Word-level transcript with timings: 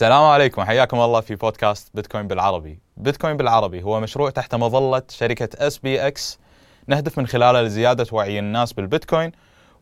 السلام 0.00 0.24
عليكم 0.24 0.62
حياكم 0.62 1.00
الله 1.00 1.20
في 1.20 1.34
بودكاست 1.34 1.90
بيتكوين 1.94 2.28
بالعربي. 2.28 2.78
بيتكوين 2.96 3.36
بالعربي 3.36 3.82
هو 3.82 4.00
مشروع 4.00 4.30
تحت 4.30 4.54
مظلة 4.54 5.02
شركة 5.08 5.66
SBX 5.66 6.38
نهدف 6.86 7.18
من 7.18 7.26
خلاله 7.26 7.62
لزيادة 7.62 8.06
وعي 8.12 8.38
الناس 8.38 8.72
بالبيتكوين 8.72 9.32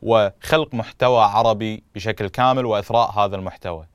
وخلق 0.03 0.75
محتوى 0.75 1.25
عربي 1.25 1.83
بشكل 1.95 2.29
كامل 2.29 2.67
وإثراء 2.67 3.11
هذا 3.11 3.37
المحتوى. 3.37 3.87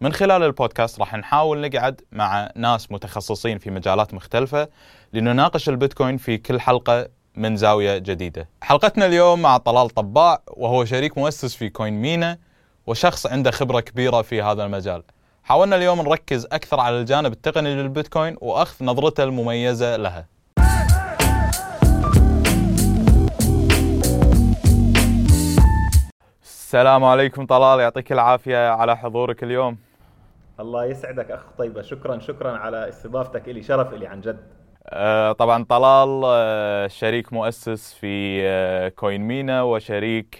من 0.00 0.12
خلال 0.12 0.42
البودكاست 0.42 1.00
راح 1.00 1.14
نحاول 1.14 1.60
نقعد 1.60 2.00
مع 2.12 2.50
ناس 2.56 2.92
متخصصين 2.92 3.58
في 3.58 3.70
مجالات 3.70 4.14
مختلفة 4.14 4.68
لنناقش 5.12 5.68
البيتكوين 5.68 6.16
في 6.16 6.38
كل 6.38 6.60
حلقة 6.60 7.08
من 7.36 7.56
زاوية 7.56 7.98
جديدة. 7.98 8.48
حلقتنا 8.62 9.06
اليوم 9.06 9.42
مع 9.42 9.56
طلال 9.56 9.90
طباع 9.90 10.42
وهو 10.46 10.84
شريك 10.84 11.18
مؤسس 11.18 11.54
في 11.54 11.68
CoinMENA 11.68 12.38
وشخص 12.86 13.26
عنده 13.26 13.50
خبرة 13.50 13.80
كبيرة 13.80 14.22
في 14.22 14.42
هذا 14.42 14.64
المجال. 14.64 15.02
حاولنا 15.50 15.76
اليوم 15.76 16.02
نركز 16.02 16.46
أكثر 16.52 16.80
على 16.80 17.00
الجانب 17.00 17.32
التقني 17.32 17.74
للبيتكوين 17.74 18.36
وأخذ 18.40 18.84
نظرته 18.84 19.24
المميزة 19.24 19.96
لها. 19.96 20.26
السلام 26.42 27.04
عليكم 27.04 27.46
طلال 27.46 27.80
يعطيك 27.80 28.12
العافية 28.12 28.68
على 28.68 28.96
حضورك 28.96 29.42
اليوم. 29.42 29.78
الله 30.60 30.84
يسعدك 30.84 31.30
أخ 31.30 31.40
طيبة 31.58 31.82
شكرا 31.82 32.18
شكرا 32.18 32.50
على 32.50 32.88
استضافتك 32.88 33.48
لي 33.48 33.62
شرف 33.62 33.92
لي 33.92 34.06
عن 34.06 34.20
جد. 34.20 34.40
آه، 34.86 35.32
طبعا 35.32 35.64
طلال 35.64 36.22
آه، 36.24 36.86
شريك 36.86 37.32
مؤسس 37.32 37.94
في 37.94 38.40
آه، 38.42 38.88
كوين 38.88 39.20
مينا 39.20 39.62
وشريك 39.62 40.36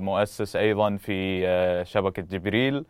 مؤسس 0.00 0.56
أيضا 0.56 0.96
في 0.96 1.84
شبكة 1.86 2.22
جبريل. 2.22 2.84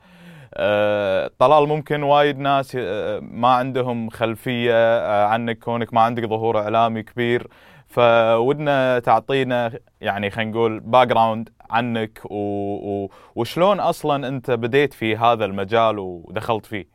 طلال 1.39 1.69
ممكن 1.69 2.03
وايد 2.03 2.39
ناس 2.39 2.75
ما 3.21 3.49
عندهم 3.49 4.11
خلفية 4.11 5.25
عنك 5.27 5.59
كونك 5.59 5.95
ما 5.95 6.01
عندك 6.01 6.27
ظهور 6.27 6.59
إعلامي 6.59 7.03
كبير. 7.03 7.49
فودنا 7.87 8.99
تعطينا 8.99 9.73
يعني 10.01 10.31
خلينا 10.31 10.51
نقول 10.51 10.81
background 10.81 11.49
عنك 11.71 12.21
و... 12.25 12.35
و... 12.35 13.11
وشلون 13.35 13.81
أصلا 13.81 14.29
أنت 14.29 14.51
بديت 14.51 14.95
في 14.95 15.17
هذا 15.17 15.45
المجال 15.45 15.99
ودخلت 15.99 16.67
فيه؟ 16.67 16.87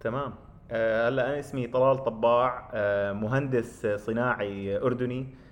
تمام. 0.00 0.34
هلا 0.70 1.26
أنا 1.26 1.38
اسمي 1.38 1.66
طلال 1.66 2.04
طباع 2.04 2.70
مهندس 3.12 3.86
صناعي 3.86 4.76
أردني. 4.76 5.43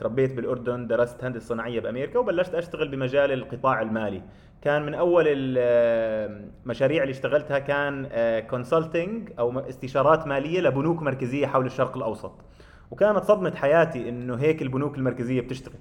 تربيت 0.00 0.34
بالأردن 0.34 0.86
درست 0.86 1.24
هندسة 1.24 1.46
صناعية 1.46 1.80
بأمريكا 1.80 2.18
وبلشت 2.18 2.54
أشتغل 2.54 2.88
بمجال 2.88 3.32
القطاع 3.32 3.82
المالي. 3.82 4.22
كان 4.62 4.86
من 4.86 4.94
أول 4.94 5.24
المشاريع 5.28 7.02
اللي 7.02 7.12
اشتغلتها 7.12 7.58
كان 7.58 8.08
consulting 8.50 9.30
أو 9.38 9.58
استشارات 9.58 10.26
مالية 10.26 10.60
لبنوك 10.60 11.02
مركزية 11.02 11.46
حول 11.46 11.66
الشرق 11.66 11.96
الأوسط. 11.96 12.32
وكانت 12.90 13.24
صدمة 13.24 13.54
حياتي 13.54 14.08
إنه 14.08 14.34
هيك 14.34 14.62
البنوك 14.62 14.98
المركزية 14.98 15.40
بتشتغل. 15.40 15.80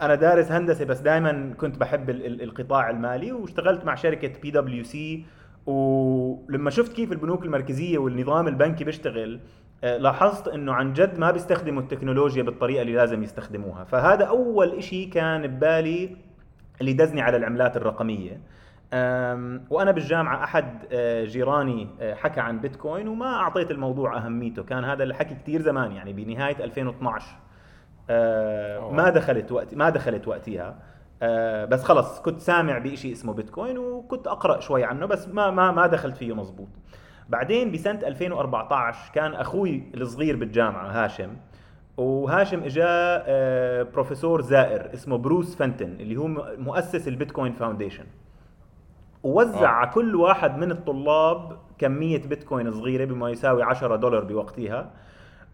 أنا 0.00 0.14
دارس 0.14 0.52
هندسة 0.52 0.84
بس 0.84 1.00
دائما 1.00 1.54
كنت 1.56 1.78
بحب 1.78 2.10
القطاع 2.10 2.90
المالي 2.90 3.32
واشتغلت 3.32 3.84
مع 3.84 3.94
شركة 3.94 4.40
بي 4.40 4.50
دبليو 4.50 4.84
سي 4.84 5.24
ولما 5.66 6.70
شفت 6.70 6.92
كيف 6.92 7.12
البنوك 7.12 7.44
المركزية 7.44 7.98
والنظام 7.98 8.48
البنكي 8.48 8.84
بيشتغل 8.84 9.40
لاحظت 9.82 10.48
إنه 10.48 10.72
عن 10.72 10.92
جد 10.92 11.18
ما 11.18 11.30
بيستخدموا 11.30 11.82
التكنولوجيا 11.82 12.42
بالطريقة 12.42 12.82
اللي 12.82 12.92
لازم 12.92 13.22
يستخدموها. 13.22 13.84
فهذا 13.84 14.24
أول 14.24 14.82
شيء 14.82 15.10
كان 15.10 15.46
ببالي 15.46 16.16
اللي 16.80 16.92
دزني 16.92 17.20
على 17.20 17.36
العملات 17.36 17.76
الرقمية. 17.76 18.40
وأنا 19.70 19.90
بالجامعة 19.90 20.44
أحد 20.44 20.86
جيراني 21.24 21.88
حكى 22.14 22.40
عن 22.40 22.60
بيتكوين 22.60 23.08
وما 23.08 23.34
أعطيت 23.34 23.70
الموضوع 23.70 24.16
أهميته. 24.16 24.62
كان 24.62 24.84
هذا 24.84 25.04
الحكي 25.04 25.34
كثير 25.34 25.62
زمان 25.62 25.92
يعني 25.92 26.12
بنهاية 26.12 26.64
2012 26.64 27.26
ما 28.92 29.10
دخلت 29.14 29.52
وقت 29.52 29.74
ما 29.74 29.90
دخلت 29.90 30.28
وقتها 30.28 30.78
بس 31.66 31.84
خلص 31.84 32.20
كنت 32.20 32.40
سامع 32.40 32.78
بشيء 32.78 33.12
اسمه 33.12 33.32
بيتكوين 33.32 33.78
وكنت 33.78 34.26
أقرأ 34.26 34.60
شوي 34.60 34.84
عنه 34.84 35.06
بس 35.06 35.28
ما 35.28 35.50
ما 35.50 35.70
ما 35.72 35.86
دخلت 35.86 36.16
فيه 36.16 36.34
مزبوط 36.34 36.68
بعدين 37.28 37.72
بسنة 37.72 38.00
2014 38.06 39.12
كان 39.14 39.34
أخوي 39.34 39.82
الصغير 39.94 40.36
بالجامعة 40.36 41.04
هاشم. 41.04 41.30
وهاشم 41.96 42.62
إجا 42.62 43.22
بروفيسور 43.82 44.40
زائر 44.40 44.94
اسمه 44.94 45.18
بروس 45.18 45.56
فنتن 45.56 45.96
اللي 46.00 46.16
هو 46.16 46.28
مؤسس 46.58 47.08
ال 47.08 47.13
Bitcoin 47.13 47.52
Foundation. 47.52 48.04
ووزع 49.22 49.68
على 49.68 49.90
كل 49.90 50.16
واحد 50.16 50.58
من 50.58 50.70
الطلاب 50.70 51.58
كمية 51.78 52.22
بيتكوين 52.22 52.72
صغيرة 52.72 53.04
بما 53.04 53.30
يساوي 53.30 53.62
10 53.62 53.96
دولار 53.96 54.24
بوقتها. 54.24 54.90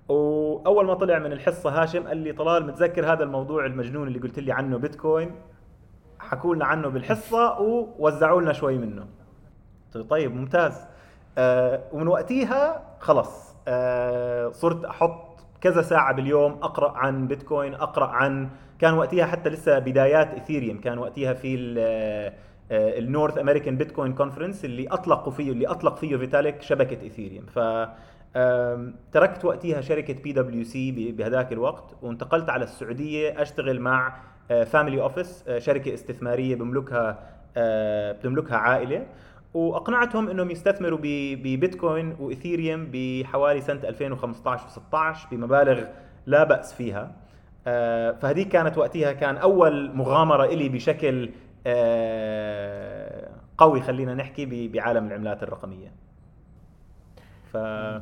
وأول 0.09 0.87
ما 0.87 0.95
طلع 0.95 1.19
من 1.19 1.33
الحصة 1.33 1.83
هاشم 1.83 2.07
قال 2.07 2.17
لي 2.17 2.33
طلال 2.33 2.67
متذكر 2.67 3.13
هذا 3.13 3.25
الموضوع 3.25 3.67
المجنون 3.67 4.09
اللي 4.09 4.19
قلت 4.19 4.39
لي 4.39 4.53
عنه 4.53 4.79
بيتكوين؟ 4.79 5.35
حكوا 6.19 6.55
لنا 6.55 6.65
عنه 6.65 6.89
بالحصة 6.89 7.61
ووزعوا 7.61 8.41
لنا 8.41 8.53
شوي 8.53 8.79
منه. 8.79 9.07
طيب 10.09 10.35
ممتاز. 10.35 10.87
آه 11.39 11.83
ومن 11.93 12.09
وقتها 12.09 12.83
خلص 13.01 13.57
آه 13.69 14.51
صرت 14.51 14.85
أحط 14.85 15.41
كذا 15.61 15.83
ساعة 15.83 16.15
باليوم 16.15 16.53
أقرأ 16.53 16.93
عن 16.99 17.27
بيتكوين 17.29 17.75
أقرأ 17.75 18.07
عن 18.07 18.49
كان 18.79 18.95
وقتها 18.95 19.27
حتى 19.27 19.51
لسه 19.51 19.79
بدايات 19.79 20.35
ايثيريوم 20.35 20.81
كان 20.81 20.99
وقتها 20.99 21.33
في 21.33 21.57
ال 22.71 22.82
North 22.82 23.39
American 23.39 23.77
Bitcoin 23.77 24.13
Conference 24.13 24.65
اللي 24.65 24.89
أطلقوا 24.89 25.33
فيه 25.33 25.53
اللي 25.53 25.67
أطلق 25.67 25.97
فيه 25.97 26.17
فيتاليك 26.17 26.63
شبكة 26.63 27.03
ايثيريوم 27.03 27.47
ف 27.47 27.59
تركت 29.13 29.45
وقتها 29.45 29.81
شركة 29.81 30.23
بي 30.23 30.33
دبليو 30.33 30.65
سي 30.65 31.13
بهذاك 31.13 31.53
الوقت 31.53 31.97
وانتقلت 32.03 32.51
على 32.51 32.65
السعودية 32.65 33.43
أشتغل 33.43 33.81
مع 33.81 34.17
family 34.49 35.03
office 35.03 35.45
شركة 35.59 35.95
استثمارية 35.95 36.57
بملكها 36.57 37.19
بتملكها 38.13 38.57
عائلة. 38.57 39.07
وأقنعتهم 39.55 40.29
إنهم 40.29 40.51
يستثمروا 40.51 40.99
ببيتكوين 41.03 42.17
وايثيريوم 42.21 42.89
بحوالي 42.93 43.61
سنة 43.61 43.81
2015 43.85 44.69
و16 44.69 45.29
بمبالغ 45.31 45.85
لا 46.27 46.45
بأس 46.45 46.75
فيها. 46.75 47.13
فهذيك 48.21 48.49
كانت 48.49 48.79
وقتها 48.79 49.13
كان 49.13 49.37
أول 49.37 49.91
مغامرة 49.95 50.45
إلي 50.45 50.69
بشكل 50.69 51.31
قوي 53.59 53.81
خلينا 53.81 54.15
نحكي 54.15 54.69
بعالم 54.69 55.07
العملات 55.07 55.43
الرقمية. 55.43 55.93
ف 57.53 57.57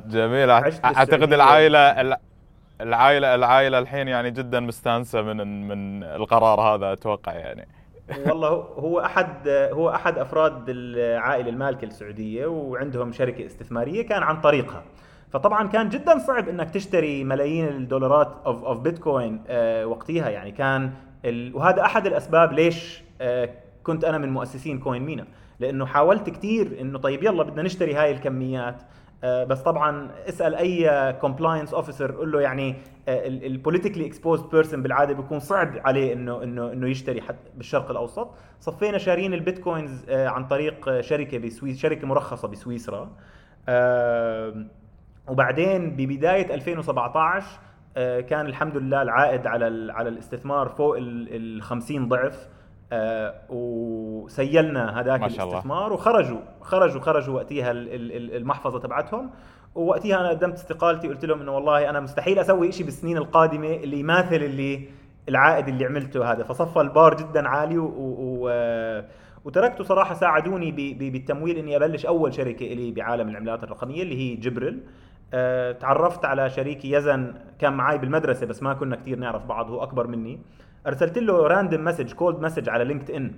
جميل. 0.07 0.49
أعتقد 0.49 1.33
العائلة 1.33 2.17
العائلة 2.81 3.35
العائلة 3.35 3.79
الحين 3.79 4.07
يعني 4.07 4.31
جدا 4.31 4.59
مستانسة 4.59 5.21
من 5.21 5.67
من 5.67 6.03
القرار 6.03 6.61
هذا 6.61 6.93
أتوقع 6.93 7.33
يعني. 7.33 7.67
والله 8.27 8.49
هو 8.77 8.99
احد 8.99 9.47
هو 9.47 9.89
أحد 9.89 10.17
أفراد 10.17 10.63
العائلة 10.69 11.49
المالكة 11.49 11.85
السعودية 11.85 12.45
وعندهم 12.45 13.11
شركة 13.11 13.45
استثمارية 13.45 14.07
كان 14.07 14.23
عن 14.23 14.41
طريقها. 14.41 14.83
فطبعا 15.29 15.67
كان 15.67 15.89
جدا 15.89 16.17
صعب 16.17 16.49
إنك 16.49 16.69
تشتري 16.69 17.23
ملايين 17.23 17.67
الدولارات 17.67 18.37
of 18.45 18.63
of 18.63 18.79
بيتكوين 18.79 19.43
وقتها 19.83 20.29
يعني 20.29 20.51
كان 20.51 20.91
ال... 21.25 21.55
وهذا 21.55 21.81
أحد 21.81 22.07
الأسباب 22.07 22.53
ليش 22.53 23.03
كنت 23.83 24.03
أنا 24.03 24.17
من 24.17 24.29
مؤسسين 24.29 24.79
كوين 24.79 25.01
مينا 25.01 25.25
لأنه 25.59 25.85
حاولت 25.85 26.29
كثير 26.29 26.77
إنه 26.81 26.99
طيب 26.99 27.23
يلا 27.23 27.43
بدنا 27.43 27.63
نشتري 27.63 27.93
هاي 27.93 28.11
الكميات. 28.11 28.83
بس 29.23 29.61
طبعا 29.61 30.11
اسأل 30.29 30.55
أي 30.55 31.13
compliance 31.13 31.73
officer 31.73 32.11
قول 32.11 32.31
له 32.31 32.41
يعني 32.41 32.75
ال 33.07 33.15
politically 33.15 34.07
exposed 34.07 34.49
person 34.49 34.83
بالعادة 34.83 35.13
بيكون 35.13 35.39
صعب 35.39 35.73
عليه 35.85 36.13
إنه 36.13 36.43
إنه 36.43 36.71
إنه 36.71 36.89
يشتري 36.89 37.21
حتى 37.21 37.49
بالشرق 37.55 37.89
الأوسط. 37.91 38.29
صفينا 38.59 38.97
شارين 38.97 39.33
البيتكوينز 39.33 40.09
عن 40.09 40.47
طريق 40.47 40.99
شركة 40.99 41.37
بسويس 41.37 41.79
شركة 41.79 42.07
مرخصة 42.07 42.47
بسويسرا. 42.47 43.09
وبعدين 45.27 45.95
ببداية 45.95 46.53
2017 46.53 47.59
كان 48.21 48.45
الحمد 48.45 48.77
لله 48.77 49.01
العائد 49.01 49.47
على 49.47 49.93
على 49.93 50.09
الاستثمار 50.09 50.69
فوق 50.69 50.95
ال 50.99 51.61
50 51.61 52.07
ضعف. 52.07 52.35
آه 52.35 52.62
وسيلنا 53.49 54.99
هذاك 54.99 55.21
الاستثمار 55.21 55.85
الله. 55.85 55.93
وخرجوا 55.93 56.39
خرجوا 56.61 57.01
خرجوا 57.01 57.35
وقتها 57.35 57.71
المحفظة 57.71 58.79
تبعتهم. 58.79 59.29
ووقتها 59.75 60.19
أنا 60.19 60.29
قدمت 60.29 60.53
استقالتي 60.53 61.07
قلت 61.07 61.25
لهم 61.25 61.41
إنه 61.41 61.55
والله 61.55 61.89
أنا 61.89 61.99
مستحيل 61.99 62.39
أسوي 62.39 62.71
شيء 62.71 62.85
بالسنين 62.85 63.17
القادمة 63.17 63.73
اللي 63.73 63.99
يماثل 63.99 64.35
اللي 64.35 64.81
العائد 65.29 65.67
اللي 65.67 65.85
عملته 65.85 66.31
هذا. 66.31 66.43
فصفى 66.43 66.81
البار 66.81 67.13
جدا 67.17 67.47
عالي 67.47 67.77
و, 67.77 67.93
و 67.97 69.03
وتركته 69.45 69.83
صراحة 69.83 70.15
ساعدوني 70.15 70.71
بالتمويل 71.09 71.57
إني 71.57 71.75
أبلش 71.75 72.05
أول 72.05 72.33
شركة 72.33 72.65
لي 72.65 72.91
بعالم 72.91 73.29
العملات 73.29 73.63
الرقمية 73.63 74.03
اللي 74.03 74.17
هي 74.17 74.35
جبرل 74.35 74.79
أه 75.33 75.71
تعرفت 75.71 76.25
على 76.25 76.49
شريكي 76.49 76.91
يزن 76.91 77.33
كان 77.59 77.73
معي 77.73 77.97
بالمدرسة 77.97 78.45
بس 78.45 78.63
ما 78.63 78.73
كنا 78.73 78.95
كثير 78.95 79.19
نعرف 79.19 79.45
بعض 79.45 79.71
هو 79.71 79.83
أكبر 79.83 80.07
مني. 80.07 80.39
أرسلت 80.87 81.17
له 81.17 81.47
random 81.47 81.83
message 81.83 82.13
cold 82.13 82.39
message 82.39 82.69
على 82.69 82.83
LinkedIn 82.83 83.33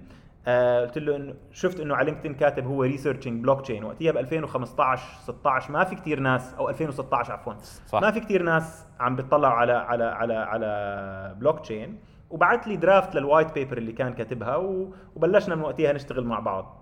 آه 0.48 0.82
قلت 0.82 0.98
له 0.98 1.16
انه 1.16 1.34
شفت 1.52 1.80
إنه 1.80 1.96
على 1.96 2.12
LinkedIn 2.12 2.34
كاتب 2.34 2.68
هو 2.68 2.84
researching 2.84 3.44
blockchain 3.44 3.84
وقتها 3.84 4.12
ب 4.12 4.18
2015 4.18 5.04
16 5.24 5.72
ما 5.72 5.84
في 5.84 5.96
كثير 5.96 6.20
ناس 6.20 6.54
أو 6.54 6.70
2016 6.70 7.34
عفوا. 7.34 7.54
صح. 7.88 8.02
ما 8.02 8.12
في 8.12 8.20
كثير 8.20 8.44
ناس 8.44 8.86
عم 9.00 9.16
بيطلعوا 9.16 9.54
على 9.54 9.72
على 9.74 10.04
على 10.04 10.34
على 10.34 11.36
بلوك 11.40 11.60
تشين 11.60 11.98
وبعث 12.30 12.68
لي 12.68 12.76
draft 12.76 13.16
لل 13.16 13.27
white 13.27 13.54
paper 13.54 13.78
اللي 13.78 13.92
كان 13.92 14.14
كاتبها 14.14 14.56
وبلشنا 15.16 15.56
من 15.56 15.62
وقتها 15.62 15.94
نشتغل 15.94 16.26
مع 16.26 16.40
بعض. 16.40 16.82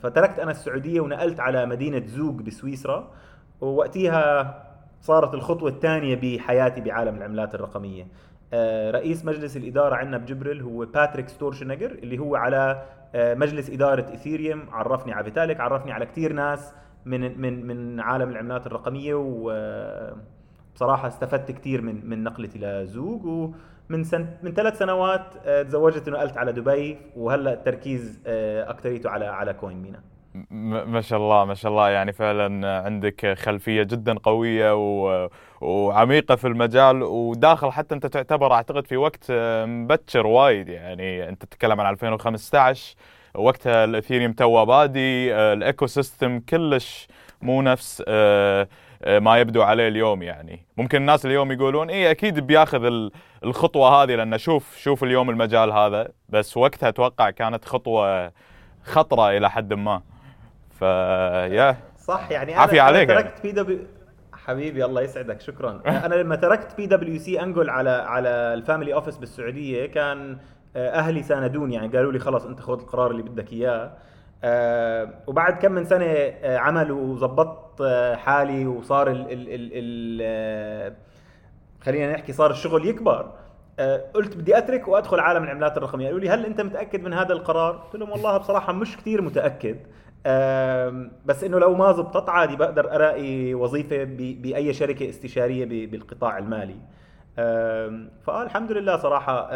فتركت 0.00 0.38
أنا 0.38 0.50
السعودية 0.50 1.00
ونقلت 1.00 1.40
على 1.40 1.66
مدينة 1.66 2.06
زوغ 2.06 2.34
بسويسرا. 2.34 3.10
ووقتها 3.60 4.62
صارت 5.00 5.34
الخطوة 5.34 5.70
الثانية 5.70 6.16
بحياتي 6.16 6.80
بعالم 6.80 7.16
العملات 7.16 7.54
الرقمية. 7.54 8.02
آه، 8.02 8.08
رئيس 8.90 9.24
مجلس 9.24 9.56
الإدارة 9.56 9.94
عندنا 9.94 10.18
بجبرل 10.18 10.62
هو 10.62 10.84
باتريك 10.84 11.28
ستورشنجر 11.28 11.90
اللي 11.90 12.18
هو 12.18 12.36
على 12.36 12.82
آه، 13.14 13.34
مجلس 13.34 13.70
إدارة 13.70 14.10
إيثيريوم. 14.10 14.66
عرفني 14.70 15.12
على 15.12 15.24
فيتاليك 15.24 15.60
عرفني 15.60 15.92
على 15.92 16.06
كثير 16.06 16.32
ناس 16.32 16.74
من 17.04 17.40
من 17.40 17.66
من 17.66 18.00
عالم 18.00 18.28
العملات 18.28 18.66
الرقمية 18.66 19.14
وبصراحه 19.14 21.08
استفدت 21.08 21.50
كثير 21.50 21.82
من 21.82 22.10
من 22.10 22.24
نقلتي 22.24 22.58
لزوق 22.58 23.24
ومن 23.24 24.04
سنة 24.04 24.36
من 24.42 24.54
ثلاث 24.54 24.78
سنوات 24.78 25.34
آه، 25.46 25.62
تزوجت 25.62 26.08
ونقلت 26.08 26.38
على 26.38 26.52
دبي 26.52 26.98
وهلأ 27.16 27.52
التركيز 27.52 28.22
أكثريته 28.26 29.10
على 29.10 29.24
على 29.24 29.54
كوين 29.54 29.82
مينا. 29.82 30.00
ما 30.86 31.00
شاء 31.00 31.18
الله 31.18 31.44
ما 31.44 31.54
شاء 31.54 31.72
الله. 31.72 31.90
يعني 31.90 32.12
فعلا 32.12 32.80
عندك 32.84 33.34
خلفية 33.38 33.82
جدا 33.82 34.14
قوية 34.14 34.74
و... 34.74 35.28
وعميقة 35.60 36.36
في 36.36 36.46
المجال 36.46 37.02
وداخل 37.02 37.72
حتى 37.72 37.94
أنت 37.94 38.06
تعتبر 38.06 38.52
أعتقد 38.52 38.86
في 38.86 38.96
وقت 38.96 39.26
مبكر 39.66 40.26
وايد. 40.26 40.68
يعني 40.68 41.28
أنت 41.28 41.44
تتكلم 41.44 41.80
عن 41.80 41.92
2015 41.92 42.94
وقتها 43.34 43.84
الاثيريوم 43.84 44.32
تو 44.32 44.64
بادي 44.64 45.34
ال 45.34 45.86
ecosystem 45.86 46.40
كلش 46.40 47.08
مو 47.42 47.62
نفس 47.62 48.02
آه، 48.08 48.68
آه، 49.02 49.18
ما 49.18 49.38
يبدو 49.38 49.62
عليه 49.62 49.88
اليوم 49.88 50.22
يعني. 50.22 50.66
ممكن 50.76 50.98
الناس 50.98 51.26
اليوم 51.26 51.52
يقولون 51.52 51.90
اي 51.90 52.10
أكيد 52.10 52.40
بياخذ 52.40 53.10
الخطوة 53.44 54.02
هذه 54.02 54.14
لأن 54.14 54.38
شوف 54.38 54.76
شوف 54.76 55.04
اليوم 55.04 55.30
المجال 55.30 55.72
هذا. 55.72 56.08
بس 56.28 56.56
وقتها 56.56 56.88
أتوقع 56.88 57.30
كانت 57.30 57.64
خطوة 57.64 58.32
خطرة 58.84 59.36
إلى 59.36 59.50
حد 59.50 59.72
ما. 59.72 60.02
فيا 60.78 61.76
صح 61.98 62.30
يعني 62.30 62.52
أنا 62.52 62.60
عافية 62.60 62.80
عليك. 62.80 63.08
تركت 63.08 63.42
بي 63.42 63.52
دبليو 63.52 63.78
حبيبي 64.46 64.84
الله 64.84 65.02
يسعدك 65.02 65.40
شكرا. 65.40 65.82
أنا 65.86 66.14
لما 66.14 66.36
تركت 66.36 66.76
PwC 66.76 67.42
انجل 67.42 67.70
على 67.70 67.90
على 67.90 68.28
ال 68.28 68.37
family 68.37 68.94
office 68.94 69.16
بالسعودية 69.16 69.86
كان 69.86 70.38
آه، 70.76 70.88
أهلي 70.88 71.22
ساندوني 71.22 71.74
يعني 71.74 71.96
قالوا 71.96 72.12
لي 72.12 72.18
خلص 72.18 72.46
أنت 72.46 72.60
خذ 72.60 72.80
القرار 72.80 73.10
اللي 73.10 73.22
بدك 73.22 73.52
إياه. 73.52 73.92
أه 74.44 75.08
وبعد 75.26 75.58
كم 75.58 75.72
من 75.72 75.84
سنة 75.84 76.04
آه، 76.04 76.58
عمل 76.58 76.92
وظبطت 76.92 77.80
آه، 77.80 78.14
حالي 78.14 78.66
وصار 78.66 79.10
ال 79.10 79.20
ال 79.20 79.48
ال, 79.54 79.70
ال 79.72 80.94
خلينا 81.80 82.12
نحكي 82.12 82.32
صار 82.32 82.50
الشغل 82.50 82.86
يكبر. 82.86 83.32
قلت 84.14 84.36
بدي 84.36 84.58
أترك 84.58 84.88
وأدخل 84.88 85.20
عالم 85.20 85.44
العملات 85.44 85.76
الرقمية. 85.76 86.06
قالوا 86.06 86.20
لي 86.20 86.28
هل 86.28 86.46
أنت 86.46 86.60
متأكد 86.60 87.02
من 87.02 87.12
هذا 87.12 87.32
القرار؟ 87.32 87.72
قلت 87.72 87.96
لهم 87.96 88.10
والله 88.10 88.36
بصراحة 88.36 88.72
مش 88.72 88.96
كثير 88.96 89.22
متأكد. 89.22 89.76
بس 91.24 91.44
إنه 91.44 91.58
لو 91.58 91.74
ما 91.74 91.92
زبطت 91.92 92.28
عادي 92.28 92.56
بقدر 92.56 92.96
ألاقي 92.96 93.54
وظيفة 93.54 94.04
بأي 94.14 94.72
شركة 94.72 95.08
استشارية 95.08 95.86
بالقطاع 95.86 96.38
المالي. 96.38 96.76
فآه 98.22 98.42
الحمد 98.42 98.72
لله 98.72 98.96
صراحة 98.96 99.50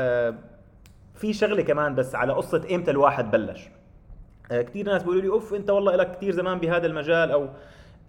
في 1.15 1.33
شغلة 1.33 1.63
كمان 1.63 1.95
بس 1.95 2.15
على 2.15 2.33
قصة 2.33 2.63
إمتى 2.75 2.91
الواحد 2.91 3.31
بلش. 3.31 3.69
أه، 4.53 4.63
كثير 4.63 4.87
ناس 4.87 5.03
بيقولوا 5.03 5.23
لي 5.23 5.29
أوف 5.29 5.55
أنت 5.55 5.71
والله 5.71 5.97
لك 5.97 6.17
كثير 6.17 6.33
زمان 6.33 6.59
بهذا 6.59 6.87
المجال. 6.87 7.31
أو 7.31 7.49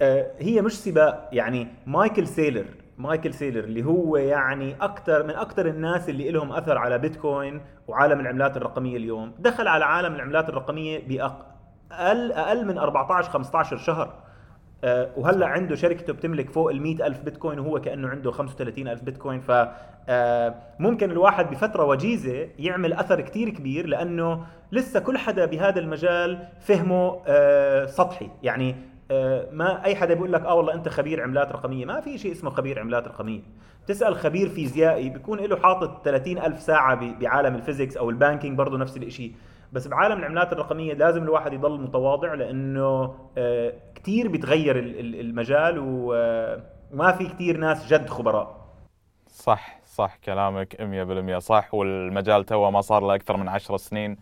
أه، 0.02 0.32
هي 0.40 0.62
مش 0.62 0.80
سباق. 0.80 1.30
يعني 1.32 1.68
مايكل 1.88 2.28
سيلر 2.28 2.66
مايكل 2.98 3.34
سيلر 3.34 3.64
اللي 3.64 3.86
هو 3.86 4.18
يعني 4.18 4.76
أكثر 4.82 5.24
من 5.24 5.36
أكثر 5.36 5.66
الناس 5.66 6.10
اللي 6.10 6.32
لهم 6.32 6.52
أثر 6.52 6.78
على 6.78 6.98
بيتكوين 6.98 7.62
وعالم 7.88 8.20
العملات 8.20 8.58
الرقمية 8.58 8.98
اليوم 8.98 9.34
دخل 9.40 9.68
على 9.68 9.86
عالم 9.86 10.16
العملات 10.16 10.50
الرقمية 10.50 11.00
أقل 11.92 12.32
أقل 12.32 12.66
من 12.66 12.78
14 12.78 13.30
15 13.30 13.78
شهر. 13.78 14.14
أه 14.84 15.10
وهلا 15.18 15.46
عنده 15.48 15.76
شركته 15.76 16.14
بتملك 16.14 16.50
فوق 16.50 16.72
ال 16.72 17.04
ألف 17.04 17.20
بيتكوين 17.20 17.60
وهو 17.60 17.82
كأنه 17.82 18.08
عنده 18.08 18.32
35 18.32 18.88
ألف 18.88 19.04
بيتكوين. 19.04 19.40
ف 19.40 19.52
أه 20.10 20.56
ممكن 20.80 21.12
الواحد 21.12 21.50
بفترة 21.50 21.84
وجيزة 21.86 22.48
يعمل 22.60 22.94
أثر 22.94 23.22
كتير 23.22 23.50
كبير 23.50 23.88
لأنه 23.88 24.46
لسه 24.72 25.00
كل 25.00 25.18
حدا 25.18 25.46
بهذا 25.46 25.80
المجال 25.80 26.48
فهمه 26.60 27.22
أه 27.28 27.86
سطحي. 27.86 28.30
يعني 28.44 28.76
ما 29.52 29.86
أي 29.86 29.96
حدا 29.96 30.14
بيقول 30.14 30.34
لك 30.34 30.46
آه 30.46 30.54
والله 30.54 30.74
أنت 30.74 30.90
خبير 30.90 31.24
عملات 31.24 31.52
رقمية. 31.52 31.86
ما 31.86 32.02
في 32.02 32.18
شيء 32.18 32.32
اسمه 32.32 32.50
خبير 32.50 32.80
عملات 32.80 33.08
رقمية. 33.08 33.42
تسال 33.88 34.16
خبير 34.16 34.50
فيزيائي 34.50 35.10
بيكون 35.10 35.40
له 35.40 35.56
حاطط 35.56 36.06
30 36.06 36.38
ألف 36.38 36.60
ساعة 36.60 37.20
بعالم 37.20 37.56
ال 37.56 37.61
physics 37.61 37.98
أو 37.98 38.10
ال 38.10 38.16
banking 38.16 38.58
برضه 38.58 38.78
نفس 38.78 38.98
الشيء 38.98 39.34
بس 39.72 39.88
بعالم 39.88 40.20
العملات 40.20 40.54
الرقمية 40.54 40.94
لازم 40.94 41.24
الواحد 41.24 41.54
يضل 41.54 41.82
متواضع 41.82 42.34
لأنه 42.34 43.16
آه، 43.38 43.74
كثير 43.96 44.28
بيتغير 44.28 44.80
المجال 45.00 45.78
آه، 46.14 46.64
وما 46.94 47.12
في 47.12 47.26
كثير 47.28 47.58
ناس 47.58 47.94
جد 47.94 48.10
خبراء. 48.10 48.62
صح 49.28 49.80
صح 49.86 50.18
كلامك 50.26 50.76
100% 50.82 51.40
صح 51.40 51.74
والمجال 51.74 52.46
تو 52.46 52.72
ما 52.72 52.82
صار 52.82 53.04
له 53.04 53.16
أكثر 53.16 53.38
من 53.38 53.48
10 53.48 53.78
سنين 53.78 54.18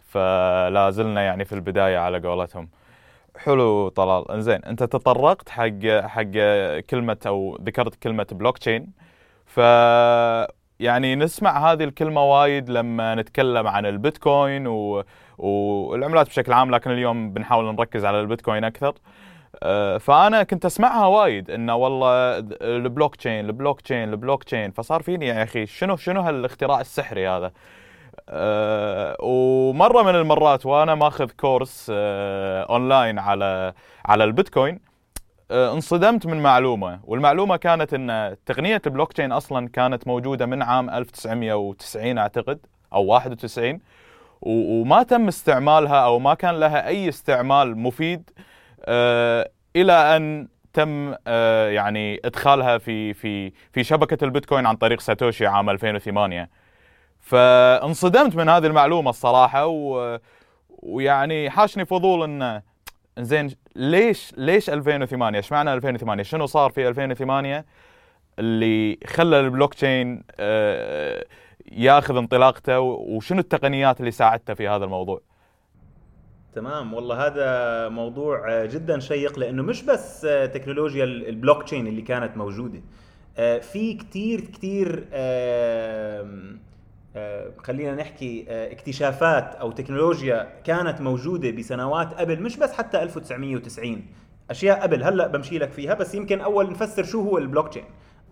فلا 0.00 0.90
زلنا 0.90 1.22
يعني 1.22 1.44
في 1.44 1.52
البداية 1.52 1.98
على 1.98 2.18
قولتهم. 2.20 2.68
حلو 3.36 3.88
طلال. 3.88 4.30
إنزين 4.30 4.64
أنت 4.64 4.82
تطرقت 4.82 5.48
حق 5.48 5.86
حق 6.06 6.30
كلمة 6.90 7.16
أو 7.26 7.58
ذكرت 7.62 7.94
كلمة 7.94 8.26
بلوك 8.32 8.58
تشين 8.58 8.92
ف 9.46 9.60
يعني 10.80 11.16
نسمع 11.16 11.72
هذه 11.72 11.84
الكلمة 11.84 12.24
وايد 12.24 12.70
لما 12.70 13.14
نتكلم 13.14 13.66
عن 13.66 13.86
البيتكوين 13.86 14.66
و... 14.66 15.04
والعملات 15.38 16.26
بشكل 16.28 16.52
عام 16.52 16.70
لكن 16.70 16.90
اليوم 16.90 17.32
بنحاول 17.32 17.74
نركز 17.74 18.04
على 18.04 18.20
البيتكوين 18.20 18.64
أكثر. 18.64 18.94
آه، 19.62 19.98
فأنا 19.98 20.42
كنت 20.42 20.64
أسمعها 20.64 21.06
وايد 21.06 21.50
إنه 21.50 21.74
والله 21.74 22.38
ال 22.62 23.16
blockchain 23.16 23.46
ال 23.46 23.80
blockchain 23.80 24.08
ال 24.08 24.44
blockchain 24.44 24.70
فصار 24.70 25.02
فيني 25.02 25.26
يا 25.26 25.42
أخي 25.42 25.66
شنو 25.66 25.96
شنو 25.96 26.20
هالاختراع 26.20 26.80
السحري 26.80 27.28
هذا؟ 27.28 27.52
أه 28.28 29.16
ومرة 29.20 30.02
من 30.02 30.14
المرات 30.14 30.66
وأنا 30.66 30.94
ماخذ 30.94 31.30
course 31.30 31.86
أه 31.94 32.62
أونلاين 32.62 33.18
على 33.18 33.72
على 34.06 34.24
البيتكوين 34.24 34.74
آه، 34.74 34.87
انصدمت 35.50 36.26
من 36.26 36.42
معلومة 36.42 37.00
والمعلومة 37.04 37.56
كانت 37.56 37.94
إن 37.94 38.36
تقنية 38.46 38.82
البلوك 38.86 39.12
تشين 39.12 39.32
أصلا 39.32 39.68
كانت 39.68 40.06
موجودة 40.06 40.46
من 40.46 40.62
عام 40.62 40.90
1990 40.90 42.18
أعتقد 42.18 42.58
أو 42.92 43.04
91 43.04 43.80
وما 44.42 45.02
تم 45.02 45.28
استعمالها 45.28 45.96
أو 46.04 46.18
ما 46.18 46.34
كان 46.34 46.54
لها 46.54 46.86
أي 46.86 47.08
استعمال 47.08 47.78
مفيد 47.78 48.30
آه، 48.84 49.50
إلى 49.76 49.92
أن 49.92 50.48
تم 50.72 51.14
آه، 51.26 51.68
يعني 51.68 52.20
إدخالها 52.24 52.78
في 52.78 53.14
في 53.14 53.52
في 53.72 53.84
شبكة 53.84 54.24
البيتكوين 54.24 54.66
عن 54.66 54.76
طريق 54.76 55.00
ساتوشي 55.00 55.46
عام 55.46 55.70
2008 55.70 56.50
فانصدمت 57.20 58.36
من 58.36 58.48
هذه 58.48 58.66
المعلومة 58.66 59.10
الصراحة 59.10 59.66
ويعني 60.82 61.50
حاشني 61.50 61.84
فضول 61.84 62.22
انه 62.22 62.62
زين 63.18 63.50
ليش 63.78 64.34
ليش 64.36 64.70
2008 64.70 65.36
إيش 65.38 65.52
معنى 65.52 65.74
2008 65.74 66.22
شنو 66.22 66.46
صار 66.46 66.70
في 66.70 66.88
2008 66.88 67.64
اللي 68.38 68.98
خلى 69.06 69.40
البلوك 69.40 69.74
تشين 69.74 70.24
آه، 70.40 71.24
ياخذ 71.72 72.16
انطلاقته؟ 72.16 72.80
وشنو 72.80 73.40
التقنيات 73.40 74.00
اللي 74.00 74.10
ساعدته 74.10 74.54
في 74.54 74.68
هذا 74.68 74.84
الموضوع؟ 74.84 75.20
تمام 76.54 76.94
والله 76.94 77.26
هذا 77.26 77.88
موضوع 77.88 78.64
جدا 78.64 79.00
شيق 79.00 79.38
لأنه 79.38 79.62
مش 79.62 79.82
بس 79.82 80.20
تكنولوجيا 80.54 81.04
البلوك 81.04 81.62
تشين 81.62 81.86
اللي 81.86 82.02
كانت 82.02 82.36
موجودة. 82.36 82.82
آه، 83.38 83.58
في 83.58 83.94
كتير 83.94 84.40
كتير 84.40 85.06
آه، 85.12 86.28
خلينا 87.58 87.94
نحكي 87.94 88.44
آه، 88.48 88.72
اكتشافات 88.72 89.54
أو 89.54 89.70
تكنولوجيا 89.72 90.48
كانت 90.64 91.00
موجودة 91.00 91.50
بسنوات 91.50 92.14
قبل 92.14 92.42
مش 92.42 92.56
بس 92.56 92.72
حتى 92.72 93.02
1990 93.02 94.02
أشياء 94.50 94.80
قبل 94.80 95.02
هلأ 95.02 95.26
بمشي 95.26 95.58
لك 95.58 95.72
فيها 95.72 95.94
بس 95.94 96.14
يمكن 96.14 96.40
أول 96.40 96.70
نفسر 96.70 97.04
شو 97.04 97.20
هو 97.22 97.38
البلوك 97.38 97.68
تشين 97.68 97.84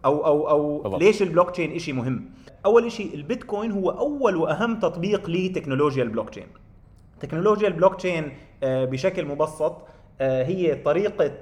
أو 0.05 0.27
أو 0.27 0.51
أو 0.51 0.83
طبعا. 0.83 0.99
ليش 0.99 1.23
البلوك 1.23 1.51
تشين 1.51 1.79
شيء 1.79 1.95
مهم؟ 1.95 2.31
أول 2.67 2.93
شيء 2.93 3.15
البيتكوين 3.15 3.73
هو 3.73 3.91
أول 3.91 4.37
وأهم 4.37 4.79
تطبيق 4.79 5.31
لتكنولوجيا 5.31 6.03
البلوك 6.03 6.31
تشين 6.31 6.47
تكنولوجيا 7.21 7.69
البلوك 7.69 7.95
تشين 7.95 8.33
آه، 8.63 8.85
بشكل 8.85 9.25
مبسط 9.25 9.77
هي 10.21 10.75
طريقة 10.75 11.33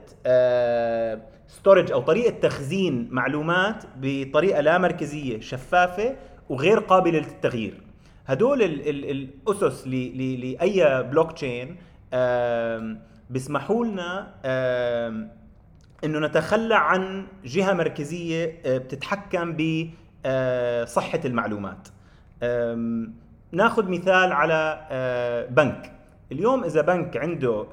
storage 1.48 1.92
أو 1.92 2.00
طريقة 2.00 2.30
تخزين 2.30 3.08
معلومات 3.10 3.84
بطريقة 3.96 4.60
لا 4.60 4.78
مركزية 4.78 5.40
شفافة 5.40 6.16
وغير 6.48 6.78
قابله 6.78 7.18
للتغيير. 7.18 7.80
هدول 8.26 8.62
ال 8.62 8.88
ال 8.88 9.10
الأسس 9.48 9.86
لأي 9.86 11.02
بلوك 11.02 11.32
تشين 11.32 11.76
بيسمحوا 13.30 13.84
لنا 13.84 14.34
إنه 16.04 16.18
نتخلى 16.18 16.74
عن 16.74 17.26
جهة 17.44 17.72
مركزية 17.72 18.60
آه، 18.66 18.78
بتتحكم 18.78 19.52
بصحه 19.52 21.18
آه، 21.18 21.26
المعلومات. 21.26 21.88
ناخذ 23.52 23.90
مثال 23.90 24.32
على 24.32 24.86
آه، 24.90 25.46
بنك. 25.46 25.90
اليوم 26.32 26.64
إذا 26.64 26.80
بنك 26.80 27.16
عنده 27.16 27.66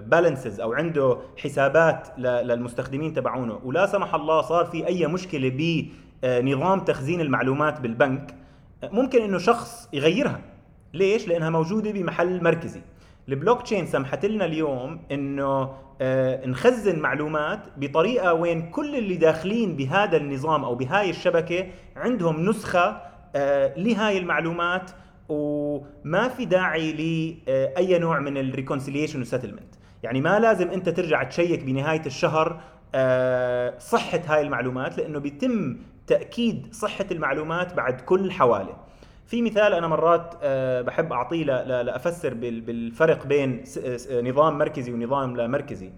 بالانسز 0.00 0.60
أو 0.60 0.72
عنده 0.72 1.18
حسابات 1.36 2.08
للمستخدمين 2.18 3.12
تبعونه 3.12 3.60
ولا 3.64 3.86
سمح 3.86 4.14
الله 4.14 4.40
صار 4.40 4.64
في 4.64 4.86
أي 4.86 5.06
مشكلة 5.06 5.48
بنظام 6.24 6.80
تخزين 6.80 7.20
المعلومات 7.20 7.80
بالبنك 7.80 8.34
ممكن 8.84 9.22
إنه 9.22 9.38
شخص 9.38 9.88
يغيرها. 9.92 10.40
ليش؟ 10.94 11.28
لأنها 11.28 11.50
موجودة 11.50 11.90
بمحل 11.90 12.42
مركزي. 12.44 12.80
البلوك 13.28 13.62
تشين 13.62 13.86
سمحت 13.86 14.26
لنا 14.26 14.44
اليوم 14.44 15.00
إنه 15.12 15.72
آه 16.00 16.46
نخزن 16.46 16.98
معلومات 16.98 17.60
بطريقة 17.76 18.34
وين 18.34 18.70
كل 18.70 18.96
اللي 18.96 19.16
داخلين 19.16 19.76
بهذا 19.76 20.16
النظام 20.16 20.64
أو 20.64 20.74
بهاي 20.74 21.10
الشبكة 21.10 21.66
عندهم 21.96 22.48
نسخة 22.48 23.00
آه 23.36 23.74
لهاي 23.78 24.18
المعلومات 24.18 24.90
وما 25.28 26.28
في 26.28 26.44
داعي 26.44 26.92
لاي 26.92 27.98
نوع 27.98 28.18
من 28.20 28.36
ال 28.38 28.43
reconciliation 28.43 29.20
و 29.20 29.25
settlement 29.25 29.74
يعني 30.02 30.20
ما 30.20 30.38
لازم 30.38 30.70
أنت 30.70 30.88
ترجع 30.88 31.22
check 31.22 31.64
بنهاية 31.64 32.06
الشهر 32.06 32.60
آه 32.94 33.78
صحة 33.78 34.20
هاي 34.26 34.40
المعلومات 34.40 34.98
لأنه 34.98 35.18
بيتم 35.18 35.76
تأكيد 36.06 36.68
صحة 36.72 37.06
المعلومات 37.10 37.74
بعد 37.74 38.00
كل 38.00 38.32
حواله 38.32 38.76
في 39.26 39.42
مثال 39.42 39.72
أنا 39.72 39.86
مرات 39.88 40.34
آه، 40.42 40.82
بحب 40.82 41.12
أعطيه 41.12 41.44
لأفسر 41.82 42.34
بالفرق 42.34 43.26
بين 43.26 43.64
نظام 44.10 44.58
مركزي 44.58 44.92
ونظام 44.92 45.36
لا 45.36 45.46
مركزي. 45.46 45.90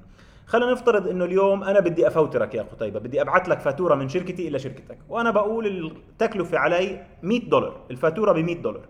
خلينا 0.46 0.72
نفترض 0.72 1.08
إنه 1.08 1.24
اليوم 1.24 1.64
أنا 1.64 1.80
بدي 1.80 2.06
أفوترك 2.06 2.54
يا 2.54 2.62
قتيبة 2.62 3.00
بدي 3.00 3.20
أبعث 3.20 3.48
لك 3.48 3.60
فاتورة 3.60 3.94
من 3.94 4.08
شركتي 4.08 4.48
إلى 4.48 4.58
شركتك 4.58 4.98
وأنا 5.08 5.30
بقول 5.30 5.66
التكلفه 5.66 6.58
علي 6.58 7.06
100 7.22 7.48
دولار 7.48 7.80
الفاتورة 7.90 8.32
ب 8.32 8.36
100 8.36 8.62
دولار. 8.62 8.82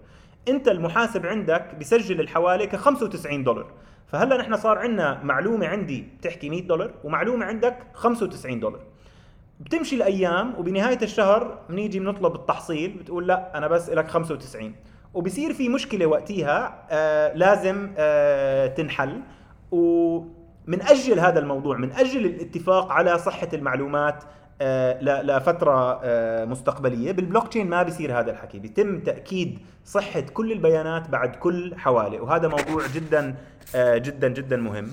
أنت 0.49 0.69
المحاسب 0.69 1.27
عندك 1.27 1.75
بسجل 1.81 2.21
الحواله 2.21 2.65
ك 2.65 2.77
95 2.77 3.45
دولار. 3.45 3.67
فهلأ 4.07 4.37
نحن 4.37 4.57
صار 4.57 4.79
عندنا 4.79 5.21
معلومة 5.25 5.67
عندي 5.67 6.05
بتحكي 6.19 6.51
100 6.51 6.63
دولار 6.63 6.91
ومعلومة 7.05 7.47
عندك 7.47 7.79
95 7.95 8.61
دولار. 8.61 8.81
بتمشي 9.61 9.97
الأيام 9.97 10.55
وبنهاية 10.59 10.99
الشهر 11.03 11.59
بنيجي 11.69 12.01
بنطلب 12.01 12.35
التحصيل 12.35 12.91
بتقول 12.91 13.27
لا 13.29 13.59
أنا 13.59 13.69
بس 13.69 13.89
لك 13.91 14.09
95 14.09 14.75
وبصير 15.15 15.53
في 15.53 15.69
مشكلة 15.69 16.07
وقتها 16.07 16.87
آه 16.91 17.35
لازم 17.35 17.91
آه 17.99 18.67
تنحل. 18.67 19.21
ومن 19.73 20.83
أجل 20.83 21.21
هذا 21.21 21.39
الموضوع 21.39 21.77
من 21.77 21.93
أجل 21.93 22.27
الاتفاق 22.27 22.93
على 22.93 23.19
صحة 23.19 23.49
المعلومات 23.53 24.25
آه 24.61 25.03
لفترة 25.23 26.01
آه 26.05 26.45
مستقبلية 26.45 27.13
بالبلوك 27.13 27.49
تشين 27.49 27.71
ما 27.71 27.83
بيصير 27.83 28.19
هذا 28.21 28.31
الحكي. 28.31 28.59
بيتم 28.59 29.01
تأكيد 29.01 29.59
صحة 29.85 30.21
كل 30.21 30.53
البيانات 30.53 31.09
بعد 31.11 31.37
كل 31.37 31.75
حواله 31.77 32.21
وهذا 32.21 32.49
موضوع 32.49 32.83
جدا 32.95 33.35
آه 33.75 33.99
جدا 33.99 34.29
جدا 34.29 34.57
مهم. 34.57 34.87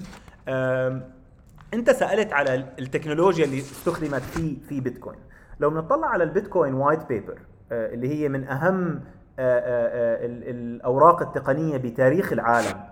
انت 1.73 1.89
سألت 1.89 2.33
على 2.33 2.65
التكنولوجيا 2.79 3.45
اللي 3.45 3.57
استخدمت 3.57 4.21
في 4.21 4.55
في 4.69 4.79
بيتكوين. 4.79 5.19
لو 5.59 5.69
بنطلع 5.69 6.07
على 6.07 6.23
ال 6.23 6.30
Bitcoin 6.30 6.73
white 6.73 7.07
paper 7.09 7.39
اللي 7.71 8.07
هي 8.09 8.29
من 8.29 8.47
أهم 8.47 9.01
آه، 9.39 9.59
آه، 9.59 10.23
آه، 10.23 10.25
الأوراق 10.25 11.21
التقنية 11.21 11.77
بتاريخ 11.77 12.33
العالم 12.33 12.83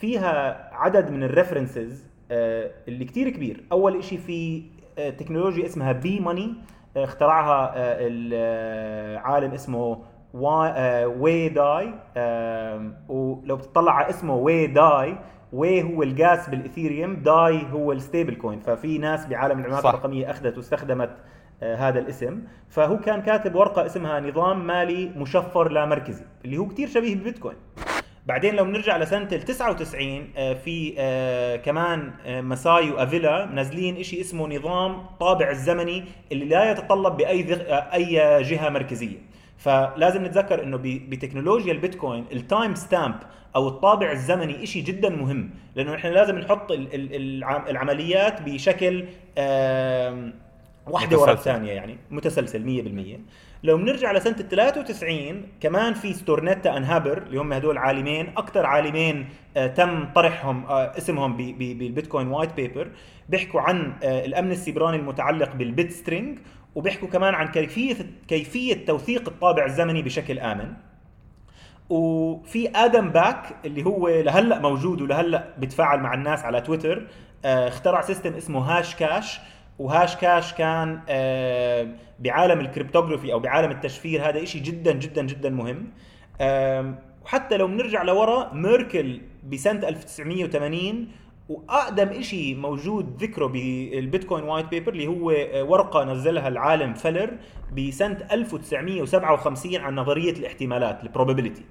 فيها 0.00 0.68
عدد 0.74 1.10
من 1.10 1.22
ال 1.22 1.29
references 1.29 2.04
اللي 2.30 3.04
كتير 3.04 3.28
كبير. 3.28 3.64
أول 3.72 4.04
شيء 4.04 4.18
في 4.18 4.62
تكنولوجيا 4.96 5.66
اسمها 5.66 5.92
b-money 5.92 6.54
اخترعها 6.96 7.74
العالم 7.76 9.52
اسمه 9.52 10.04
واي 10.34 11.48
داي 11.48 11.94
ولو 13.08 13.56
بتطلع 13.56 13.92
على 13.92 14.10
اسمه 14.10 14.34
واي 14.34 14.66
داي 14.66 15.18
وي 15.52 15.82
هو 15.82 16.02
الجاس 16.02 16.48
بالإثيريوم 16.48 17.14
داي 17.16 17.66
هو 17.72 17.92
الستيبل 17.92 18.34
كوين. 18.34 18.60
ففي 18.60 18.98
ناس 18.98 19.26
بعالم 19.26 19.58
العملات 19.60 19.84
الرقمية 19.84 20.30
أخذت 20.30 20.56
واستخدمت 20.56 21.10
آه 21.62 21.74
هذا 21.76 21.98
الاسم. 21.98 22.42
فهو 22.68 22.98
كان 22.98 23.22
كاتب 23.22 23.54
ورقة 23.54 23.86
اسمها 23.86 24.20
نظام 24.20 24.66
مالي 24.66 25.10
مشفر 25.16 25.68
لا 25.68 25.86
مركزي 25.86 26.24
اللي 26.44 26.58
هو 26.58 26.66
كثير 26.66 26.88
شبيه 26.88 27.14
بالبيتكوين. 27.14 27.56
بعدين 28.26 28.54
لو 28.54 28.64
بنرجع 28.64 28.96
لسنة 28.96 29.28
ال 29.32 29.42
99 29.42 30.28
آه 30.36 30.52
في 30.54 30.94
آه 30.98 31.56
كمان 31.56 32.10
مساي 32.26 32.90
وافيلا 32.90 33.46
منزلين 33.46 34.02
شيء 34.02 34.20
اسمه 34.20 34.56
نظام 34.56 35.06
طابع 35.20 35.50
الزمني 35.50 36.04
اللي 36.32 36.44
لا 36.44 36.70
يتطلب 36.70 37.16
بأي 37.16 37.46
أي 37.94 38.42
جهة 38.42 38.68
مركزية. 38.68 39.16
فلازم 39.58 40.24
نتذكر 40.24 40.62
إنه 40.62 40.76
بتكنولوجيا 40.82 41.72
البيتكوين 41.72 42.24
ال 42.32 42.74
timestamp 42.74 43.14
أو 43.56 43.68
الطابع 43.68 44.12
الزمني 44.12 44.66
شيء 44.66 44.84
جدا 44.84 45.08
مهم. 45.08 45.50
لأنه 45.76 45.94
نحن 45.94 46.08
لازم 46.08 46.38
نحط 46.38 46.72
العمليات 47.68 48.42
بشكل 48.42 49.04
واحدة 50.86 51.18
ورا 51.18 51.32
الثانية 51.32 51.72
يعني 51.72 51.96
متسلسل 52.10 52.84
100% 53.16 53.18
لو 53.62 53.76
بنرجع 53.76 54.12
لسنة 54.12 54.36
ال 54.40 54.48
93 54.48 55.42
كمان 55.60 55.94
في 55.94 56.12
Stornetta 56.14 56.76
and 56.76 56.92
Haber 56.92 57.18
اللي 57.18 57.38
هم 57.40 57.52
هدول 57.52 57.78
عالمين 57.78 58.28
أكثر 58.36 58.66
عالمين 58.66 59.28
آه 59.56 59.66
تم 59.66 60.04
طرحهم 60.14 60.64
آه 60.66 60.98
اسمهم 60.98 61.36
بال 61.36 61.56
Bitcoin 61.56 62.26
white 62.28 62.54
paper. 62.54 62.90
بيحكوا 63.28 63.60
عن 63.60 63.92
آه 64.02 64.24
الأمن 64.24 64.50
السيبراني 64.50 64.96
المتعلق 64.96 65.54
بال 65.54 65.69
bit 65.69 65.92
string 65.92 66.38
وبيحكوا 66.74 67.08
كمان 67.08 67.34
عن 67.34 67.48
كيفية 67.48 67.96
كيفية 68.28 68.86
توثيق 68.86 69.28
الطابع 69.28 69.64
الزمني 69.64 70.02
بشكل 70.02 70.38
آمن. 70.38 70.72
وفي 71.90 72.70
Adam 72.74 73.08
Back 73.08 73.56
اللي 73.64 73.84
هو 73.84 74.08
لهلأ 74.08 74.58
موجود 74.58 75.02
ولهلأ 75.02 75.54
بيتفاعل 75.58 76.00
مع 76.00 76.14
الناس 76.14 76.44
على 76.44 76.60
تويتر 76.60 77.06
آه، 77.44 77.68
اخترع 77.68 78.00
system 78.00 78.34
اسمه 78.34 78.60
Hashcash. 78.60 80.16
و 80.16 80.20
Hashcash 80.20 80.54
كان 80.54 81.00
آه، 81.08 81.88
بعالم 82.18 82.60
ال 82.60 82.65
cryptography 82.65 83.32
أو 83.32 83.40
بعالم 83.40 83.70
التشفير. 83.70 84.28
هذا 84.28 84.44
شيء 84.44 84.62
جدا 84.62 84.92
جدا 84.92 85.22
جدا 85.22 85.50
مهم. 85.50 85.86
وحتى 87.24 87.56
لو 87.56 87.66
بنرجع 87.66 88.02
لورا 88.02 88.54
Merkle 88.54 89.20
بسنة 89.44 89.88
1980 89.88 91.08
وأقدم 91.48 92.22
شيء 92.22 92.56
موجود 92.56 93.22
ذكره 93.22 93.46
بال 93.46 93.68
Bitcoin 93.68 94.44
white 94.44 94.66
paper 94.66 94.92
اللي 94.92 95.06
هو 95.06 95.30
آه، 95.30 95.64
ورقة 95.64 96.04
نزلها 96.04 96.48
العالم 96.48 96.94
Feller 96.94 97.30
بسنة 97.76 98.18
1957 98.32 99.76
عن 99.76 99.94
نظرية 99.94 100.32
الاحتمالات 100.32 101.02
ال 101.02 101.07
probability 101.07 101.62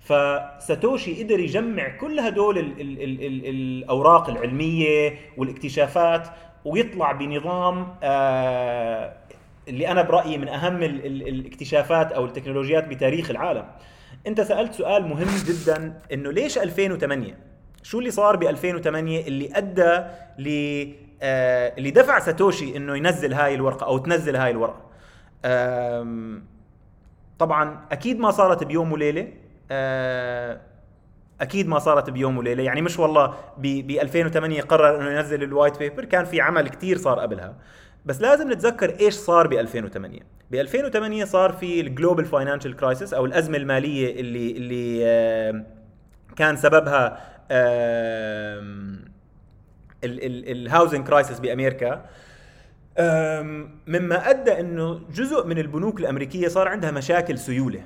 فساتوشي 0.00 1.22
قدر 1.22 1.40
يجمع 1.40 1.88
كل 1.88 2.20
هدول 2.20 2.58
ال 2.58 2.80
ال 2.80 3.02
ال 3.02 3.24
ال 3.26 3.46
الأوراق 3.46 4.30
العلمية 4.30 5.18
والاكتشافات 5.36 6.28
ويطلع 6.64 7.12
بنظام 7.12 7.94
آه 8.02 9.16
اللي 9.68 9.88
أنا 9.88 10.02
برأيي 10.02 10.38
من 10.38 10.48
أهم 10.48 10.82
ال 10.82 11.06
ال 11.06 11.28
الاكتشافات 11.28 12.12
أو 12.12 12.24
التكنولوجيات 12.24 12.88
بتاريخ 12.88 13.30
العالم. 13.30 13.64
أنت 14.26 14.40
سألت 14.40 14.72
سؤال 14.74 15.08
مهم 15.08 15.28
جدا 15.46 16.00
إنه 16.12 16.30
ليش 16.32 16.58
2008 16.58 17.51
شو 17.82 17.98
اللي 17.98 18.10
صار 18.10 18.36
ب 18.36 18.42
2008 18.42 19.26
اللي 19.26 19.50
أدى 19.56 20.00
ل 20.38 20.48
آه 21.22 21.72
اللي 21.78 21.90
دفع 21.90 22.18
ساتوشي 22.18 22.76
إنه 22.76 22.96
ينزل 22.96 23.32
هاي 23.34 23.54
الورقة 23.54 23.86
أو 23.86 23.98
تنزل 23.98 24.36
هاي 24.36 24.50
الورقة؟ 24.50 24.80
طبعا 27.38 27.86
أكيد 27.92 28.18
ما 28.18 28.30
صارت 28.30 28.64
بيوم 28.64 28.92
وليلة. 28.92 29.28
آه 29.70 30.60
أكيد 31.40 31.68
ما 31.68 31.78
صارت 31.78 32.10
بيوم 32.10 32.38
وليلة. 32.38 32.62
يعني 32.62 32.82
مش 32.82 32.98
والله 32.98 33.34
ب 33.58 33.90
2008 33.90 34.62
قرر 34.62 35.00
إنه 35.00 35.10
ينزل 35.10 35.42
ال 35.42 35.48
white 35.48 35.78
paper 35.78 36.04
كان 36.04 36.24
في 36.24 36.40
عمل 36.40 36.68
كتير 36.68 36.98
صار 36.98 37.18
قبلها. 37.20 37.54
بس 38.06 38.20
لازم 38.20 38.52
نتذكر 38.52 39.00
إيش 39.00 39.14
صار 39.14 39.46
ب 39.46 39.52
2008 39.52 40.20
ب 40.50 40.54
2008 40.54 41.24
صار 41.24 41.52
في 41.52 41.80
ال 41.80 41.86
global 41.86 42.24
financial 42.24 42.76
crisis 42.76 43.14
أو 43.14 43.24
الأزمة 43.26 43.56
المالية 43.56 44.20
اللي 44.20 44.50
اللي 44.50 45.00
آه 45.04 45.64
كان 46.36 46.56
سببها 46.56 47.20
ال 50.04 50.17
housing 50.17 51.06
crisis 51.06 51.40
بأمريكا. 51.40 52.04
مما 53.86 54.30
أدى 54.30 54.60
إنه 54.60 55.00
جزء 55.14 55.46
من 55.46 55.58
البنوك 55.58 56.00
الأمريكية 56.00 56.48
صار 56.48 56.68
عندها 56.68 56.90
مشاكل 56.90 57.38
سيولة. 57.38 57.84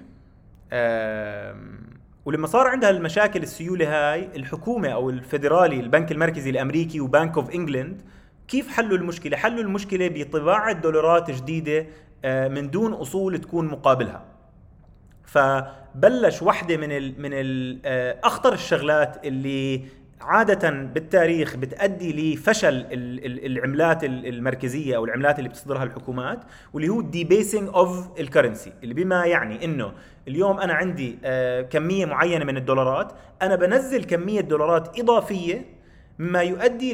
ولما 2.24 2.46
صار 2.46 2.66
عندها 2.66 2.90
المشاكل 2.90 3.42
السيولة 3.42 3.88
هاي 3.88 4.28
الحكومة 4.36 4.88
أو 4.88 5.10
الفيدرالي 5.10 5.80
البنك 5.80 6.12
المركزي 6.12 6.50
الأمريكي 6.50 7.00
و 7.00 7.08
Bank 7.08 7.36
of 7.36 7.50
England 7.50 8.02
كيف 8.48 8.68
حلوا 8.68 8.98
المشكلة؟ 8.98 9.36
حلوا 9.36 9.60
المشكلة 9.60 10.08
بطباعة 10.08 10.72
دولارات 10.72 11.30
جديدة 11.30 11.86
من 12.24 12.70
دون 12.70 12.92
أصول 12.92 13.38
تكون 13.38 13.66
مقابلها. 13.66 14.24
فبلش 15.26 16.42
وحدة 16.42 16.76
من 16.76 16.92
ال 16.92 17.22
من 17.22 17.30
ال 17.32 17.80
آه، 17.84 18.18
أخطر 18.24 18.52
الشغلات 18.52 19.26
اللي 19.26 19.82
عادة 20.20 20.70
بالتاريخ 20.70 21.56
بتأدي 21.56 22.34
لفشل 22.34 22.86
العملات 22.92 24.04
المركزية 24.04 24.96
أو 24.96 25.04
العملات 25.04 25.38
اللي 25.38 25.48
بتصدرها 25.48 25.84
الحكومات 25.84 26.40
واللي 26.72 26.88
هو 26.88 27.00
debasing 27.00 27.68
of 27.68 28.20
ال 28.20 28.26
currency 28.26 28.72
اللي 28.82 28.94
بما 28.94 29.26
يعني 29.26 29.64
إنه 29.64 29.92
اليوم 30.28 30.60
أنا 30.60 30.72
عندي 30.72 31.18
آه، 31.24 31.62
كمية 31.62 32.06
معينة 32.06 32.44
من 32.44 32.56
الدولارات 32.56 33.12
أنا 33.42 33.56
بنزل 33.56 34.04
كمية 34.04 34.40
دولارات 34.40 35.00
إضافية 35.00 35.64
مما 36.18 36.40
يؤدي 36.42 36.92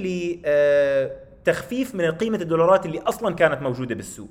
لتخفيف 1.45 1.95
من 1.95 2.11
قيمة 2.11 2.37
الدولارات 2.39 2.87
اللي 2.87 2.99
أصلا 2.99 3.35
كانت 3.35 3.63
موجودة 3.63 3.95
بالسوق. 3.95 4.31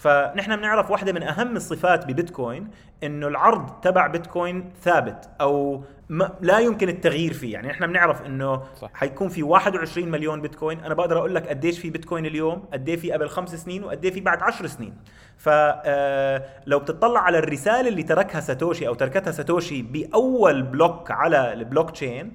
فنحن 0.00 0.56
بنعرف 0.56 0.90
واحدة 0.90 1.12
من 1.12 1.22
أهم 1.22 1.56
الصفات 1.56 2.06
ببيتكوين 2.06 2.68
إنه 3.02 3.28
العرض 3.28 3.80
تبع 3.80 4.06
بيتكوين 4.06 4.72
ثابت 4.82 5.28
أو 5.40 5.84
ما 6.08 6.32
لا 6.40 6.58
يمكن 6.58 6.88
التغيير 6.88 7.32
فيه. 7.32 7.52
يعني 7.52 7.70
إحنا 7.70 7.86
بنعرف 7.86 8.26
إنه 8.26 8.62
صح. 8.76 8.90
حيكون 8.94 9.28
في 9.28 9.42
21 9.42 10.08
مليون 10.08 10.40
بيتكوين. 10.40 10.80
أنا 10.80 10.94
بقدر 10.94 11.18
أقول 11.18 11.34
لك 11.34 11.48
قديش 11.48 11.78
في 11.78 11.90
بيتكوين 11.90 12.26
اليوم 12.26 12.64
قد 12.72 12.94
في 12.94 13.12
قبل 13.12 13.28
خمس 13.28 13.54
سنين 13.54 13.84
وقد 13.84 14.08
في 14.08 14.20
بعد 14.20 14.42
10 14.42 14.66
سنين. 14.66 14.94
فلو 15.38 15.58
آه، 15.86 16.80
بتطلع 16.82 17.20
على 17.20 17.38
الرسالة 17.38 17.88
اللي 17.88 18.02
تركها 18.02 18.40
ساتوشي 18.40 18.88
أو 18.88 18.94
تركتها 18.94 19.30
ساتوشي 19.30 19.82
بأول 19.82 20.62
block 20.62 21.10
على 21.10 21.52
البلوك 21.52 21.90
تشين 21.90 22.32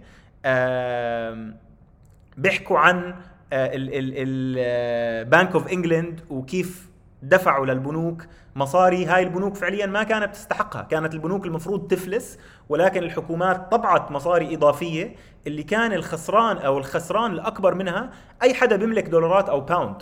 بيحكوا 2.37 2.79
عن 2.79 3.15
ال 3.53 3.93
Bank 3.93 5.51
of 5.51 5.67
England 5.67 6.21
وكيف 6.29 6.94
دفعوا 7.21 7.65
للبنوك 7.65 8.25
مصاري. 8.55 9.05
هاي 9.05 9.23
البنوك 9.23 9.55
فعليا 9.55 9.85
ما 9.85 10.03
كانت 10.03 10.33
تستحقها. 10.33 10.81
كانت 10.81 11.13
البنوك 11.13 11.45
المفروض 11.45 11.87
تفلس 11.87 12.39
ولكن 12.69 13.03
الحكومات 13.03 13.71
طبعت 13.71 14.11
مصاري 14.11 14.55
إضافية 14.55 15.15
اللي 15.47 15.63
كان 15.63 15.93
الخسران 15.93 16.57
أو 16.57 16.77
الخسران 16.77 17.31
الأكبر 17.31 17.75
منها 17.75 18.09
أي 18.43 18.53
حدا 18.53 18.75
بيملك 18.75 19.09
دولارات 19.09 19.49
أو 19.49 19.61
pound 19.61 20.01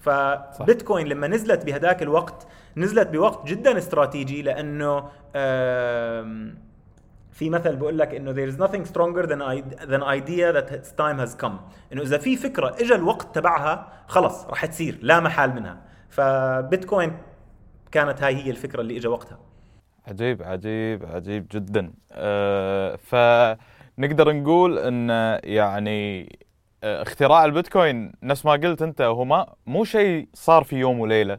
فبيتكوين 0.00 1.06
لما 1.06 1.26
نزلت 1.26 1.64
بهداك 1.64 2.02
الوقت 2.02 2.46
نزلت 2.76 3.08
بوقت 3.08 3.46
جدا 3.46 3.78
استراتيجي 3.78 4.42
لأنه 4.42 5.00
في 7.32 7.50
مثل 7.50 7.76
بيقول 7.76 7.98
لك 7.98 8.14
إنه 8.14 8.32
there 8.32 8.54
is 8.54 8.58
nothing 8.58 8.84
stronger 8.92 9.26
than, 9.26 9.40
than 9.90 10.02
idea 10.02 10.52
that 10.52 10.70
its 10.70 10.90
time 10.90 11.18
has 11.18 11.34
come. 11.44 11.56
إنه 11.92 12.02
إذا 12.02 12.18
في 12.18 12.36
فكرة 12.36 12.76
اجى 12.80 12.94
الوقت 12.94 13.34
تبعها 13.34 13.92
خلص 14.08 14.46
رح 14.46 14.66
تصير 14.66 14.98
لا 15.02 15.20
محال 15.20 15.54
منها. 15.54 15.91
فبيتكوين 16.12 17.18
كانت 17.92 18.22
هاي 18.22 18.36
هي 18.36 18.50
الفكرة 18.50 18.80
اللي 18.80 18.96
اجى 18.96 19.08
وقتها. 19.08 19.38
عجيب 20.06 20.42
عجيب 20.42 21.06
عجيب 21.06 21.46
جدا. 21.52 21.92
أه 22.12 22.96
فنقدر 22.96 24.32
نقول 24.32 24.78
إن 24.78 25.10
يعني 25.44 26.22
آه، 26.84 27.02
اختراع 27.02 27.44
البيتكوين 27.44 28.12
نفس 28.22 28.46
ما 28.46 28.52
قلت 28.52 28.82
أنت 28.82 29.00
هو 29.00 29.24
ما 29.24 29.54
مو 29.66 29.84
شيء 29.84 30.28
صار 30.34 30.64
في 30.64 30.76
يوم 30.76 31.00
وليلة. 31.00 31.38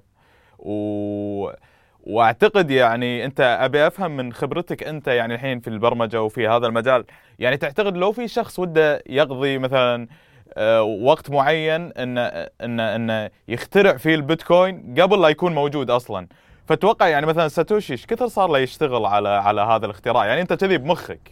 و 0.59 1.51
وأعتقد 2.03 2.71
يعني 2.71 3.25
أنت 3.25 3.39
أبي 3.39 3.87
أفهم 3.87 4.17
من 4.17 4.33
خبرتك 4.33 4.83
أنت 4.83 5.07
يعني 5.07 5.35
الحين 5.35 5.59
في 5.59 5.67
البرمجة 5.67 6.21
وفي 6.21 6.47
هذا 6.47 6.67
المجال 6.67 7.05
يعني 7.39 7.57
تعتقد 7.57 7.97
لو 7.97 8.11
في 8.11 8.27
شخص 8.27 8.59
وده 8.59 9.03
يقضي 9.07 9.57
مثلا 9.57 10.07
وقت 11.01 11.29
معين 11.29 11.91
انه 11.91 12.21
انه 12.63 12.95
انه 12.95 13.29
يخترع 13.47 13.97
فيه 13.97 14.15
البيتكوين 14.15 14.95
قبل 15.01 15.21
لا 15.21 15.29
يكون 15.29 15.55
موجود 15.55 15.89
أصلا. 15.89 16.27
فتوقع 16.65 17.07
يعني 17.07 17.25
مثلا 17.25 17.47
ساتوشي 17.47 17.93
إيش 17.93 18.05
كثر 18.05 18.27
صار 18.27 18.49
له 18.49 18.59
يشتغل 18.59 19.05
على 19.05 19.29
على 19.29 19.61
هذا 19.61 19.85
الاختراع؟ 19.85 20.25
يعني 20.25 20.41
أنت 20.41 20.53
كذي 20.53 20.77
بمخك. 20.77 21.31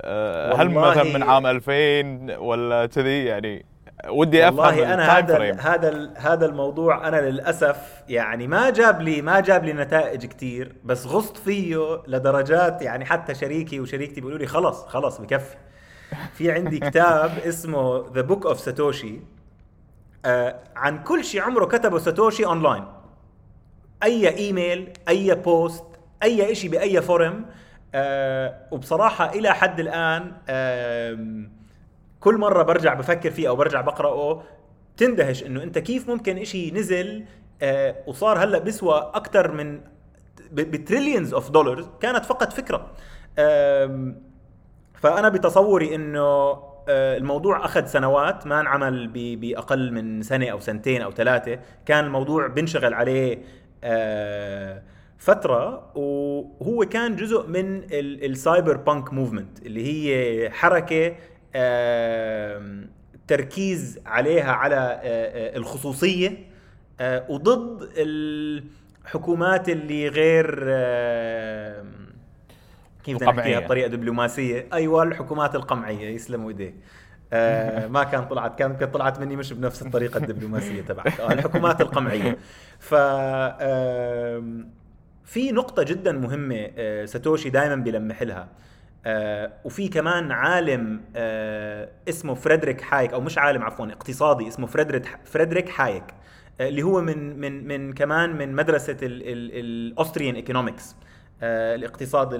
آه، 0.00 0.54
هل 0.54 0.70
مثلا 0.70 1.02
من 1.02 1.22
عام 1.22 1.46
2000 1.46 2.38
ولا 2.38 2.86
كذي؟ 2.86 3.24
يعني 3.24 3.64
ودي 4.08 4.48
أفهم 4.48 4.58
والله 4.58 4.94
أنا 4.94 5.18
هذا 5.18 5.54
هذا 5.60 6.10
هذا 6.16 6.46
الموضوع 6.46 7.08
أنا 7.08 7.30
للأسف 7.30 8.02
يعني 8.08 8.46
ما 8.46 8.70
جاب 8.70 9.02
لي 9.02 9.22
ما 9.22 9.40
جاب 9.40 9.64
لي 9.64 9.72
نتائج 9.72 10.26
كثير 10.26 10.72
بس 10.84 11.06
غصت 11.06 11.36
فيه 11.36 12.02
لدرجات 12.06 12.82
يعني 12.82 13.04
حتى 13.04 13.34
شريكي 13.34 13.80
وشريكتي 13.80 14.20
بيقولوا 14.20 14.38
لي 14.38 14.46
خلص 14.46 14.86
خلص 14.86 15.20
بكفي. 15.20 15.56
في 16.34 16.52
عندي 16.52 16.80
كتاب 16.80 17.38
اسمه 17.38 18.06
The 18.14 18.20
Book 18.20 18.46
of 18.46 18.60
Satoshi 18.60 19.20
عن 20.76 21.02
كل 21.04 21.24
شيء 21.24 21.40
عمره 21.40 21.64
كتبه 21.64 21.98
ساتوشي 21.98 22.44
أونلاين. 22.46 22.84
أي 24.02 24.36
إيميل 24.36 24.92
أي 25.08 25.34
post 25.34 25.84
أي 26.22 26.54
شيء 26.54 26.70
بأي 26.70 27.02
forum 27.02 27.46
آه 27.94 28.66
وبصراحة 28.70 29.32
إلى 29.32 29.54
حد 29.54 29.80
الآن 29.80 30.32
آه 30.48 31.18
كل 32.20 32.38
مرة 32.38 32.62
برجع 32.62 32.94
بفكر 32.94 33.30
فيه 33.30 33.48
أو 33.48 33.56
برجع 33.56 33.80
بقرأه 33.80 34.42
تندهش 34.96 35.42
إنه 35.42 35.62
أنت 35.62 35.78
كيف 35.78 36.08
ممكن 36.08 36.44
شيء 36.44 36.74
نزل 36.74 37.24
آه 37.62 37.96
وصار 38.06 38.44
هلأ 38.44 38.58
بيسوى 38.58 39.10
أكثر 39.14 39.52
من 39.52 39.80
ب 40.52 40.60
trillions 40.60 41.34
of 41.34 41.50
dollars 41.50 41.86
كانت 42.00 42.24
فقط 42.24 42.52
فكرة. 42.52 42.90
آه 43.38 44.14
فأنا 45.02 45.28
بتصوري 45.28 45.94
إنه 45.94 46.20
آه، 46.88 47.16
الموضوع 47.16 47.64
أخذ 47.64 47.86
سنوات 47.86 48.46
ما 48.46 48.60
انعمل 48.60 49.08
بأقل 49.36 49.92
من 49.92 50.22
سنة 50.22 50.48
أو 50.48 50.60
سنتين 50.60 51.02
أو 51.02 51.10
ثلاثة. 51.10 51.58
كان 51.86 52.04
الموضوع 52.04 52.46
بنشغل 52.46 52.94
عليه 52.94 53.38
آه، 53.84 54.82
فترة 55.18 55.92
وهو 55.94 56.84
كان 56.90 57.16
جزء 57.16 57.46
من 57.46 57.82
ال 57.92 58.76
cypherpunk 58.76 59.12
movement 59.12 59.66
اللي 59.66 59.86
هي 59.86 60.50
حركة 60.50 61.14
تركيز 63.28 64.00
عليها 64.06 64.52
على 64.52 65.00
آه، 65.02 65.56
الخصوصية 65.56 66.52
وضد 67.28 67.88
الحكومات 67.96 69.68
اللي 69.68 70.08
غير 70.08 70.64
كيف 73.04 73.22
نحكيها؟ 73.22 73.60
بطريقه 73.60 73.88
دبلوماسية. 73.88 74.66
أيوه 74.72 75.02
الحكومات 75.02 75.54
القمعية 75.54 76.14
يسلموا 76.14 76.48
ايديك 76.48 76.74
آه 77.32 77.86
ما 77.86 78.04
كان 78.04 78.24
طلعت 78.24 78.58
كان 78.58 78.76
كانت 78.76 78.94
طلعت 78.94 79.20
مني 79.20 79.36
مش 79.36 79.52
بنفس 79.52 79.82
الطريقة 79.82 80.18
الدبلوماسية 80.18 80.82
تبعك. 80.82 81.20
آه 81.20 81.32
الحكومات 81.32 81.80
القمعية. 81.80 82.38
ف 82.78 82.94
في 85.24 85.52
نقطة 85.52 85.82
جدا 85.82 86.12
مهمة 86.12 86.70
آه 86.76 87.04
ساتوشي 87.04 87.50
دائما 87.50 87.76
بيلمح 87.76 88.22
لها. 88.22 88.48
آه 89.06 89.52
وفي 89.64 89.88
كمان 89.88 90.32
عالم 90.32 91.00
آه 91.16 91.88
اسمه 92.08 92.34
فريدريك 92.34 92.84
هايك 92.90 93.12
أو 93.12 93.20
مش 93.20 93.38
عالم 93.38 93.62
عفوا 93.62 93.86
اقتصادي 93.86 94.48
اسمه 94.48 94.66
فريدريك 94.66 95.18
فريدريك 95.24 95.80
هايك 95.80 96.04
اللي 96.60 96.82
هو 96.82 97.00
من 97.00 97.40
من 97.40 97.68
من 97.68 97.92
كمان 97.92 98.36
من 98.36 98.54
مدرسة 98.54 98.96
ال 99.02 99.17
Austrian 99.17 100.34
economics 100.34 100.96
الاقتصاد 101.42 102.34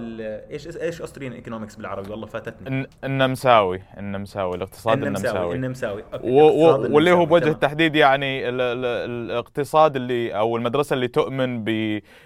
إيش 0.50 0.76
إيش 0.76 1.02
Austrian 1.02 1.32
economics 1.32 1.76
بالعربي؟ 1.76 2.10
والله 2.10 2.26
فاتتني. 2.26 2.86
النمساوي. 3.04 3.82
النمساوي. 3.98 4.56
الاقتصاد 4.56 5.02
النمساوي 5.02 5.54
النمساوي. 5.54 6.04
واللي 6.22 7.10
هو 7.10 7.26
بوجه 7.26 7.48
التحديد 7.48 7.96
يعني 7.96 8.48
ال 8.48 8.60
ال 8.60 8.84
الاقتصاد 8.84 9.96
اللي 9.96 10.34
أو 10.34 10.56
المدرسة 10.56 10.94
اللي 10.94 11.08
تؤمن 11.08 11.64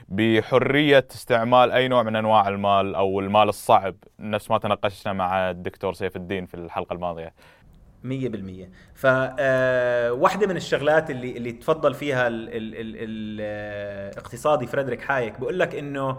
بحرية 0.09 1.07
استعمال 1.11 1.73
أي 1.73 1.89
نوع 1.89 2.03
من 2.03 2.17
أنواع 2.17 2.49
المال 2.49 2.95
أو 2.95 3.21
المال 3.21 3.49
الصعب. 3.49 3.95
نفس 4.21 4.51
ما 4.51 4.59
تناقشنا 4.59 5.13
مع 5.13 5.51
الدكتور 5.51 5.93
سيف 5.93 6.17
الدين 6.17 6.47
في 6.47 6.55
الحلقة 6.55 6.93
الماضية. 6.93 7.33
100% 8.05 8.09
فواحدة 8.95 10.47
من 10.47 10.57
الشغلات 10.57 11.11
اللي 11.11 11.37
اللي 11.37 11.53
تفضل 11.53 11.95
فيها 11.95 12.29
الاقتصادي 14.19 14.67
فريدريك 14.67 15.11
هايك 15.11 15.41
بيقول 15.41 15.59
لك 15.59 15.75
إنه 15.75 16.17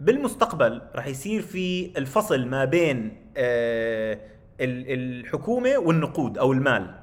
بالمستقبل 0.00 0.82
راح 0.94 1.06
يصير 1.06 1.42
في 1.42 1.90
الفصل 1.98 2.46
ما 2.46 2.64
بين 2.64 3.16
آه، 3.36 4.18
الحكومة 4.60 5.78
والنقود 5.78 6.38
أو 6.38 6.52
المال. 6.52 6.94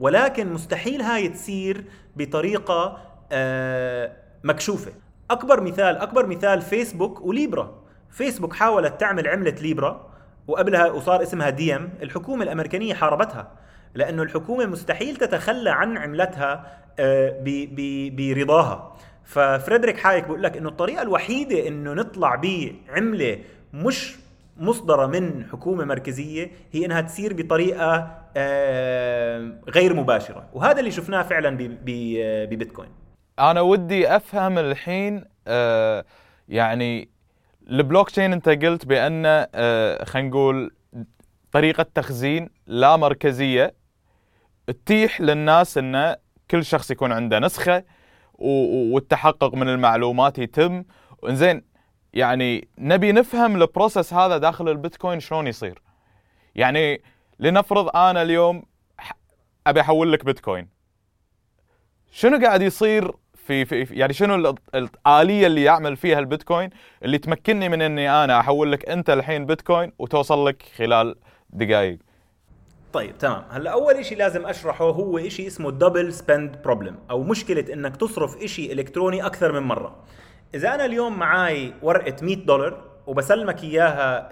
ولكن 0.00 0.52
مستحيل 0.52 1.02
هاي 1.02 1.28
تصير 1.28 1.84
بطريقة 2.16 2.98
آه، 3.32 4.12
مكشوفة. 4.44 4.92
أكبر 5.30 5.60
مثال 5.60 5.96
أكبر 5.96 6.26
مثال 6.26 6.62
فيسبوك 6.62 7.20
و 7.20 7.29
Libra. 7.29 7.84
فيسبوك 8.10 8.52
حاولت 8.52 9.00
تعمل 9.00 9.28
عملة 9.28 9.50
Libra 9.50 10.10
وقلبها 10.46 10.86
وصار 10.90 11.22
اسمها 11.22 11.50
Diem. 11.50 11.90
الحكومة 12.02 12.42
الأمريكانية 12.44 12.94
حاربتها 12.94 13.52
لأنه 13.94 14.22
الحكومة 14.22 14.66
مستحيل 14.66 15.16
تتخلى 15.16 15.70
عن 15.70 15.96
عملتها 15.98 16.66
آه، 16.98 17.40
برضاها. 18.10 18.96
ففريدريك 19.24 20.06
هايك 20.06 20.24
بيقول 20.24 20.42
لك 20.42 20.56
إنه 20.56 20.68
الطريقة 20.68 21.02
الوحيدة 21.02 21.68
إنه 21.68 21.92
نطلع 21.92 22.34
بعمله 22.34 23.38
مش 23.72 24.16
مصدرة 24.56 25.06
من 25.06 25.44
حكومة 25.52 25.84
مركزية 25.84 26.50
هي 26.72 26.86
إنها 26.86 27.00
تصير 27.00 27.32
بطريقة 27.32 28.18
آه، 28.36 29.52
غير 29.68 29.94
مباشرة 29.94 30.48
وهذا 30.52 30.78
اللي 30.78 30.90
شفناه 30.90 31.22
فعلا 31.22 31.78
ببيتكوين. 31.84 32.88
أنا 33.38 33.60
ودي 33.60 34.16
أفهم 34.16 34.58
الحين 34.58 35.24
آه، 35.46 36.04
يعني 36.48 37.08
البلوك 37.70 38.10
تشين 38.10 38.32
أنت 38.32 38.48
قلت 38.48 38.86
بان 38.86 39.22
آه، 39.26 40.04
خلينا 40.04 40.28
نقول 40.28 40.70
طريقة 41.52 41.86
تخزين 41.94 42.50
لا 42.66 42.96
مركزية 42.96 43.74
تتيح 44.66 45.20
للناس 45.20 45.78
ان 45.78 46.16
كل 46.50 46.64
شخص 46.64 46.90
يكون 46.90 47.12
عنده 47.12 47.38
نسخة 47.38 47.84
والتحقق 48.44 49.54
من 49.54 49.68
المعلومات 49.68 50.38
يتم. 50.38 50.84
إنزين 51.28 51.62
يعني 52.12 52.68
نبي 52.78 53.12
نفهم 53.12 53.62
البروسس 53.62 54.14
هذا 54.14 54.38
داخل 54.38 54.68
البيتكوين 54.68 55.20
شلون 55.20 55.46
يصير. 55.46 55.82
يعني 56.54 57.02
لنفرض 57.38 57.96
أنا 57.96 58.22
اليوم 58.22 58.62
أبي 59.66 59.80
أحول 59.80 60.12
لك 60.12 60.24
بيتكوين. 60.24 60.68
شنو 62.10 62.38
قاعد 62.46 62.62
يصير 62.62 63.12
في, 63.34 63.64
في 63.64 63.86
يعني 63.90 64.12
شنو 64.12 64.54
الآلية 64.74 65.46
اللي 65.46 65.62
يعمل 65.62 65.96
فيها 65.96 66.18
البيتكوين 66.18 66.70
اللي 67.02 67.18
تمكنني 67.18 67.68
من 67.68 67.82
إني 67.82 68.24
أنا 68.24 68.40
أحول 68.40 68.72
لك 68.72 68.88
أنت 68.88 69.10
الحين 69.10 69.46
بيتكوين 69.46 69.92
وتوصل 69.98 70.46
لك 70.46 70.62
خلال 70.76 71.14
دقائق 71.50 71.98
طيب 72.94 73.18
تمام. 73.18 73.44
هلأ 73.50 73.70
أول 73.70 74.04
شيء 74.04 74.18
لازم 74.18 74.46
أشرحه 74.46 74.84
هو 74.84 75.28
شيء 75.28 75.46
اسمه 75.46 75.70
double 75.70 76.12
spend 76.12 76.62
problem 76.64 76.96
أو 77.10 77.22
مشكلة 77.22 77.72
إنك 77.72 77.96
تصرف 77.96 78.44
شيء 78.44 78.72
إلكتروني 78.72 79.26
أكثر 79.26 79.52
من 79.52 79.62
مرة. 79.62 79.96
إذا 80.54 80.74
أنا 80.74 80.84
اليوم 80.84 81.18
معاي 81.18 81.72
ورقة 81.82 82.16
100 82.22 82.36
دولار 82.36 82.84
وبسلمك 83.06 83.64
إياها 83.64 84.28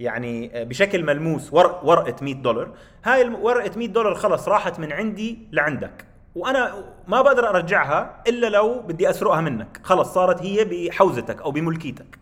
يعني 0.00 0.64
بشكل 0.64 1.04
ملموس 1.04 1.52
ورقة 1.52 2.16
100 2.22 2.34
دولار 2.34 2.70
هاي 3.04 3.28
ورقة 3.28 3.78
100 3.78 3.88
دولار 3.88 4.14
خلص 4.14 4.48
راحت 4.48 4.80
من 4.80 4.92
عندي 4.92 5.38
لعندك. 5.52 6.04
وأنا 6.34 6.84
ما 7.08 7.22
بقدر 7.22 7.48
أرجعها 7.48 8.22
إلا 8.28 8.46
لو 8.46 8.80
بدي 8.80 9.10
أسرقها 9.10 9.40
منك. 9.40 9.80
خلص 9.82 10.14
صارت 10.14 10.42
هي 10.42 10.64
بحوزتك 10.64 11.42
أو 11.42 11.50
بملكيتك. 11.50 12.18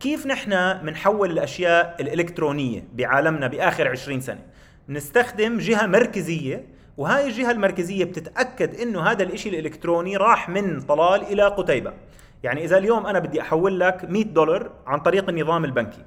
كيف 0.00 0.26
نحن 0.26 0.78
بنحول 0.78 1.30
الأشياء 1.30 1.96
الإلكترونية 2.00 2.84
بعالمنا 2.94 3.46
بآخر 3.46 3.88
20 3.88 4.20
سنة؟ 4.20 4.40
نستخدم 4.88 5.58
جهة 5.58 5.86
مركزية 5.86 6.66
وهاي 6.96 7.26
الجهة 7.26 7.50
المركزية 7.50 8.04
بتتأكد 8.04 8.74
إنه 8.80 9.02
هذا 9.02 9.22
الإشي 9.22 9.48
الإلكتروني 9.48 10.16
راح 10.16 10.48
من 10.48 10.80
طلال 10.80 11.22
إلى 11.22 11.42
قتيبة. 11.42 11.92
يعني 12.42 12.64
إذا 12.64 12.78
اليوم 12.78 13.06
أنا 13.06 13.18
بدي 13.18 13.40
أحول 13.40 13.80
لك 13.80 14.04
100 14.04 14.24
دولار 14.24 14.70
عن 14.86 14.98
طريق 14.98 15.28
النظام 15.28 15.64
البنكي. 15.64 16.04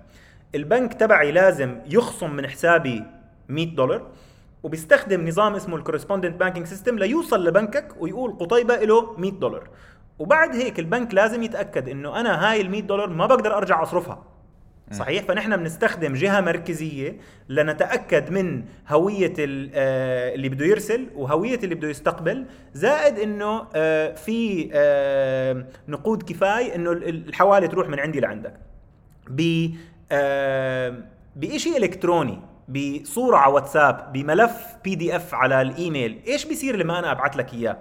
البنك 0.55 0.93
تبعي 0.93 1.31
لازم 1.31 1.75
يخصم 1.85 2.33
من 2.33 2.47
حسابي 2.47 3.03
100 3.49 3.75
دولار 3.75 4.07
وبيستخدم 4.63 5.27
نظام 5.27 5.55
اسمه 5.55 5.75
ال 5.75 5.80
correspondent 5.80 6.39
banking 6.39 6.65
system 6.65 6.99
ليوصل 6.99 7.47
لبنكك 7.47 7.87
ويقول 7.99 8.31
قتيبة 8.39 8.75
له 8.75 9.15
100 9.17 9.31
دولار. 9.31 9.69
وبعد 10.21 10.55
هيك 10.55 10.79
البنك 10.79 11.13
لازم 11.13 11.43
يتأكد 11.43 11.89
إنه 11.89 12.19
أنا 12.19 12.51
هاي 12.51 12.61
ال 12.61 12.69
100 12.71 12.81
دولار 12.81 13.09
ما 13.09 13.25
بقدر 13.25 13.57
أرجع 13.57 13.83
أصرفها. 13.83 14.23
صحيح؟ 14.91 15.23
فنحن 15.23 15.57
بنستخدم 15.57 16.13
جهة 16.13 16.41
مركزية 16.41 17.17
لنتأكد 17.49 18.31
من 18.31 18.63
هوية 18.89 19.33
آه، 19.39 20.33
اللي 20.33 20.49
بده 20.49 20.65
يرسل 20.65 21.07
وهوية 21.15 21.59
اللي 21.63 21.75
بده 21.75 21.89
يستقبل 21.89 22.45
زائد 22.73 23.19
إنه 23.19 23.67
آه، 23.75 24.13
في 24.13 24.69
آه، 24.73 25.65
نقود 25.87 26.23
كفاية 26.23 26.75
إنه 26.75 26.91
الحواله 26.91 27.67
تروح 27.67 27.89
من 27.89 27.99
عندي 27.99 28.19
لعندك. 28.19 28.53
ب 29.29 29.69
بشيء 31.35 31.77
إلكتروني 31.77 32.39
بصورة 32.69 33.37
على 33.37 33.53
واتساب 33.53 34.13
بملف 34.13 34.51
بي 34.83 34.95
دي 34.95 35.15
اف 35.15 35.33
على 35.35 35.61
الإيميل 35.61 36.19
إيش 36.27 36.45
بيصير 36.45 36.75
لما 36.75 36.99
أنا 36.99 37.11
ابعث 37.11 37.37
لك 37.37 37.53
إياه؟ 37.53 37.77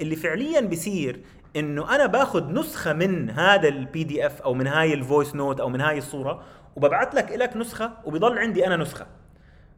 اللي 0.00 0.16
فعليا 0.16 0.60
بيصير 0.60 1.20
إنه 1.56 1.94
أنا 1.94 2.06
باخذ 2.06 2.52
نسخة 2.52 2.92
من 2.92 3.30
هذا 3.30 3.68
ال 3.68 4.04
PDF 4.04 4.42
أو 4.42 4.54
من 4.54 4.66
هاي 4.66 4.94
ال 4.94 5.01
voice 5.01 5.34
note 5.34 5.60
أو 5.60 5.68
من 5.68 5.80
هاي 5.80 5.98
الصورة 5.98 6.42
وببعث 6.76 7.14
لك 7.14 7.32
لك 7.32 7.56
نسخة 7.56 7.92
وبضل 8.04 8.38
عندي 8.38 8.66
أنا 8.66 8.76
نسخة. 8.76 9.06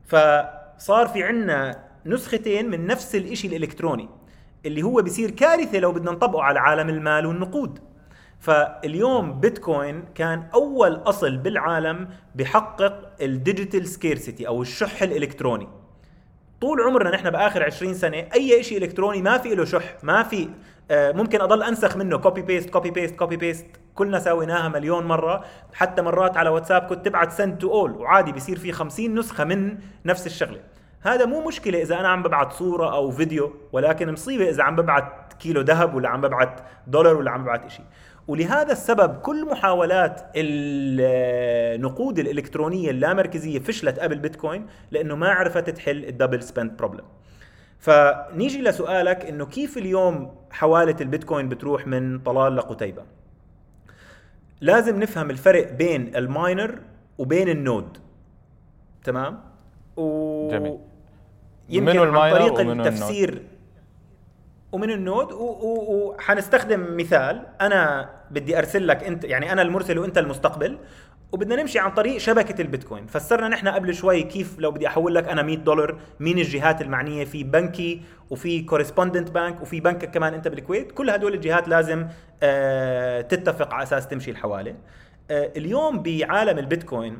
فصار 0.05 1.09
في 1.09 1.23
عنا 1.23 1.85
نسختين 2.07 2.71
من 2.71 2.87
نفس 2.87 3.15
الشيء 3.15 3.51
الإلكتروني 3.51 4.09
اللي 4.67 4.83
هو 4.83 5.03
بيصير 5.03 5.31
كارثة 5.31 5.79
لو 5.79 5.93
بدنا 5.93 6.11
نطبقه 6.11 6.43
على 6.43 6.61
عالم 6.61 6.89
المال 6.89 7.27
والنقود. 7.27 7.79
فاليوم 8.41 9.41
بيتكوين 9.41 10.05
كان 10.15 10.47
أول 10.55 10.95
أصل 10.95 11.37
بالعالم 11.37 12.09
بحقق 12.35 13.11
ال 13.21 13.29
digital 13.29 13.87
scarcity 13.87 14.49
أو 14.49 14.63
الشح 14.63 15.03
الإلكتروني. 15.03 15.69
طول 16.61 16.81
عمرنا 16.81 17.11
نحن 17.11 17.31
بآخر 17.31 17.63
20 17.63 17.95
سنة 17.95 18.17
أي 18.35 18.63
شيء 18.63 18.79
إلكتروني 18.79 19.23
ما 19.23 19.39
في 19.39 19.55
له 19.55 19.65
شح 19.65 19.97
ما 20.03 20.23
في 20.23 20.49
ممكن 20.91 21.41
أضل 21.41 21.63
أنسخ 21.63 21.97
منه 21.97 22.19
copy 22.19 22.43
paste 22.43 22.71
copy 22.71 22.91
paste 22.91 23.17
copy 23.17 23.37
paste 23.37 23.67
كلنا 23.95 24.19
سويناها 24.19 24.69
مليون 24.69 25.05
مرة. 25.07 25.45
حتى 25.75 26.03
مرات 26.03 26.37
على 26.37 26.51
واتساب 26.51 26.83
كنت 26.83 27.07
تبعت 27.07 27.33
send 27.33 27.59
to 27.59 27.73
all 27.73 27.91
وعادي 27.91 28.33
بيصير 28.33 28.59
في 28.59 28.73
50 28.73 29.15
نسخة 29.15 29.45
من 29.45 29.79
نفس 30.05 30.27
الشغلة. 30.27 30.61
هذا 31.01 31.25
مو 31.25 31.47
مشكلة 31.47 31.83
إذا 31.83 32.01
أنا 32.01 32.09
عم 32.09 32.23
ببعت 32.23 32.53
صورة 32.53 32.95
أو 32.95 33.11
فيديو 33.11 33.53
ولكن 33.73 34.13
مصيبة 34.13 34.49
إذا 34.49 34.63
عم 34.63 34.77
ببعت 34.77 35.33
كيلو 35.33 35.61
ذهب 35.61 35.95
ولا 35.95 36.09
عم 36.09 36.21
ببعت 36.21 36.61
دولار 36.87 37.17
ولا 37.17 37.31
عم 37.31 37.43
ببعت 37.43 37.71
شيء 37.71 37.85
ولهذا 38.29 38.73
السبب 38.73 39.21
كل 39.21 39.47
محاولات 39.47 40.21
النقود 40.35 42.19
الإلكترونية 42.19 42.91
اللامركزيه 42.91 43.59
فشلت 43.59 43.99
قبل 43.99 44.19
بيتكوين 44.19 44.67
لأنه 44.91 45.17
ما 45.17 45.29
عرفت 45.29 45.71
تحل 45.71 46.05
ال 46.05 46.10
double 46.10 46.43
spend 46.43 46.77
problem 46.77 47.05
فنيجي 47.79 48.63
لسؤالك 48.63 49.25
إنه 49.25 49.47
كيف 49.47 49.79
اليوم 49.79 50.35
حوالة 50.51 50.97
البيتكوين 51.01 51.49
بتروح 51.49 51.87
من 51.87 52.19
طلال 52.19 52.57
لقتيبة؟ 52.57 53.03
لازم 54.61 55.01
نفهم 55.01 55.31
الفرق 55.31 55.73
بين 55.73 56.17
ال 56.17 56.27
miner 56.27 56.79
وبين 57.19 57.49
ال 57.49 57.57
node. 57.57 57.99
تمام؟ 59.05 59.41
و 59.97 60.49
جميل. 60.51 60.79
يمكن 61.69 61.99
عن 61.99 62.31
طريق 62.31 62.61
التفسير 62.61 63.29
ال 63.29 63.31
node. 63.31 63.45
ومن 64.73 64.91
ال 64.91 64.99
node 64.99 65.33
وحنستخدم 65.33 66.97
مثال. 66.97 67.47
أنا 67.61 68.11
بدي 68.31 68.59
أرسل 68.59 68.87
لك 68.87 69.05
انت 69.05 69.25
يعني 69.25 69.53
أنا 69.53 69.63
المرسل 69.63 69.99
وأنت 69.99 70.19
المستقبل. 70.19 70.79
وبدنا 71.33 71.57
نمشي 71.57 71.79
عن 71.79 71.91
طريق 71.91 72.19
شبكة 72.19 72.63
البيتكوين. 72.63 73.07
فسرنا 73.07 73.49
نحن 73.49 73.69
قبل 73.69 73.95
شوي 73.95 74.23
كيف 74.23 74.59
لو 74.59 74.71
بدي 74.71 74.87
أحول 74.87 75.15
لك 75.15 75.29
أنا 75.29 75.43
100 75.43 75.57
دولار 75.57 75.99
مين 76.21 76.39
الجهات 76.39 76.83
المعنية؟ 76.83 77.25
في 77.25 77.45
بنكي 77.45 78.03
وفي 78.31 78.63
correspondent 78.63 79.31
bank 79.31 79.63
وفي 79.63 79.81
بنكك 79.81 80.11
كمان 80.11 80.35
أنت 80.35 80.49
بالكويت. 80.49 80.93
كل 80.93 81.11
هدول 81.11 81.35
الجهات 81.35 81.69
لازم 81.69 82.07
آه 82.43 83.21
تتفق 83.21 83.75
على 83.75 83.83
أساس 83.83 84.09
تمشي 84.09 84.31
الحواله 84.31 84.77
آه 85.31 85.53
اليوم 85.57 86.03
بعالم 86.03 86.59
البيتكوين 86.59 87.19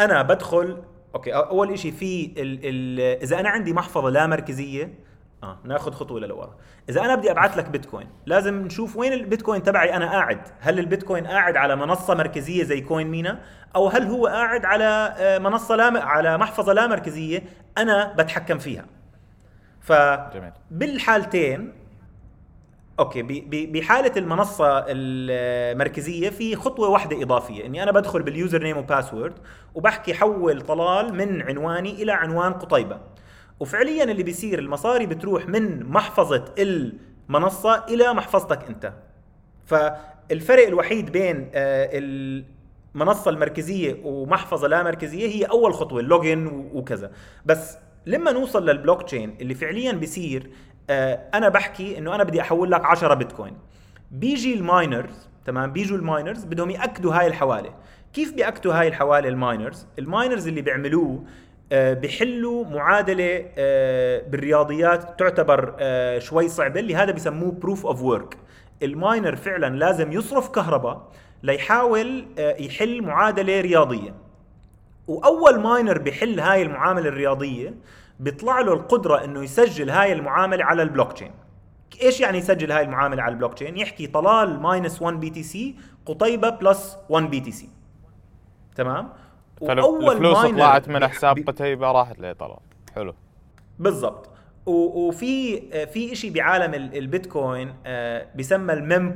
أنا 0.00 0.22
بدخل 0.22 0.82
okay 1.14 1.34
أول 1.34 1.78
شيء 1.78 1.92
في 1.92 2.32
ال 2.36 2.60
ال 2.64 3.00
إذا 3.22 3.40
أنا 3.40 3.48
عندي 3.48 3.72
محفظة 3.72 4.10
لا 4.10 4.26
مركزية 4.26 4.94
آه 5.42 5.58
ناخذ 5.64 5.92
خطوة 5.92 6.20
لورا 6.20 6.54
إذا 6.88 7.00
أنا 7.00 7.14
بدي 7.14 7.30
أبعث 7.30 7.58
لك 7.58 7.68
بيتكوين 7.70 8.06
لازم 8.26 8.62
نشوف 8.62 8.96
وين 8.96 9.12
البيتكوين 9.12 9.62
تبعي 9.62 9.96
أنا 9.96 10.10
قاعد. 10.10 10.40
هل 10.60 10.78
البيتكوين 10.78 11.26
قاعد 11.26 11.56
على 11.56 11.76
منصة 11.76 12.14
مركزية 12.14 12.64
زي 12.64 12.80
CoinMENA؟ 12.80 13.40
أو 13.76 13.88
هل 13.88 14.02
هو 14.02 14.26
قاعد 14.26 14.64
على 14.64 15.14
آه، 15.18 15.38
منصة 15.38 15.76
لا 15.76 16.04
على 16.04 16.38
محفظة 16.38 16.72
لا 16.72 16.86
مركزية 16.86 17.42
أنا 17.78 18.14
بتحكم 18.18 18.58
فيها. 18.58 18.84
فبالحالتين 19.80 21.72
okay 22.98 23.22
بحالة 23.72 24.12
المنصة 24.16 24.84
المركزية 24.88 26.30
في 26.30 26.56
خطوة 26.56 26.88
واحدة 26.88 27.22
إضافية 27.22 27.66
إني 27.66 27.82
أنا 27.82 27.92
بدخل 27.92 28.22
بال 28.22 28.62
username 28.62 28.76
و 28.76 28.82
password 28.82 29.34
وبحكي 29.74 30.14
حول 30.14 30.60
طلال 30.60 31.14
من 31.14 31.42
عنواني 31.42 32.02
إلى 32.02 32.12
عنوان 32.12 32.52
قتيبة. 32.52 32.98
وفعليا 33.60 34.04
اللي 34.04 34.22
بيصير 34.22 34.58
المصاري 34.58 35.06
بتروح 35.06 35.48
من 35.48 35.86
محفظة 35.86 36.44
المنصة 36.58 37.84
إلى 37.88 38.14
محفظتك 38.14 38.68
أنت. 38.68 38.92
فالفرق 39.66 40.66
الوحيد 40.66 41.12
بين 41.12 41.50
آه، 41.54 41.90
المنصة 41.92 43.30
المركزية 43.30 43.96
ومحفظة 44.04 44.68
لا 44.68 44.82
مركزية 44.82 45.28
هي 45.28 45.44
أول 45.44 45.74
خطوة 45.74 46.00
ال 46.00 46.08
login 46.08 46.46
وكذا. 46.74 47.10
بس 47.46 47.78
لما 48.06 48.32
نوصل 48.32 48.66
للبلوك 48.66 49.02
تشين 49.02 49.36
اللي 49.40 49.54
فعليا 49.54 49.92
بيصير 49.92 50.50
آه، 50.90 51.20
أنا 51.34 51.48
بحكي 51.48 51.98
إنه 51.98 52.14
أنا 52.14 52.24
بدي 52.24 52.40
أحول 52.40 52.70
لك 52.70 52.84
10 52.84 53.14
بيتكوين. 53.14 53.56
بيجي 54.10 54.54
ال 54.54 54.65
miners 54.65 55.28
تمام؟ 55.44 55.72
بيجوا 55.72 55.96
ال 55.98 56.05
miners 56.05 56.44
بدهم 56.44 56.70
يأكدوا 56.70 57.14
هاي 57.14 57.26
الحوالة. 57.26 57.74
كيف 58.12 58.34
بيأكدوا 58.34 58.74
هاي 58.74 58.88
الحوالة 58.88 59.28
ال 59.28 59.35
miners؟ 59.35 59.86
ال 59.98 60.05
miners 60.05 60.48
اللي 60.48 60.62
بيعملوه 60.62 61.24
بحلوا 61.72 62.64
معادلة 62.64 63.46
آه، 63.58 64.22
بالرياضيات 64.28 65.18
تعتبر 65.18 65.76
آه، 65.78 66.18
شوي 66.18 66.48
صعبة 66.48 66.80
اللي 66.80 66.96
هذا 66.96 67.12
بسموه 67.12 67.52
proof 67.52 67.86
of 67.86 68.02
work 68.02 68.36
ال 68.82 68.91
miner 68.91 69.36
فعلا 69.36 69.76
لازم 69.76 70.12
يصرف 70.12 70.48
كهرباء 70.48 71.08
ليحاول 71.42 72.26
يحل 72.38 73.02
معادلة 73.02 73.60
رياضية. 73.60 74.14
وأول 75.08 75.60
miner 75.60 75.98
بحل 75.98 76.40
هاي 76.40 76.62
المعادلة 76.62 77.08
الرياضية 77.08 77.74
بيطلع 78.20 78.60
له 78.60 78.72
القدرة 78.72 79.24
إنه 79.24 79.42
يسجل 79.44 79.90
هاي 79.90 80.12
المعاملة 80.12 80.64
على 80.64 80.82
البلوك 80.82 81.12
تشين 81.12 81.30
إيش 82.02 82.20
يعني 82.20 82.38
يسجل 82.38 82.72
هاي 82.72 82.84
المعاملة 82.84 83.22
على 83.22 83.32
البلوك 83.32 83.54
تشين 83.54 83.76
يحكي 83.76 84.06
طلال 84.06 84.60
ماينس 84.60 85.02
1 85.02 85.20
بي 85.20 85.30
تي 85.30 85.42
سي 85.42 85.76
قطيبة 86.06 86.48
بلس 86.48 86.96
1 87.08 87.30
بي 87.30 87.40
تي 87.40 87.52
سي 87.52 87.68
تمام؟ 88.76 89.12
فالفلوس 89.60 90.46
طلعت 90.46 90.88
من 90.88 91.08
حساب 91.08 91.38
قتيبة 91.46 91.92
راحت 91.92 92.18
لطلال 92.18 92.58
حلو. 92.94 93.14
بالضبط. 93.78 94.30
وفي 94.66 95.60
في 95.86 96.14
شيء 96.14 96.32
بعالم 96.32 96.74
البيتكوين 96.74 97.74
آه، 97.86 98.26
بيسمى 98.34 98.72
ال 98.72 98.82
mem 98.82 99.12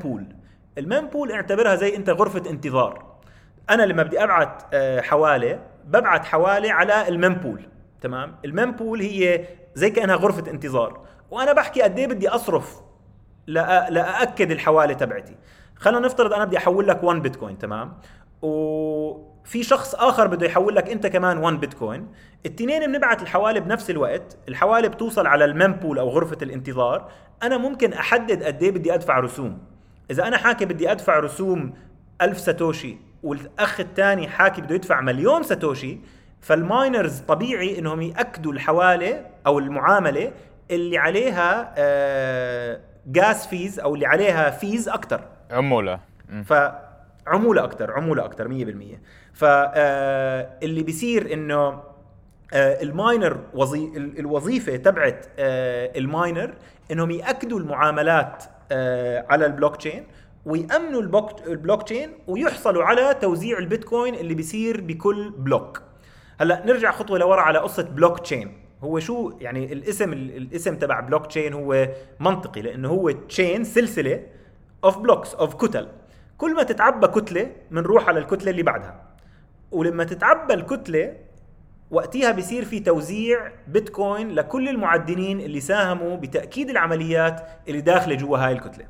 pool 1.06 1.32
اعتبرها 1.32 1.74
زي 1.74 1.96
أنت 1.96 2.10
غرفة 2.10 2.50
انتظار. 2.50 3.04
أنا 3.70 3.82
لما 3.82 4.02
بدي 4.02 4.24
أبعت 4.24 4.62
آه، 4.72 5.00
حواله 5.00 5.60
ببعت 5.84 6.24
حواله 6.24 6.72
على 6.72 7.08
ال 7.08 7.34
mempool 7.34 7.62
تمام؟ 8.00 8.36
ال 8.44 8.72
mempool 8.72 9.00
هي 9.00 9.44
زي 9.74 9.90
كأنها 9.90 10.16
غرفة 10.16 10.50
انتظار. 10.50 11.00
وأنا 11.30 11.52
بحكي 11.52 11.82
قد 11.82 11.98
إيه 11.98 12.06
بدي 12.06 12.28
أصرف 12.28 12.80
لأأكد 13.46 14.50
الحواله 14.50 14.92
تبعتي. 14.94 15.36
خلينا 15.76 16.00
نفترض 16.00 16.32
أنا 16.32 16.44
بدي 16.44 16.56
أحول 16.58 16.88
لك 16.88 17.04
1 17.04 17.22
بيتكوين 17.22 17.58
تمام؟ 17.58 17.92
وفي 19.44 19.62
شخص 19.62 19.94
آخر 19.94 20.26
بده 20.26 20.46
يحول 20.46 20.76
لك 20.76 20.90
أنت 20.90 21.06
كمان 21.06 21.38
1 21.38 21.60
بيتكوين 21.60 22.08
التنين 22.46 22.86
بنبعت 22.86 23.22
الحواله 23.22 23.60
بنفس 23.60 23.90
الوقت. 23.90 24.36
الحواله 24.48 24.88
بتوصل 24.88 25.26
على 25.26 25.44
ال 25.44 25.72
mempool 25.72 25.98
أو 25.98 26.08
غرفة 26.08 26.38
الانتظار. 26.42 27.10
أنا 27.42 27.56
ممكن 27.56 27.92
أحدد 27.92 28.42
قد 28.42 28.62
إيه 28.62 28.70
بدي 28.70 28.94
أدفع 28.94 29.18
رسوم. 29.18 29.58
إذا 30.10 30.26
أنا 30.26 30.36
حاكي 30.36 30.64
بدي 30.64 30.92
أدفع 30.92 31.18
رسوم 31.18 31.74
1000 32.22 32.40
ساتوشي 32.40 32.96
والأخ 33.22 33.80
الثاني 33.80 34.28
حاكي 34.28 34.60
بده 34.60 34.74
يدفع 34.74 35.00
مليون 35.00 35.42
ساتوشي 35.42 35.98
فال 36.40 36.60
miners 36.60 37.18
طبيعي 37.18 37.78
إنهم 37.78 38.02
يأكدوا 38.02 38.52
الحوالة 38.52 39.26
أو 39.46 39.58
المعاملة 39.58 40.32
اللي 40.70 40.98
عليها 40.98 41.74
gas 43.06 43.46
fees 43.46 43.80
أو 43.80 43.94
اللي 43.94 44.06
عليها 44.06 44.50
fees 44.50 44.88
أكثر 44.88 45.20
عمولة. 45.50 46.00
ف 46.44 46.52
عموله 47.26 47.64
أكثر 47.64 47.92
عمولة 47.92 48.24
أكثر 48.24 48.48
100% 48.48 48.52
فاللي 49.32 50.82
بيصير 50.82 51.32
إنه 51.32 51.82
ال 52.54 52.69
miner 52.69 53.40
وظي... 53.54 53.92
الوظيفة 53.96 54.76
تبعت 54.76 55.26
ال 55.38 55.58
miner 55.58 56.54
إنهم 56.90 57.10
يأكدوا 57.10 57.58
المعاملات 57.58 58.44
على 59.30 59.46
البلوك 59.46 59.76
تشين 59.76 60.06
ويأمنوا 60.46 61.02
البلوك 61.46 61.82
تشين 61.82 62.10
ويحصلوا 62.26 62.84
على 62.84 63.14
توزيع 63.14 63.58
البيتكوين 63.58 64.14
اللي 64.14 64.34
بيصير 64.34 64.80
بكل 64.80 65.30
block. 65.30 65.82
هلأ 66.40 66.66
نرجع 66.66 66.90
خطوة 66.90 67.18
لورا 67.18 67.40
على 67.40 67.58
قصة 67.58 67.82
بلوك 67.82 68.20
تشين. 68.20 68.58
هو 68.82 68.98
شو 68.98 69.32
يعني 69.40 69.72
الاسم 69.72 70.12
الاسم 70.12 70.76
تبع 70.76 71.00
بلوك 71.00 71.26
تشين 71.26 71.52
هو 71.52 71.88
منطقي 72.20 72.62
لأنه 72.62 72.88
هو 72.88 73.10
chain 73.10 73.64
سلسلة 73.64 74.20
of 74.84 74.98
blocks 74.98 75.34
of 75.34 75.54
كتل. 75.54 75.88
كل 76.38 76.54
ما 76.54 76.62
تتعبى 76.62 77.06
كتلة 77.06 77.50
بنروح 77.70 78.08
على 78.08 78.20
الكتلة 78.20 78.50
اللي 78.50 78.62
بعدها. 78.62 79.11
ولما 79.72 80.04
تتعبى 80.04 80.54
الكتلة 80.54 81.16
وقتها 81.90 82.30
بيصير 82.30 82.64
في 82.64 82.80
توزيع 82.80 83.52
بيتكوين 83.68 84.30
لكل 84.30 84.68
المعدنين 84.68 85.40
اللي 85.40 85.60
ساهموا 85.60 86.16
بتأكيد 86.16 86.70
العمليات 86.70 87.40
اللي 87.68 87.80
داخلة 87.80 88.14
جوا 88.14 88.38
هاي 88.38 88.52
الكتلة. 88.52 88.84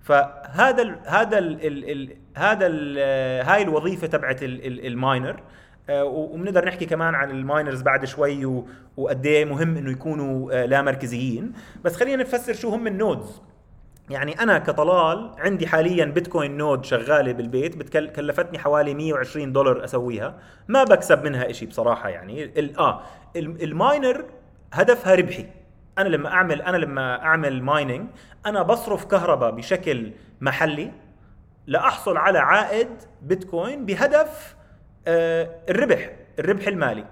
فهذا 0.00 0.82
ال 0.82 0.98
هذا 1.06 1.38
ال 1.38 1.66
ال 1.66 1.90
ال 1.90 2.16
هذا 2.36 2.66
ال 2.66 2.98
هاي 3.46 3.62
الوظيفة 3.62 4.06
تبعت 4.06 4.42
ال 4.42 4.56
miner. 4.56 5.42
آه، 5.90 6.04
وبنقدر 6.04 6.64
نحكي 6.64 6.86
كمان 6.86 7.14
عن 7.14 7.30
ال 7.30 7.37
miners 7.37 7.82
بعد 7.82 8.04
شوي 8.04 8.64
وقد 8.96 9.26
إيه 9.26 9.44
مهم 9.44 9.76
إنه 9.76 9.90
يكونوا 9.90 10.62
آه، 10.62 10.66
لا 10.66 10.82
مركزيين. 10.82 11.52
بس 11.84 11.96
خلينا 11.96 12.22
نفسر 12.22 12.52
شو 12.52 12.68
هم 12.68 12.86
ال 12.86 12.95
nodes 12.95 13.42
يعني 14.12 14.40
أنا 14.40 14.58
كطلال 14.58 15.32
عندي 15.38 15.66
حاليا 15.66 16.04
بيتكوين 16.04 16.56
node 16.56 16.84
شغالة 16.84 17.32
بالبيت 17.32 17.76
بتكلفتني 17.76 18.58
حوالي 18.58 18.94
120 18.94 19.52
دولار 19.52 19.84
أسويها. 19.84 20.38
ما 20.68 20.84
بكسب 20.84 21.24
منها 21.24 21.52
شيء 21.52 21.68
بصراحة 21.68 22.08
يعني. 22.08 22.52
آه 22.78 23.02
ال 23.36 23.51
miner 23.51 24.24
هدفها 24.72 25.14
ربحي. 25.14 25.46
أنا 25.98 26.08
لما 26.08 26.28
أعمل 26.28 26.62
أنا 26.62 26.76
لما 26.76 27.22
أعمل 27.22 27.62
mining 27.62 28.06
أنا 28.46 28.62
بصرف 28.62 29.04
كهرباء 29.04 29.50
بشكل 29.50 30.12
محلي 30.40 30.92
لأحصل 31.66 32.16
على 32.16 32.38
عائد 32.38 32.88
بيتكوين 33.22 33.86
بهدف 33.86 34.56
آه 35.06 35.50
الربح 35.70 36.10
الربح 36.38 36.68
المالي. 36.68 37.04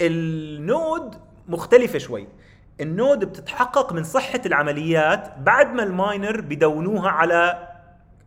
ال 0.00 0.23
node 0.23 1.14
مختلفة 1.48 1.98
شوي. 1.98 2.28
ال 2.80 2.89
node 2.89 3.24
بتتحقق 3.24 3.92
من 3.92 4.04
صحة 4.04 4.40
العمليات 4.46 5.38
بعد 5.38 5.74
ما 5.74 5.82
ال 5.82 5.92
miner 5.92 6.40
بدونوها 6.40 7.10
على 7.10 7.68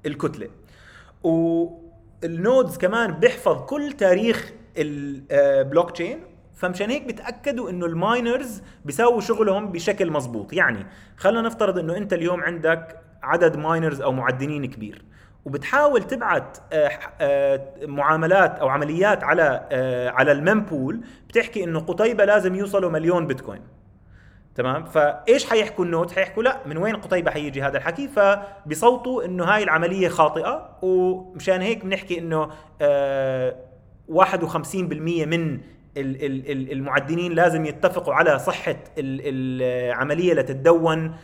الكتلة. 0.05 0.49
وال 1.23 1.67
nodes 1.67 2.78
كمان 2.77 3.12
بيحفظ 3.12 3.65
كل 3.65 3.91
تاريخ 3.91 4.51
البلوك 4.77 5.91
تشين 5.91 6.19
فمشان 6.55 6.89
هيك 6.89 7.03
بتأكدوا 7.03 7.69
إنه 7.69 7.86
ال 7.86 7.96
miners 7.96 8.62
بيساووا 8.86 9.21
شغلهم 9.21 9.71
بشكل 9.71 10.12
مزبوط 10.12 10.53
يعني 10.53 10.86
خلينا 11.17 11.41
نفترض 11.41 11.79
إنه 11.79 11.97
أنت 11.97 12.13
اليوم 12.13 12.41
عندك 12.41 12.99
عدد 13.23 13.58
miners 13.58 14.01
أو 14.01 14.12
معدنين 14.12 14.65
كبير 14.65 15.05
وبتحاول 15.45 16.03
تبعت 16.03 16.58
آه، 16.73 16.89
آه، 17.21 17.86
معاملات 17.86 18.60
أو 18.60 18.67
عمليات 18.69 19.23
على 19.23 19.67
آه، 19.71 20.10
على 20.10 20.31
ال 20.32 20.40
mempool 20.40 21.01
بتحكي 21.29 21.63
إنه 21.63 21.79
قتيبة 21.80 22.25
لازم 22.25 22.55
يوصلوا 22.55 22.91
مليون 22.91 23.27
بيتكوين. 23.27 23.62
تمام؟ 24.56 24.86
فإيش 24.86 25.46
حيحكوا 25.46 25.86
ال 25.86 25.90
node؟ 25.90 26.12
حيحكوا 26.12 26.44
لا 26.44 26.60
من 26.65 26.78
وين 26.78 26.96
قتيبة 26.95 27.32
حيجي 27.32 27.62
هذا 27.62 27.78
الحكي؟ 27.78 28.08
فبصوتوا 28.08 29.26
إنه 29.26 29.44
هاي 29.44 29.63
العملية 29.63 30.08
خاطئة 30.08 30.78
ومشان 30.82 31.62
هيك 31.62 31.86
بنحكي 31.86 32.20
إنه 32.20 32.46
51% 32.46 32.50
من 35.26 35.60
المعدنين 36.72 37.32
لازم 37.32 37.65
يتفقوا 37.65 38.13
على 38.13 38.39
صحة 38.39 38.76
العملية 38.98 40.34
لتتدون 40.34 41.15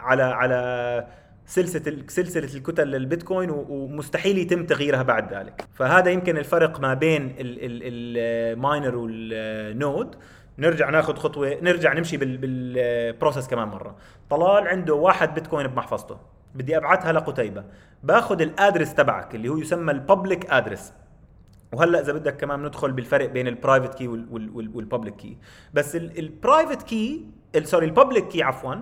على 0.00 0.22
على 0.22 1.06
سلسلة 1.46 1.96
سلسلة 2.08 2.54
الكتل 2.54 2.88
للبيتكوين 2.88 3.50
ومستحيل 3.50 4.38
يتم 4.38 4.66
تغييرها 4.66 5.02
بعد 5.02 5.34
ذلك. 5.34 5.64
فهذا 5.74 6.10
يمكن 6.10 6.36
الفرق 6.36 6.80
ما 6.80 6.94
بين 6.94 7.34
ال 7.38 7.64
miner 7.64 8.96
وال 8.96 9.36
node 9.36 10.16
نرجع 10.58 10.90
ناخذ 10.90 11.16
خطوة 11.16 11.58
نرجع 11.62 11.92
نمشي 11.92 12.16
بال 12.16 12.45
process 12.45 13.48
كمان 13.48 13.68
مرة. 13.68 13.96
طلال 14.30 14.68
عنده 14.68 14.94
واحد 14.94 15.34
بيتكوين 15.34 15.66
بمحفظته. 15.66 16.18
بدي 16.54 16.76
أبعثها 16.76 17.12
لقتيبة. 17.12 17.64
باخذ 18.02 18.40
ال 18.40 18.47
address 18.47 18.94
تبعك 18.94 19.34
اللي 19.34 19.48
هو 19.48 19.56
يسمى 19.56 19.92
ال 19.92 20.00
public 20.00 20.50
address 20.50 20.92
وهلأ 21.72 22.00
إذا 22.00 22.12
بدك 22.12 22.36
كمان 22.36 22.62
ندخل 22.62 22.92
بالفرق 22.92 23.30
بين 23.30 23.48
ال 23.48 23.54
private 23.54 23.94
key 23.94 24.08
وال 24.08 24.35
public 24.35 25.16
key 25.16 25.38
بس 25.74 25.96
ال 25.96 26.07
private 26.07 26.82
key 26.82 27.26
sorry 27.62 27.86
ال 27.86 27.92
public 27.92 28.28
key 28.28 28.42
عفوا 28.42 28.74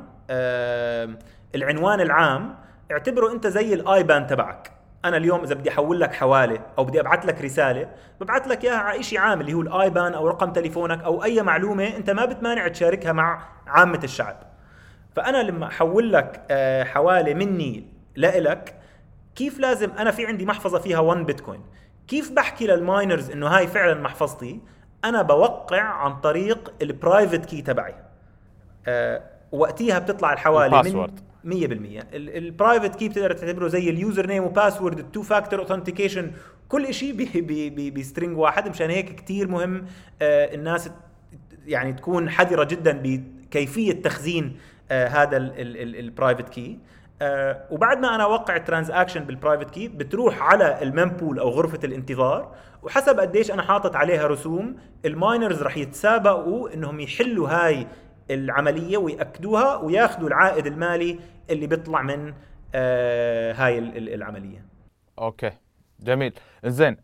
العنوان 1.54 2.00
العام 2.00 2.54
اعتبره 2.90 3.32
أنت 3.32 3.46
زي 3.46 3.74
ال 3.74 4.02
IBAN 4.02 4.26
تبعك. 4.26 4.72
أنا 5.04 5.16
اليوم 5.16 5.42
إذا 5.42 5.54
بدي 5.54 5.70
أحول 5.70 6.00
لك 6.00 6.14
حواله 6.14 6.60
أو 6.78 6.84
بدي 6.84 7.00
أبعث 7.00 7.26
لك 7.26 7.42
رسالة 7.42 7.88
ببعث 8.20 8.48
لك 8.48 8.64
إياها 8.64 8.76
على 8.76 9.02
شيء 9.02 9.18
عام 9.18 9.40
اللي 9.40 9.54
هو 9.54 9.60
ال 9.60 9.90
IBAN 9.90 10.14
أو 10.14 10.28
رقم 10.28 10.52
تليفونك 10.52 11.02
أو 11.02 11.24
أي 11.24 11.42
معلومة 11.42 11.96
أنت 11.96 12.10
ما 12.10 12.24
بتمانع 12.24 12.68
تشاركها 12.68 13.12
مع 13.12 13.42
عامة 13.66 14.00
الشعب. 14.04 14.36
فأنا 15.16 15.42
لما 15.42 15.66
أحول 15.66 16.12
لك 16.12 16.46
آه، 16.50 16.84
حواله 16.84 17.34
مني 17.34 17.86
لإلك 18.16 18.74
كيف 19.34 19.58
لازم 19.58 19.90
أنا 19.90 20.10
في 20.10 20.26
عندي 20.26 20.46
محفظة 20.46 20.78
فيها 20.78 20.98
1 20.98 21.26
بيتكوين 21.26 21.60
كيف 22.08 22.32
بحكي 22.32 22.66
لل 22.66 22.82
miners 22.82 23.30
إنه 23.30 23.46
هاي 23.46 23.66
فعلا 23.66 24.00
محفظتي؟ 24.00 24.60
أنا 25.04 25.22
بوقع 25.22 25.80
عن 25.82 26.20
طريق 26.20 26.72
ال 26.82 26.90
private 26.90 27.44
key 27.44 27.62
تبعي. 27.62 27.94
أه 28.86 29.22
وقتها 29.52 29.98
بتطلع 29.98 30.32
الحوالي 30.32 30.76
ال 30.78 30.82
password. 30.82 31.20
من 31.44 32.00
100% 32.00 32.04
ال 32.14 32.24
private 32.24 32.94
key 32.94 33.08
بتقدر 33.08 33.32
تعتبره 33.32 33.68
زي 33.68 33.90
ال 33.90 34.26
username 34.26 34.44
و 34.44 34.50
password 34.50 34.98
ال 34.98 35.04
two 35.04 35.22
factor 35.22 35.58
authentication 35.60 36.30
كل 36.68 36.94
شيء 36.94 37.14
ب 37.96 38.02
string 38.02 38.38
واحد. 38.38 38.68
مشان 38.68 38.90
هيك 38.90 39.14
كثير 39.20 39.48
مهم 39.48 39.86
آه 40.22 40.54
الناس 40.54 40.90
يعني 41.66 41.92
تكون 41.92 42.30
حذرة 42.30 42.64
جدا 42.64 43.02
بكيفية 43.02 44.02
تخزين 44.02 44.56
آه 44.90 45.06
هذا 45.08 45.36
ال 45.36 45.50
private 45.50 46.48
key 46.48 46.78
آه 47.22 47.64
وبعد 47.70 47.98
ما 47.98 48.14
أنا 48.14 48.24
أوقع 48.24 48.56
ال 48.56 48.62
transaction 48.62 49.20
بال 49.24 49.34
private 49.34 49.70
key 49.70 49.88
بتروح 49.88 50.42
على 50.42 50.82
ال 50.82 50.89
mempool 50.89 51.38
أو 51.38 51.48
غرفة 51.48 51.78
الانتظار 51.84 52.54
وحسب 52.82 53.20
قديش 53.20 53.50
أنا 53.50 53.62
حاطط 53.62 53.96
عليها 53.96 54.26
رسوم 54.26 54.76
ال 55.04 55.12
miners 55.12 55.62
رح 55.62 55.76
يتسابقوا 55.76 56.74
إنهم 56.74 57.00
يحلوا 57.00 57.48
هاي 57.48 57.86
العملية 58.30 58.96
ويأكدوها 58.96 59.76
وياخذوا 59.76 60.28
العائد 60.28 60.66
المالي 60.66 61.18
اللي 61.50 61.66
بيطلع 61.66 62.02
من 62.02 62.34
آه 62.74 63.52
هاي 63.52 63.78
العملية. 63.98 64.64
okay. 65.18 65.50
جميل. 66.00 66.32
زين 66.64 66.96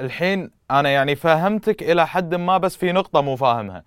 الحين 0.00 0.50
أنا 0.70 0.88
يعني 0.88 1.16
فهمتك 1.16 1.82
إلى 1.82 2.06
حد 2.06 2.34
ما 2.34 2.58
بس 2.58 2.76
في 2.76 2.92
نقطة 2.92 3.20
مو 3.20 3.36
فاهمها. 3.36 3.84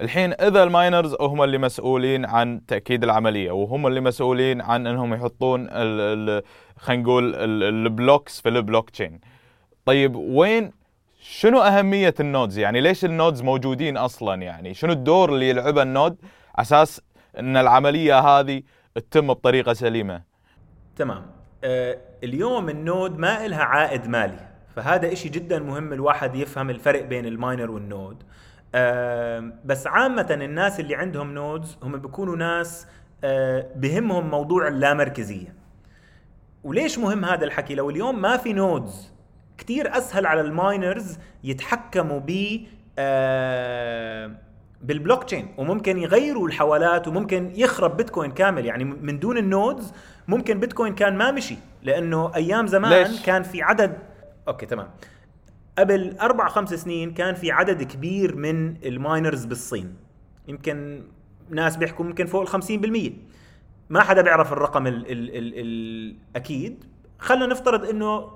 الحين 0.00 0.32
إذا 0.32 0.62
ال 0.62 0.70
miners 0.70 1.16
هم 1.20 1.42
اللي 1.42 1.58
مسؤولين 1.58 2.24
عن 2.24 2.66
تأكيد 2.66 3.04
العملية 3.04 3.50
وهم 3.50 3.86
اللي 3.86 4.00
مسؤولين 4.00 4.60
عن 4.60 4.86
إنهم 4.86 5.14
يحطون 5.14 5.68
خلينا 6.76 7.02
نقول 7.02 7.34
ال 7.62 7.73
blocks 7.73 8.40
في 8.40 8.48
البلوك 8.48 8.90
تشين 8.90 9.20
طيب 9.84 10.16
وين 10.16 10.72
شنو 11.26 11.60
أهمية 11.60 12.14
ال 12.20 12.25
nodes؟ 12.25 12.58
يعني 12.58 12.80
ليش 12.80 13.04
ال 13.04 13.10
nodes 13.10 13.42
موجودين 13.42 13.96
أصلا 13.96 14.42
يعني؟ 14.42 14.74
شنو 14.74 14.92
الدور 14.92 15.34
اللي 15.34 15.48
يلعبه 15.48 15.82
ال 15.82 15.88
node؟ 15.88 16.16
أساس 16.56 17.00
إن 17.38 17.56
العملية 17.56 18.18
هذه 18.18 18.62
تتم 18.94 19.26
بطريقة 19.26 19.72
سليمة. 19.72 20.22
تمام. 20.96 21.26
آه 21.64 21.98
اليوم 22.24 22.68
ال 22.68 22.78
node 22.78 23.18
ما 23.18 23.46
إلها 23.46 23.62
عائد 23.62 24.08
مالي 24.08 24.48
فهذا 24.76 25.12
إشي 25.12 25.28
جدا 25.28 25.58
مهم 25.58 25.92
الواحد 25.92 26.34
يفهم 26.34 26.70
الفرق 26.70 27.02
بين 27.04 27.26
ال 27.26 27.33
miner 27.33 27.70
وال 27.70 27.85
node. 27.85 28.22
آه 28.74 29.52
بس 29.64 29.86
عامة 29.86 30.26
الناس 30.30 30.80
اللي 30.80 30.94
عندهم 30.94 31.34
nodes 31.34 31.78
هم 31.82 31.96
بيكونوا 31.96 32.36
ناس 32.36 32.86
آه 33.24 33.66
بهمهم 33.76 34.30
موضوع 34.30 34.68
اللامركزية. 34.68 35.54
وليش 36.64 36.98
مهم 36.98 37.24
هذا 37.24 37.44
الحكي؟ 37.44 37.74
لو 37.74 37.90
اليوم 37.90 38.22
ما 38.22 38.36
في 38.36 38.52
nodes 38.52 39.13
كتير 39.58 39.98
أسهل 39.98 40.26
على 40.26 40.40
ال 40.40 40.51
miners 40.51 41.18
يتحكموا 41.44 42.20
ب 42.26 42.60
آه 42.98 44.30
بالبلوك 44.82 45.24
تشين 45.24 45.48
وممكن 45.58 45.98
يغيروا 45.98 46.48
الحوالات 46.48 47.08
وممكن 47.08 47.52
يخرب 47.54 47.96
بيتكوين 47.96 48.30
كامل. 48.30 48.66
يعني 48.66 48.84
من 48.84 49.18
دون 49.18 49.38
ال 49.38 49.47
nodes 49.47 49.92
ممكن 50.28 50.60
بيتكوين 50.60 50.94
كان 50.94 51.16
ما 51.16 51.30
مشي 51.30 51.56
لأنه 51.82 52.34
أيام 52.34 52.66
زمان 52.66 52.92
ليش؟ 52.92 53.22
كان 53.22 53.42
في 53.42 53.62
عدد 53.62 53.98
okay 54.48 54.66
تمام. 54.66 54.90
قبل 55.78 56.16
أربع 56.20 56.48
خمس 56.48 56.74
سنين 56.74 57.14
كان 57.14 57.34
في 57.34 57.52
عدد 57.52 57.82
كبير 57.82 58.36
من 58.36 58.76
ال 58.86 58.94
miners 58.94 59.44
بالصين. 59.44 59.96
يمكن 60.48 61.02
ناس 61.50 61.76
بيحكوا 61.76 62.04
ممكن 62.04 62.26
فوق 62.26 62.54
ال 62.54 62.62
50% 62.62 63.12
ما 63.90 64.00
حدا 64.00 64.22
بيعرف 64.22 64.52
الرقم 64.52 64.86
ال 64.86 65.12
ال 65.12 65.36
ال 65.36 65.54
الاكيد 66.30 66.84
خلينا 67.18 67.46
نفترض 67.46 67.84
إنه 67.84 68.30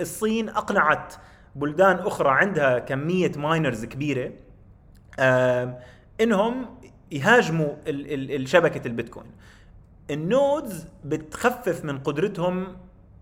الصين 0.00 0.48
أقنعت 0.48 1.14
بلدان 1.56 1.96
أخرى 1.96 2.30
عندها 2.30 2.78
كمية 2.78 3.32
miners 3.36 3.84
كبيرة 3.84 4.32
إنهم 6.20 6.66
يهاجموا 7.12 7.74
الشبكه 7.86 8.86
البيتكوين. 8.86 9.30
ال 10.10 10.23
nodes 10.23 10.88
بتخفف 11.04 11.84
من 11.84 11.98
قدرتهم 11.98 12.76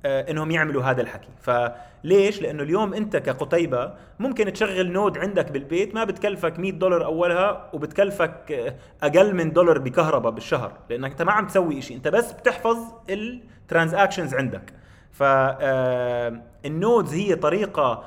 آه، 0.05 0.31
إنهم 0.31 0.51
يعملوا 0.51 0.83
هذا 0.83 1.01
الحكي. 1.03 1.29
فليش؟ 1.41 2.43
لأنه 2.43 2.63
اليوم 2.63 2.95
أنت 2.95 3.17
كقتيبة 3.17 3.95
ممكن 4.19 4.53
تشغل 4.53 4.93
node 4.93 5.19
عندك 5.19 5.53
بالبيت 5.53 5.95
ما 5.95 6.05
بتكلفك 6.05 6.59
100 6.59 6.73
دولار 6.73 7.05
أولها 7.05 7.71
وبتكلفك 7.73 8.53
آه، 8.53 8.75
أقل 9.03 9.35
من 9.35 9.53
دولار 9.53 9.79
بكهرباء 9.79 10.33
بالشهر 10.33 10.73
لأنك 10.91 11.11
أنت 11.11 11.23
ما 11.23 11.33
عم 11.33 11.47
تسوي 11.47 11.83
شيء 11.83 11.97
أنت 11.97 12.09
بس 12.09 12.33
بتحفظ 12.33 12.79
ال 13.11 13.20
transactions 13.20 14.35
عندك. 14.35 14.73
فال 15.13 15.70
nodes 15.70 17.13
آه، 17.13 17.17
هي 17.17 17.35
طريقة 17.35 18.05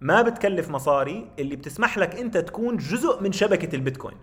ما 0.00 0.22
بتكلف 0.22 0.70
مصاري 0.70 1.26
اللي 1.38 1.56
بتسمح 1.56 1.98
لك 1.98 2.16
انت 2.16 2.36
تكون 2.36 2.76
جزء 2.76 3.22
من 3.22 3.32
شبكة 3.32 3.76
البيتكوين. 3.76 4.16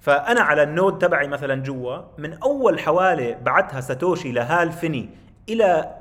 فأنا 0.00 0.40
على 0.40 0.62
ال 0.62 0.69
node 0.69 0.98
تبعي 0.98 1.28
مثلا 1.28 1.62
جوا 1.62 1.98
من 2.18 2.32
أول 2.42 2.80
حوالة 2.80 3.38
بعتها 3.42 3.80
ساتوشي 3.80 4.32
ل 4.32 4.42
Hal 4.42 4.72
Finney 4.72 5.08
إلى 5.48 5.94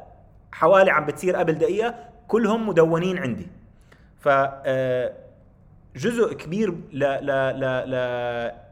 حوالة 0.51 0.91
عم 0.91 1.05
بتصير 1.05 1.35
قبل 1.35 1.53
دقيقة 1.53 1.95
كلهم 2.27 2.69
مدونين 2.69 3.17
عندي. 3.17 3.47
ف 4.19 4.27
آه، 4.27 5.13
جزء 5.95 6.33
كبير 6.33 6.73
لا 6.91 7.21
لا 7.21 7.53
لا 7.53 7.85
لا 7.85 8.62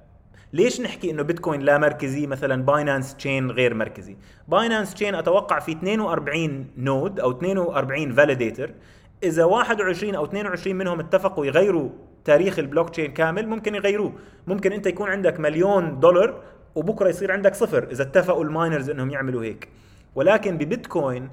ليش 0.54 0.82
نحكي 0.82 1.12
إنه 1.12 1.24
بيتكوين 1.24 1.62
لا 1.62 1.78
مركزي؟ 1.78 2.28
مثلا 2.28 2.66
Binance 2.66 3.16
Chain 3.16 3.52
غير 3.52 3.74
مركزي. 3.74 4.18
Binance 4.48 4.94
Chain 4.94 5.16
أتوقع 5.16 5.60
في 5.60 5.72
42 5.72 6.68
node 6.78 7.20
أو 7.20 7.32
42 7.32 8.14
validator 8.14 8.72
إذا 9.24 9.44
21 9.44 10.16
أو 10.16 10.26
22 10.26 10.76
منهم 10.76 11.00
اتفقوا 11.00 11.46
يغيروا 11.46 11.90
تاريخ 12.26 12.60
البلوك 12.60 12.90
تشين 12.90 13.14
كامل 13.14 13.48
ممكن 13.48 13.76
يغيروه. 13.76 14.14
ممكن 14.48 14.72
أنت 14.72 14.88
يكون 14.88 15.10
عندك 15.10 15.40
مليون 15.40 16.00
دولار 16.00 16.44
وبكرة 16.76 17.10
يصير 17.10 17.32
عندك 17.32 17.56
صفر 17.56 17.88
إذا 17.92 18.04
اتفقوا 18.04 18.44
ال 18.44 18.50
miners 18.50 18.90
إنهم 18.90 19.10
يعملوا 19.10 19.44
هيك. 19.44 19.70
ولكن 20.16 20.58
ببيتكوين 20.58 21.30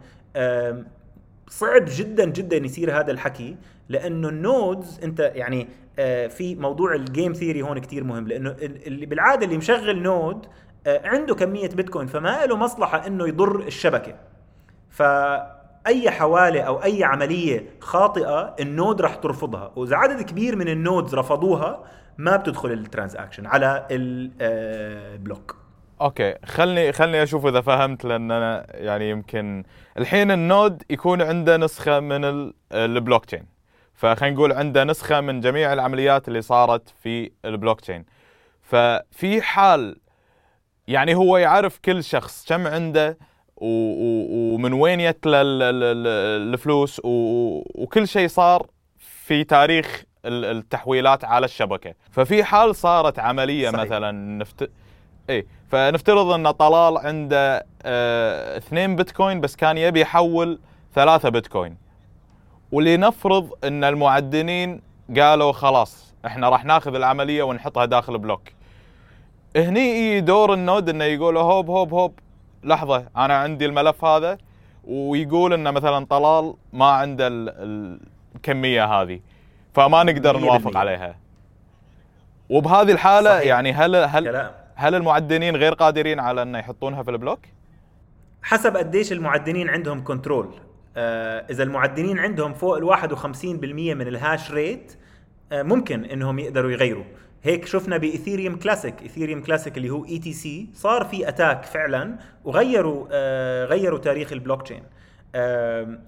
صعب 1.49 1.85
جدا 1.89 2.25
جدا 2.25 2.57
يصير 2.57 3.01
هذا 3.01 3.11
الحكي 3.11 3.57
لأنه 3.89 4.29
ال 4.29 4.41
nodes 4.41 5.01
أنت 5.05 5.33
يعني 5.35 5.69
في 6.29 6.55
موضوع 6.55 6.95
ال 6.95 7.03
game 7.03 7.33
theory 7.33 7.63
هون 7.63 7.79
كتير 7.79 8.05
مهم 8.05 8.29
لأنه 8.29 8.57
اللي 8.61 9.07
بالعادة 9.07 9.45
اللي 9.45 9.57
مشغل 9.57 10.03
node 10.03 10.47
آه، 10.87 11.09
عنده 11.09 11.35
كمية 11.35 11.69
بيتكوين 11.69 12.07
فما 12.07 12.47
له 12.47 12.57
مصلحة 12.57 13.07
إنه 13.07 13.29
يضر 13.29 13.61
الشبكة. 13.61 14.15
فأي 14.91 16.11
حوالة 16.11 16.61
أو 16.61 16.83
أي 16.83 17.05
عملية 17.05 17.67
خاطئة 17.81 18.57
ال 18.61 18.69
node 18.69 19.01
راح 19.01 19.15
ترفضها 19.15 19.73
وإذا 19.77 19.97
عدد 19.97 20.23
كبير 20.23 20.57
من 20.57 20.69
ال 20.69 20.77
nodes 20.77 21.15
رفضوها 21.15 21.85
ما 22.19 22.37
بتدخل 22.37 22.73
ال 22.73 22.79
transaction 22.79 23.47
على 23.47 23.87
البلوك 23.91 25.57
آه، 26.01 26.05
okay 26.05 26.35
خلني 26.45 26.93
خلني 26.93 27.23
أشوف 27.23 27.47
إذا 27.47 27.61
فهمت 27.61 28.05
لأن 28.05 28.31
أنا 28.31 28.67
يعني 28.75 29.11
يمكن 29.11 29.65
الحين 29.99 30.31
ال 30.31 30.41
node 30.41 30.83
يكون 30.91 31.23
عنده 31.23 31.57
نسخة 31.57 32.01
من 32.01 32.53
البلوك 32.73 33.25
تشين 33.25 33.58
فخلينا 33.99 34.37
نقول 34.37 34.53
عنده 34.53 34.85
نسخة 34.85 35.21
من 35.21 35.41
جميع 35.41 35.73
العمليات 35.73 36.29
اللي 36.29 36.43
صارت 36.43 36.89
في 37.03 37.31
البلوك 37.45 37.81
تشين 37.81 38.05
ففي 38.63 39.43
حال 39.43 39.97
يعني 40.89 41.15
هو 41.15 41.37
يعرف 41.37 41.79
كل 41.79 42.05
شخص 42.05 42.45
كم 42.49 42.67
عنده 42.67 43.19
ومن 43.57 44.73
وين 44.73 45.01
يتلى 45.01 45.37
الفلوس 45.43 47.01
وكل 47.05 48.09
شيء 48.09 48.29
صار 48.29 48.67
في 48.99 49.45
تاريخ 49.45 50.03
التحويلات 50.25 51.25
على 51.25 51.45
الشبكة. 51.45 51.95
ففي 52.11 52.45
حال 52.45 52.77
صارت 52.77 53.19
عملية 53.19 53.71
صحيح. 53.71 53.81
مثلا 53.85 54.11
نفت... 54.39 54.71
اي 55.31 55.47
فنفترض 55.69 56.27
أن 56.27 56.51
طلال 56.51 56.99
عنده 56.99 57.67
آه 57.83 58.57
اثنين 58.57 58.97
بيتكوين 58.97 59.41
بس 59.41 59.57
كان 59.57 59.79
يبي 59.79 60.01
يحول 60.01 60.61
ثلاثة 60.95 61.29
بيتكوين. 61.29 61.88
ولنفرض 62.73 63.51
إن 63.65 63.85
المعدنين 63.85 64.81
قالوا 65.17 65.53
خلاص 65.53 66.15
إحنا 66.27 66.49
راح 66.49 66.65
ناخذ 66.65 66.95
العملية 66.95 67.43
ونحطها 67.43 67.85
داخل 67.85 68.19
بلوك 68.19 68.43
هني 69.57 69.81
يجي 69.81 70.21
دور 70.21 70.55
ال 70.55 70.62
node 70.62 70.89
إنه 70.89 71.05
يقول 71.05 71.37
هوب 71.37 71.71
هوب 71.71 71.93
هوب 71.95 72.19
لحظة 72.65 73.05
أنا 73.17 73.35
عندي 73.37 73.67
الملف 73.67 74.05
هذا 74.05 74.39
ويقول 74.85 75.53
إنه 75.53 75.71
مثلا 75.71 76.07
طلال 76.07 76.55
ما 76.73 76.87
عنده 76.87 77.29
الكمية 77.31 78.85
هذه 78.85 79.21
فما 79.75 80.03
نقدر 80.03 80.39
نوافق 80.39 80.77
عليها 80.77 81.15
وبهذه 82.51 82.93
الحالة 82.93 83.31
صحيح. 83.31 83.47
يعني 83.47 83.73
هل 83.73 83.97
هل 83.97 84.25
كلام. 84.25 84.51
هل 84.75 84.95
المعدنين 84.95 85.57
غير 85.57 85.75
قادرين 85.75 86.21
على 86.21 86.43
إنه 86.43 86.59
يحطونها 86.59 87.03
في 87.03 87.11
ال 87.11 87.15
block؟ 87.15 87.39
حسب 88.43 88.77
قديش 88.77 89.13
المعدنين 89.13 89.69
عندهم 89.69 90.05
control 90.05 90.49
إذا 91.51 91.63
المعدنين 91.63 92.19
عندهم 92.19 92.55
فوق 92.55 92.77
ال 92.77 92.95
51% 92.95 93.35
من 93.65 94.09
ال 94.09 94.18
hash 94.18 94.53
rate 94.53 94.93
آه 95.53 95.63
ممكن 95.63 96.05
إنهم 96.05 96.39
يقدروا 96.39 96.71
يغيروا. 96.71 97.05
هيك 97.43 97.67
شفنا 97.67 97.97
ب 97.97 98.04
Ethereum 98.04 98.57
Classic 98.57 99.03
Ethereum 99.03 99.43
Classic 99.43 99.77
اللي 99.77 99.91
هو 99.91 100.05
ETC 100.05 100.69
صار 100.75 101.05
في 101.05 101.29
attack 101.29 101.65
فعلا 101.65 102.19
وغيروا 102.45 103.07
آه 103.13 103.65
غيروا 103.65 103.99
تاريخ 103.99 104.33
البلوك 104.33 104.63
تشين 104.63 104.83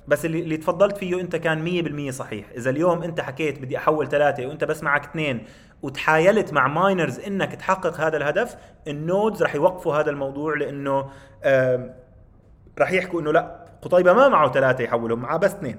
بس 0.09 0.25
اللي, 0.25 0.41
اللي 0.41 0.57
تفضلت 0.57 0.97
فيه 0.97 1.21
أنت 1.21 1.37
كان 1.37 2.09
100% 2.11 2.11
صحيح. 2.11 2.47
إذا 2.57 2.71
اليوم 2.71 3.03
أنت 3.03 3.21
حكيت 3.21 3.59
بدي 3.59 3.77
أحول 3.77 4.09
ثلاثة 4.09 4.47
وأنت 4.47 4.65
بس 4.65 4.83
معك 4.83 5.05
اثنين 5.05 5.45
وتحايلت 5.83 6.53
مع 6.53 6.69
miners 6.69 7.19
إنك 7.21 7.55
تحقق 7.55 8.01
هذا 8.01 8.17
الهدف 8.17 8.57
ال 8.89 8.98
nodes 8.98 9.43
رح 9.43 9.55
يوقفوا 9.55 9.97
هذا 9.97 10.11
الموضوع 10.11 10.55
لأنه 10.57 11.11
رح 12.79 12.93
يحكوا 12.93 13.21
إنه 13.21 13.33
لا 13.33 13.60
قتيبة 13.83 14.13
ما 14.13 14.29
معه 14.29 14.53
ثلاثة 14.53 14.85
يحولهم 14.85 15.19
معه 15.19 15.37
بس 15.37 15.55
اثنين. 15.55 15.77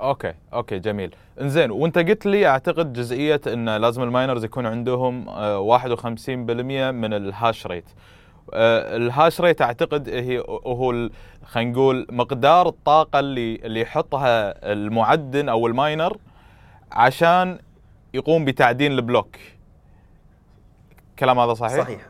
okay 0.00 0.34
okay 0.52 0.78
جميل. 0.78 1.14
إنزين 1.40 1.70
وأنت 1.70 1.98
قلت 1.98 2.26
لي 2.26 2.46
أعتقد 2.46 2.92
جزئية 2.92 3.40
إن 3.46 3.76
لازم 3.76 4.02
ال 4.02 4.08
miners 4.08 4.44
يكون 4.44 4.66
عندهم 4.66 5.26
51% 5.28 5.30
آه، 5.30 6.90
من 6.90 7.14
ال 7.14 7.24
hash 7.24 7.66
rate. 7.66 7.84
آه، 8.54 8.96
ال 8.96 9.05
hash 9.05 9.40
rate 9.40 9.62
أعتقد 9.62 10.08
هي 10.08 10.38
هو 10.48 11.08
خلينا 11.44 11.70
نقول 11.70 12.06
مقدار 12.10 12.68
الطاقة 12.68 13.18
اللي 13.20 13.54
اللي 13.56 13.80
يحطها 13.80 14.54
المعدن 14.72 15.48
أو 15.48 15.66
ال 15.66 15.74
miner 15.74 16.16
عشان 16.92 17.58
يقوم 18.14 18.44
بتعدين 18.44 18.92
ال 18.92 18.98
block. 18.98 19.36
الكلام 21.10 21.38
هذا 21.38 21.54
صحيح؟ 21.54 21.84
صحيح. 21.84 22.06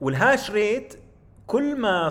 وال 0.00 0.17
hash 0.17 0.50
rate 0.50 0.94
كل 1.46 1.80
ما 1.80 2.10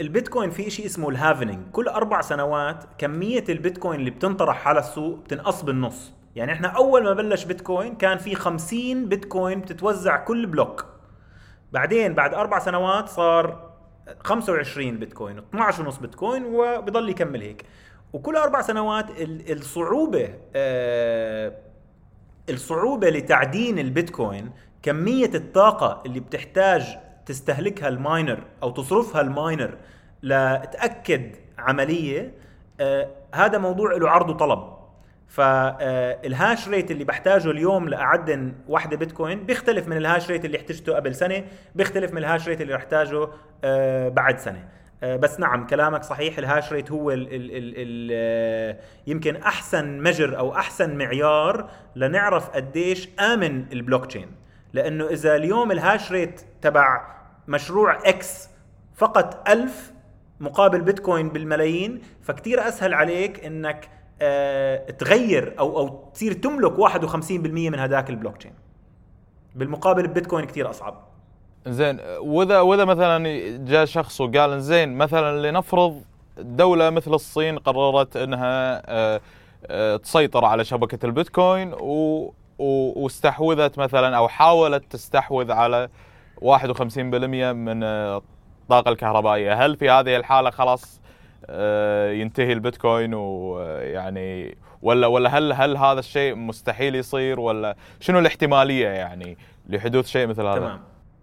البيتكوين 0.00 0.50
في 0.50 0.70
شيء 0.70 0.86
اسمه 0.86 1.08
ال 1.08 1.14
halvening. 1.14 1.70
كل 1.72 1.88
أربع 1.88 2.20
سنوات 2.20 2.84
كمية 2.98 3.44
البيتكوين 3.48 4.00
اللي 4.00 4.10
بتنطرح 4.10 4.68
على 4.68 4.78
السوق 4.80 5.18
بتنقص 5.18 5.62
بالنص. 5.62 6.12
يعني 6.36 6.52
إحنا 6.52 6.68
أول 6.68 7.04
ما 7.04 7.12
بلش 7.12 7.44
بيتكوين 7.44 7.94
كان 7.96 8.18
في 8.18 8.34
50 8.34 9.08
بيتكوين 9.08 9.60
بتتوزع 9.60 10.16
كل 10.16 10.46
block. 10.46 10.86
بعدين 11.72 12.14
بعد 12.14 12.34
أربع 12.34 12.58
سنوات 12.58 13.08
صار 13.08 13.70
25 14.20 14.98
بيتكوين 14.98 15.38
12 15.38 15.82
ونص 15.82 15.96
بيتكوين 15.98 16.44
وبضل 16.44 17.08
يكمل 17.08 17.40
هيك. 17.40 17.64
وكل 18.12 18.36
أربع 18.36 18.60
سنوات 18.62 19.06
الصعوبة 19.50 20.34
آه 20.56 21.52
الصعوبة 22.50 23.08
لتعدين 23.10 23.78
البيتكوين 23.78 24.50
كمية 24.82 25.30
الطاقة 25.34 26.02
اللي 26.06 26.20
بتحتاج 26.20 26.98
تستهلكها 27.26 27.88
ال 27.88 27.97
miner 27.97 28.42
أو 28.62 28.70
تصرفها 28.70 29.20
ال 29.20 29.29
miner 29.29 29.74
لتأكد 30.22 31.36
عملية 31.58 32.34
آه 32.80 33.08
هذا 33.34 33.58
موضوع 33.58 33.92
له 33.96 34.10
عرض 34.10 34.30
وطلب. 34.30 34.76
فال 35.28 35.75
hash 35.75 36.68
rate 36.68 36.90
اللي 36.90 37.04
بحتاجه 37.04 37.50
اليوم 37.50 37.88
لأعدن 37.88 38.52
واحدة 38.68 38.96
بيتكوين 38.96 39.46
بيختلف 39.46 39.88
من 39.88 39.96
ال 39.96 40.03
hash 40.03 40.30
rate 40.30 40.44
اللي 40.44 40.56
احتجته 40.56 40.94
قبل 40.94 41.14
سنة 41.14 41.44
بيختلف 41.74 42.12
من 42.12 42.18
ال 42.18 42.24
hash 42.24 42.48
rate 42.48 42.60
اللي 42.60 42.76
احتاجه 42.76 43.28
آه، 43.64 44.08
بعد 44.08 44.38
سنة. 44.38 44.68
آه، 45.02 45.16
بس 45.16 45.40
نعم 45.40 45.66
كلامك 45.66 46.02
صحيح 46.02 46.38
ال 46.38 46.45
hash 46.45 46.72
rate 46.72 46.92
هو 46.92 47.10
ال 47.10 47.34
ال 47.34 47.34
ال 47.34 47.74
ال 47.76 48.10
آه، 48.12 48.78
يمكن 49.06 49.36
أحسن 49.36 50.02
measure 50.02 50.38
أو 50.38 50.54
أحسن 50.54 50.98
معيار 50.98 51.70
لنعرف 51.96 52.50
قديش 52.50 53.08
آمن 53.20 53.64
البلوك 53.72 54.06
تشين 54.06 54.28
لأنه 54.72 55.06
إذا 55.06 55.36
اليوم 55.36 55.72
ال 55.72 55.80
hash 55.80 56.12
rate 56.12 56.40
تبع 56.62 57.15
مشروع 57.48 58.08
X 58.08 58.48
فقط 58.94 59.48
ألف 59.48 59.92
مقابل 60.40 60.80
بيتكوين 60.80 61.28
بالملايين 61.28 62.02
فكتير 62.22 62.68
أسهل 62.68 62.94
عليك 62.94 63.44
إنك 63.44 63.88
آه، 64.22 64.90
تغير 64.90 65.54
أو 65.58 65.78
أو 65.78 66.10
تصير 66.14 66.32
تملك 66.32 66.78
51% 66.78 67.70
من 67.70 67.78
هذاك 67.78 68.10
البلوك 68.10 68.36
تشين 68.36 68.52
بالمقابل 69.54 70.04
البيتكوين 70.04 70.44
كثير 70.44 70.70
أصعب. 70.70 70.94
زين 71.66 72.00
وإذا 72.18 72.60
وإذا 72.60 72.84
مثلا 72.84 73.28
جاء 73.64 73.84
شخص 73.84 74.20
وقال 74.20 74.60
زين 74.60 74.98
مثلا 74.98 75.50
لنفرض 75.50 76.02
دولة 76.38 76.90
مثل 76.90 77.14
الصين 77.14 77.58
قررت 77.58 78.16
إنها 78.16 78.82
آه، 78.86 79.20
آه، 79.66 79.96
تسيطر 79.96 80.44
على 80.44 80.64
شبكة 80.64 81.06
البيتكوين 81.06 81.72
و 81.72 82.32
واستحوذت 82.58 83.78
مثلا 83.78 84.16
أو 84.16 84.28
حاولت 84.28 84.84
تستحوذ 84.90 85.52
على 85.52 85.88
51% 86.40 87.52
من 87.52 87.82
الطاقة 87.82 88.88
الكهربائية، 88.88 89.64
هل 89.66 89.76
في 89.76 89.90
هذه 89.90 90.16
الحالة 90.16 90.50
خلاص 90.50 91.00
آه، 91.46 92.10
ينتهي 92.10 92.52
البيتكوين 92.52 93.14
ويعني 93.14 94.56
ولا 94.82 95.06
ولا 95.06 95.38
هل 95.38 95.52
هل 95.52 95.76
هذا 95.76 95.98
الشيء 95.98 96.34
مستحيل 96.34 96.94
يصير 96.94 97.40
ولا 97.40 97.76
شنو 98.00 98.18
الاحتمالية 98.18 98.88
يعني 98.88 99.38
لحدوث 99.68 100.06
شيء 100.06 100.26
مثل 100.26 100.42
هذا؟ 100.42 100.58
تمام. 100.58 100.80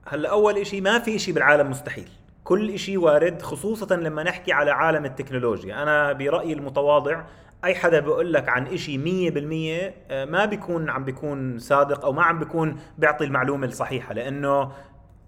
هلا 0.07 0.29
أول 0.29 0.67
شيء 0.67 0.81
ما 0.81 0.99
في 0.99 1.19
شيء 1.19 1.33
بالعالم 1.33 1.69
مستحيل. 1.69 2.09
كل 2.43 2.79
شيء 2.79 2.97
وارد 2.97 3.41
خصوصا 3.41 3.95
لما 3.95 4.23
نحكي 4.23 4.53
على 4.53 4.71
عالم 4.71 5.05
التكنولوجيا. 5.05 5.83
أنا 5.83 6.13
برأيي 6.13 6.53
المتواضع 6.53 7.23
أي 7.65 7.75
حدا 7.75 7.99
بيقول 7.99 8.33
لك 8.33 8.49
عن 8.49 8.77
شيء 8.77 8.99
100% 8.99 9.93
آه، 10.11 10.25
ما 10.25 10.45
بيكون 10.45 10.89
عم 10.89 11.03
بيكون 11.03 11.59
صادق 11.59 12.05
أو 12.05 12.11
ما 12.11 12.23
عم 12.23 12.39
بيكون 12.39 12.79
بيعطي 12.97 13.25
المعلومة 13.25 13.67
الصحيحة 13.67 14.13
لأنه 14.13 14.71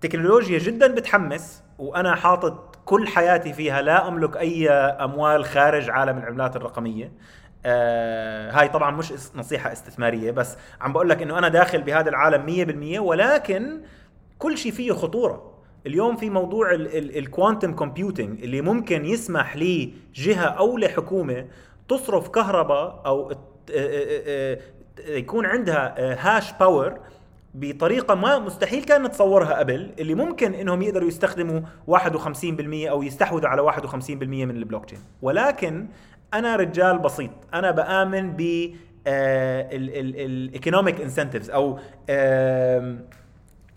تكنولوجيا 0.01 0.59
جدا 0.59 0.87
بتحمس 0.87 1.63
وأنا 1.79 2.15
حاطط 2.15 2.75
كل 2.85 3.07
حياتي 3.07 3.53
فيها 3.53 3.81
لا 3.81 4.07
أملك 4.07 4.37
أي 4.37 4.69
أموال 4.69 5.45
خارج 5.45 5.89
عالم 5.89 6.17
العملات 6.17 6.55
الرقمية. 6.55 7.11
آه 7.65 8.51
هاي 8.51 8.67
طبعا 8.69 8.91
مش 8.91 9.13
نصيحة 9.35 9.71
استثمارية 9.71 10.31
بس 10.31 10.57
عم 10.81 10.93
بقول 10.93 11.09
لك 11.09 11.21
إنه 11.21 11.37
أنا 11.37 11.47
داخل 11.47 11.81
بهذا 11.81 12.09
العالم 12.09 12.45
100% 12.97 12.99
ولكن 12.99 13.81
كل 14.39 14.57
شيء 14.57 14.71
فيه 14.71 14.91
خطورة. 14.91 15.51
اليوم 15.87 16.15
في 16.17 16.29
موضوع 16.29 16.71
ال 16.73 16.86
quantum 16.86 17.73
computing 17.73 18.43
اللي 18.43 18.61
ممكن 18.61 19.05
يسمح 19.05 19.57
لجهه 19.57 20.45
أو 20.45 20.77
لحكومة 20.77 21.45
تصرف 21.89 22.29
كهرباء 22.29 23.01
أو 23.05 23.31
يكون 25.07 25.45
عندها 25.45 25.95
hash 25.97 26.51
power 26.59 26.99
بطريقة 27.57 28.15
ما 28.15 28.39
مستحيل 28.39 28.83
كان 28.83 29.03
نتصورها 29.03 29.53
قبل 29.59 29.91
اللي 29.99 30.15
ممكن 30.15 30.53
إنهم 30.53 30.81
يقدروا 30.81 31.07
يستخدموا 31.07 31.61
51% 31.91 31.99
أو 32.89 33.03
يستحوذوا 33.03 33.49
على 33.49 33.71
51% 33.71 33.97
من 34.23 34.51
البلوك 34.51 34.85
تشين 34.85 34.99
ولكن 35.21 35.87
أنا 36.33 36.55
رجال 36.55 36.99
بسيط 36.99 37.31
أنا 37.53 37.71
بآمن 37.71 38.31
ب 38.31 38.71
ال 39.07 39.29
economic 39.29 41.01
incentives 41.01 41.49
أو 41.49 41.79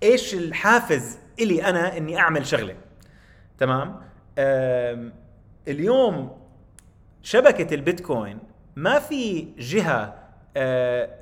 إيش 0.03 0.35
الحافز 0.35 1.19
إلي 1.41 1.65
أنا 1.65 1.97
إني 1.97 2.19
أعمل 2.19 2.47
شغلة. 2.47 2.75
تمام؟ 3.59 4.01
اليوم 5.69 6.39
شبكة 7.23 7.75
البيتكوين 7.75 8.39
ما 8.77 8.99
في 8.99 9.49
جهة 9.59 10.15
آه، 10.57 11.18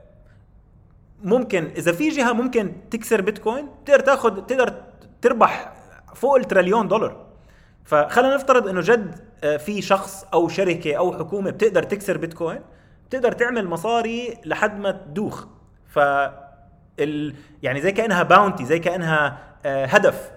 ممكن 1.23 1.71
إذا 1.77 1.93
في 1.93 2.09
جهة 2.09 2.33
ممكن 2.33 2.73
تكسر 2.91 3.21
بيتكوين 3.21 3.69
تقدر 3.87 4.01
تاخذ 4.01 4.41
تقدر 4.41 4.75
تربح 5.23 5.73
فوق 6.15 6.37
التريليون 6.37 6.89
دولار. 6.89 7.27
فخلينا 7.85 8.35
نفترض 8.35 8.69
إنه 8.69 8.81
جد 8.81 9.21
آه، 9.45 9.57
في 9.57 9.83
شخص 9.83 10.25
أو 10.35 10.49
شركة 10.49 10.95
أو 10.95 11.13
حكومة 11.13 11.51
بتقدر 11.51 11.83
تكسر 11.83 12.17
بيتكوين 12.17 12.61
بتقدر 13.09 13.33
تعمل 13.33 13.67
مصاري 13.69 14.39
لحد 14.45 14.79
ما 14.79 14.91
تدوخ. 14.91 15.47
ف 15.89 15.99
ال 16.99 17.35
يعني 17.63 17.81
زي 17.81 17.93
كأنها 17.93 18.23
باونتي 18.23 18.65
زي 18.65 18.79
كأنها 18.79 19.39
آه، 19.67 19.87
هدف 19.87 20.31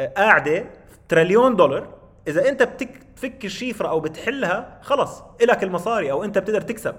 آه، 0.00 0.12
قاعدة 0.16 0.64
تريليون 1.08 1.56
دولار. 1.56 1.88
إذا 2.28 2.48
أنت 2.48 2.62
بتفك 2.62 3.44
الشيفرة 3.44 3.88
أو 3.88 4.00
بتحلها 4.00 4.78
خلص 4.82 5.22
إلك 5.42 5.62
المصاري 5.64 6.10
أو 6.10 6.24
أنت 6.24 6.38
بتقدر 6.38 6.60
تكسب. 6.60 6.94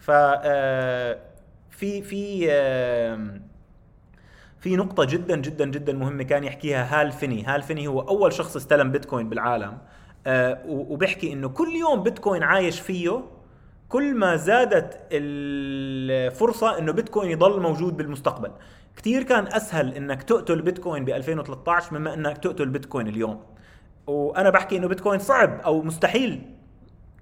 ف 0.00 0.10
في 1.82 2.02
في 2.02 2.46
في 4.58 4.76
نقطة 4.76 5.04
جدا 5.04 5.36
جدا 5.36 5.64
جدا 5.64 5.92
مهمة 5.92 6.22
كان 6.22 6.44
يحكيها 6.44 7.00
هال 7.00 7.12
فيني، 7.12 7.44
هال 7.44 7.62
فيني 7.62 7.86
هو 7.88 8.00
أول 8.00 8.32
شخص 8.32 8.56
استلم 8.56 8.92
بيتكوين 8.92 9.28
بالعالم 9.28 9.78
آه، 10.26 10.62
وبيحكي 10.66 11.32
إنه 11.32 11.48
كل 11.48 11.68
يوم 11.68 12.02
بيتكوين 12.02 12.42
عايش 12.42 12.80
فيه 12.80 13.22
كل 13.88 14.14
ما 14.14 14.36
زادت 14.36 15.00
الفرصة 15.12 16.78
إنه 16.78 16.92
بيتكوين 16.92 17.30
يضل 17.30 17.60
موجود 17.60 17.96
بالمستقبل. 17.96 18.50
كثير 18.96 19.22
كان 19.22 19.46
أسهل 19.46 19.94
إنك 19.94 20.22
تقتل 20.22 20.62
بيتكوين 20.62 21.04
ب 21.04 21.08
2013 21.08 21.98
مما 21.98 22.14
إنك 22.14 22.38
تقتل 22.38 22.68
بيتكوين 22.68 23.08
اليوم. 23.08 23.40
وأنا 24.06 24.50
بحكي 24.50 24.76
إنه 24.76 24.88
بيتكوين 24.88 25.18
صعب 25.18 25.60
أو 25.60 25.82
مستحيل 25.82 26.42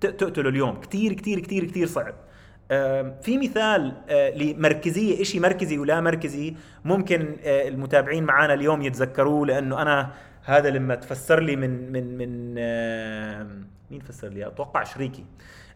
تقتله 0.00 0.48
اليوم، 0.48 0.80
كثير 0.80 1.12
كثير 1.12 1.40
كثير 1.40 1.64
كثير 1.64 1.86
صعب. 1.86 2.14
في 3.22 3.38
مثال 3.38 3.92
آه، 4.08 4.30
لمركزية 4.30 5.22
شيء 5.22 5.40
مركزي 5.40 5.78
ولا 5.78 6.00
مركزي 6.00 6.54
ممكن 6.84 7.36
آه، 7.44 7.68
المتابعين 7.68 8.24
معنا 8.24 8.54
اليوم 8.54 8.82
يتذكروه 8.82 9.46
لأنه 9.46 9.82
أنا 9.82 10.12
هذا 10.44 10.70
لما 10.70 10.94
تفسر 10.94 11.40
لي 11.40 11.56
من 11.56 11.92
من 11.92 12.18
من 12.18 12.54
مين 13.90 14.00
فسر 14.00 14.28
لي؟ 14.28 14.46
أتوقع 14.46 14.84
شريكي. 14.84 15.24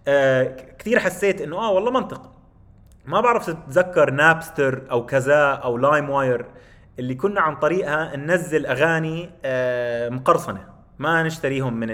آه، 0.09 0.57
كثير 0.78 0.99
حسيت 0.99 1.40
إنه 1.40 1.57
آه 1.57 1.70
والله 1.70 1.90
منطق. 1.90 2.32
ما 3.07 3.20
بعرف 3.20 3.47
تتذكر 3.47 4.11
Napster 4.11 4.82
أو 4.90 5.07
كذا 5.07 5.45
أو 5.45 5.78
LimeWire 5.78 6.46
اللي 6.99 7.14
كنا 7.14 7.40
عن 7.40 7.57
طريقها 7.57 8.16
ننزل 8.16 8.66
أغاني 8.66 9.30
مقرصنة. 10.11 10.73
ما 10.99 11.22
نشتريهم 11.22 11.74
من 11.74 11.88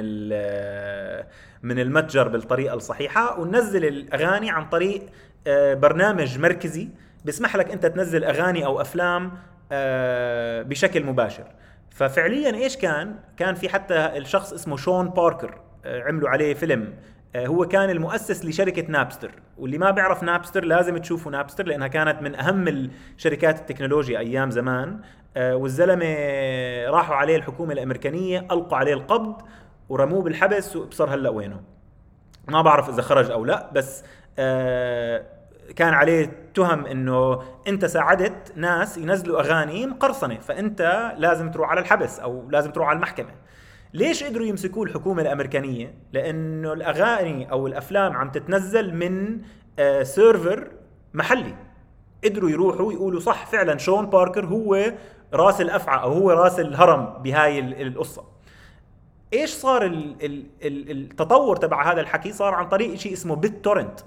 من 1.63 1.79
المتجر 1.79 2.29
بالطريقة 2.29 2.75
الصحيحة. 2.75 3.41
وننزل 3.41 3.85
الأغاني 3.85 4.51
عن 4.51 4.69
طريق 4.69 5.03
آه، 5.47 5.75
برنامج 5.75 6.39
مركزي 6.39 6.89
بيسمح 7.25 7.57
لك 7.57 7.71
أنت 7.71 7.87
تنزل 7.87 8.25
أغاني 8.25 8.65
أو 8.65 8.81
أفلام 8.81 9.33
آه، 9.73 10.63
بشكل 10.63 11.05
مباشر. 11.05 11.45
ففعليا 11.91 12.55
إيش 12.55 12.77
كان؟ 12.77 13.15
كان 13.37 13.55
في 13.55 13.69
حتى 13.69 13.95
الشخص 13.95 14.53
اسمه 14.53 14.77
شون 14.77 15.09
باركر 15.09 15.61
آه، 15.85 16.03
عملوا 16.03 16.29
عليه 16.29 16.55
فيلم 16.55 16.95
هو 17.37 17.69
كان 17.69 17.91
المؤسس 17.91 18.45
لشركة 18.45 18.83
نابستر. 18.89 19.31
واللي 19.59 19.79
ما 19.79 19.91
بيعرف 19.91 20.23
نابستر 20.23 20.65
لازم 20.65 20.99
تشوفوا 20.99 21.33
نابستر 21.33 21.67
لأنها 21.67 21.89
كانت 21.89 22.23
من 22.23 22.35
أهم 22.35 22.69
الشركات 22.69 23.61
التكنولوجيا 23.61 24.19
أيام 24.19 24.51
زمان. 24.51 25.01
والزلمة 25.37 26.17
راحوا 26.89 27.17
عليه 27.17 27.37
الحكومة 27.37 27.73
الأمريكانية 27.73 28.39
ألقوا 28.39 28.79
عليه 28.79 28.95
القبض 28.95 29.35
ورموه 29.89 30.23
بالحبس 30.23 30.77
وابصر 30.77 31.15
هلأ 31.15 31.31
وينه. 31.31 31.61
ما 32.49 32.63
بعرف 32.63 32.89
إذا 32.89 33.03
خرج 33.03 33.31
أو 33.31 33.45
لأ 33.45 33.71
بس 33.75 34.05
آه 34.39 35.23
كان 35.77 35.95
عليه 35.95 36.33
تهم 36.55 36.87
إنه 36.87 37.43
أنت 37.69 37.85
ساعدت 37.85 38.53
ناس 38.57 38.99
ينزلوا 38.99 39.41
أغاني 39.41 39.87
مقرصنة 39.87 40.39
فأنت 40.39 41.13
لازم 41.19 41.51
تروح 41.51 41.71
على 41.71 41.81
الحبس 41.81 42.21
أو 42.21 42.51
لازم 42.51 42.71
تروح 42.71 42.89
على 42.89 42.97
المحكمة. 42.97 43.31
ليش 43.95 44.25
قدروا 44.25 44.47
يمسكوه 44.47 44.85
الحكومة 44.85 45.23
الأمريكانية؟ 45.23 45.95
لأنه 46.13 46.73
الأغاني 46.73 47.51
أو 47.51 47.67
الأفلام 47.67 48.17
عم 48.17 48.31
تتنزل 48.31 48.95
من 48.95 49.41
آه 49.79 50.03
server 50.03 50.71
محلي. 51.15 51.55
قدروا 52.25 52.51
يروحوا 52.51 52.93
يقولوا 52.93 53.21
صح 53.21 53.47
فعلا 53.47 53.79
شون 53.79 54.07
باركر 54.07 54.47
هو 54.47 54.93
راس 55.35 55.61
الأفعى 55.61 56.03
أو 56.03 56.13
هو 56.13 56.31
راس 56.31 56.61
الهرم 56.61 57.23
بهاي 57.23 57.59
القصة. 57.59 58.25
إيش 59.33 59.51
صار 59.51 59.87
ال 59.87 60.17
ال 60.23 60.45
ال 60.63 60.91
التطور 60.91 61.57
تبع 61.57 61.93
هذا 61.93 62.01
الحكي؟ 62.01 62.33
صار 62.33 62.55
عن 62.55 62.69
طريق 62.69 62.95
شيء 62.95 63.13
اسمه 63.13 63.37
BitTorrent 63.37 64.01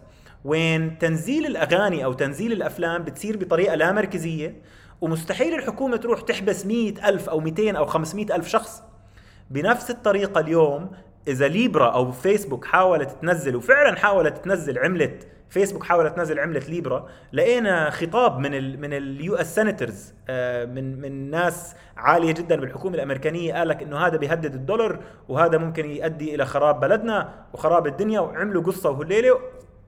وين 0.45 0.97
تنزيل 0.97 1.45
الأغاني 1.45 2.05
أو 2.05 2.13
تنزيل 2.13 2.51
الأفلام 2.51 3.03
بتصير 3.03 3.37
بطريقة 3.37 3.75
لا 3.75 3.91
مركزية 3.91 4.61
ومستحيل 5.01 5.53
الحكومة 5.53 5.97
تروح 5.97 6.21
تحبس 6.21 6.65
مئة 6.65 7.09
ألف 7.09 7.29
أو 7.29 7.39
200 7.39 7.77
أو 7.77 7.85
500 7.85 8.35
ألف 8.35 8.47
شخص. 8.47 8.83
بنفس 9.49 9.91
الطريقة 9.91 10.39
اليوم 10.39 10.91
إذا 11.27 11.47
Libra 11.47 11.89
أو 11.89 12.11
فيسبوك 12.11 12.65
حاولت 12.65 13.11
تنزل 13.21 13.55
وفعلا 13.55 13.95
حاولت 13.95 14.37
تنزل 14.37 14.79
عمله 14.79 15.19
فيسبوك 15.53 15.83
حاولت 15.83 16.15
تنزل 16.15 16.39
عملة 16.39 16.59
Libra 16.59 17.07
لقينا 17.33 17.89
خطاب 17.89 18.39
من 18.39 18.53
ال 18.53 18.81
من 18.81 18.93
ال 18.93 19.35
US 19.35 19.55
senators 19.55 20.13
من 20.73 21.01
من 21.01 21.31
ناس 21.31 21.75
عالية 21.97 22.31
جدا 22.31 22.55
بالحكومة 22.55 22.95
الأمريكانية 22.95 23.53
قال 23.53 23.67
لك 23.67 23.83
إنه 23.83 23.97
هذا 23.97 24.17
بيهدد 24.17 24.53
الدولار 24.53 24.99
وهذا 25.29 25.57
ممكن 25.57 25.89
يؤدي 25.89 26.35
إلى 26.35 26.45
خراب 26.45 26.79
بلدنا 26.79 27.45
وخراب 27.53 27.87
الدنيا 27.87 28.19
وعملوا 28.19 28.63
قصة 28.63 28.89
وهليلة 28.89 29.39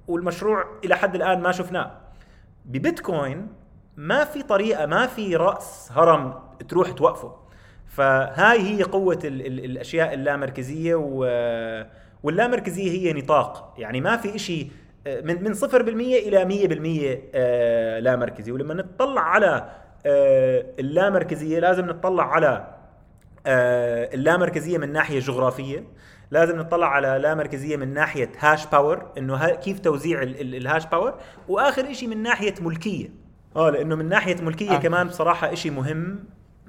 والمشروع 0.07 0.65
إلى 0.83 0.95
حد 0.95 1.15
الآن 1.15 1.41
ما 1.41 1.51
شفناه. 1.51 1.91
ببيتكوين 2.65 3.47
ما 3.97 4.25
في 4.25 4.43
طريقة 4.43 4.85
ما 4.85 5.07
في 5.07 5.35
رأس 5.35 5.89
هرم 5.91 6.33
تروح 6.69 6.91
توقفه. 6.91 7.35
فهاي 7.85 8.59
هي 8.59 8.83
قوة 8.83 9.19
ال 9.23 9.45
ال 9.47 9.65
الأشياء 9.65 10.13
اللامركزية 10.13 10.95
واللامركزية 12.23 12.91
هي 12.91 13.13
نطاق. 13.13 13.73
يعني 13.77 14.01
ما 14.01 14.17
في 14.17 14.39
شيء 14.39 14.71
من 15.07 15.43
من 15.43 15.53
0% 15.53 15.65
إلى 15.75 16.45
100% 16.45 17.21
آه، 17.35 17.99
لا 17.99 18.15
مركزي. 18.15 18.51
ولما 18.51 18.73
نطلع 18.73 19.21
على 19.21 19.69
آه، 20.05 20.65
اللامركزيه 20.79 21.59
لازم 21.59 21.85
نطلع 21.85 22.31
على 22.33 22.67
آه، 23.47 24.09
اللامركزيه 24.13 24.77
من 24.77 24.93
ناحية 24.93 25.19
جغرافية. 25.19 25.83
لازم 26.31 26.59
نطلع 26.59 26.87
على 26.87 27.19
لامركزيه 27.21 27.77
من 27.77 27.93
ناحية 27.93 28.31
hash 28.39 28.65
power 28.65 29.11
إنه 29.17 29.49
كيف 29.49 29.79
توزيع 29.79 30.21
ال 30.23 30.36
hash 30.36 30.85
power 30.85 31.13
وآخر 31.47 31.93
شيء 31.93 32.09
من 32.09 32.23
ناحية 32.23 32.53
ملكية. 32.61 33.09
آه 33.55 33.69
لأنه 33.69 33.95
من 33.95 34.09
ناحية 34.09 34.41
ملكية 34.41 34.75
آه. 34.75 34.79
كمان 34.79 35.07
بصراحة 35.07 35.53
شيء 35.53 35.71
مهم 35.71 36.23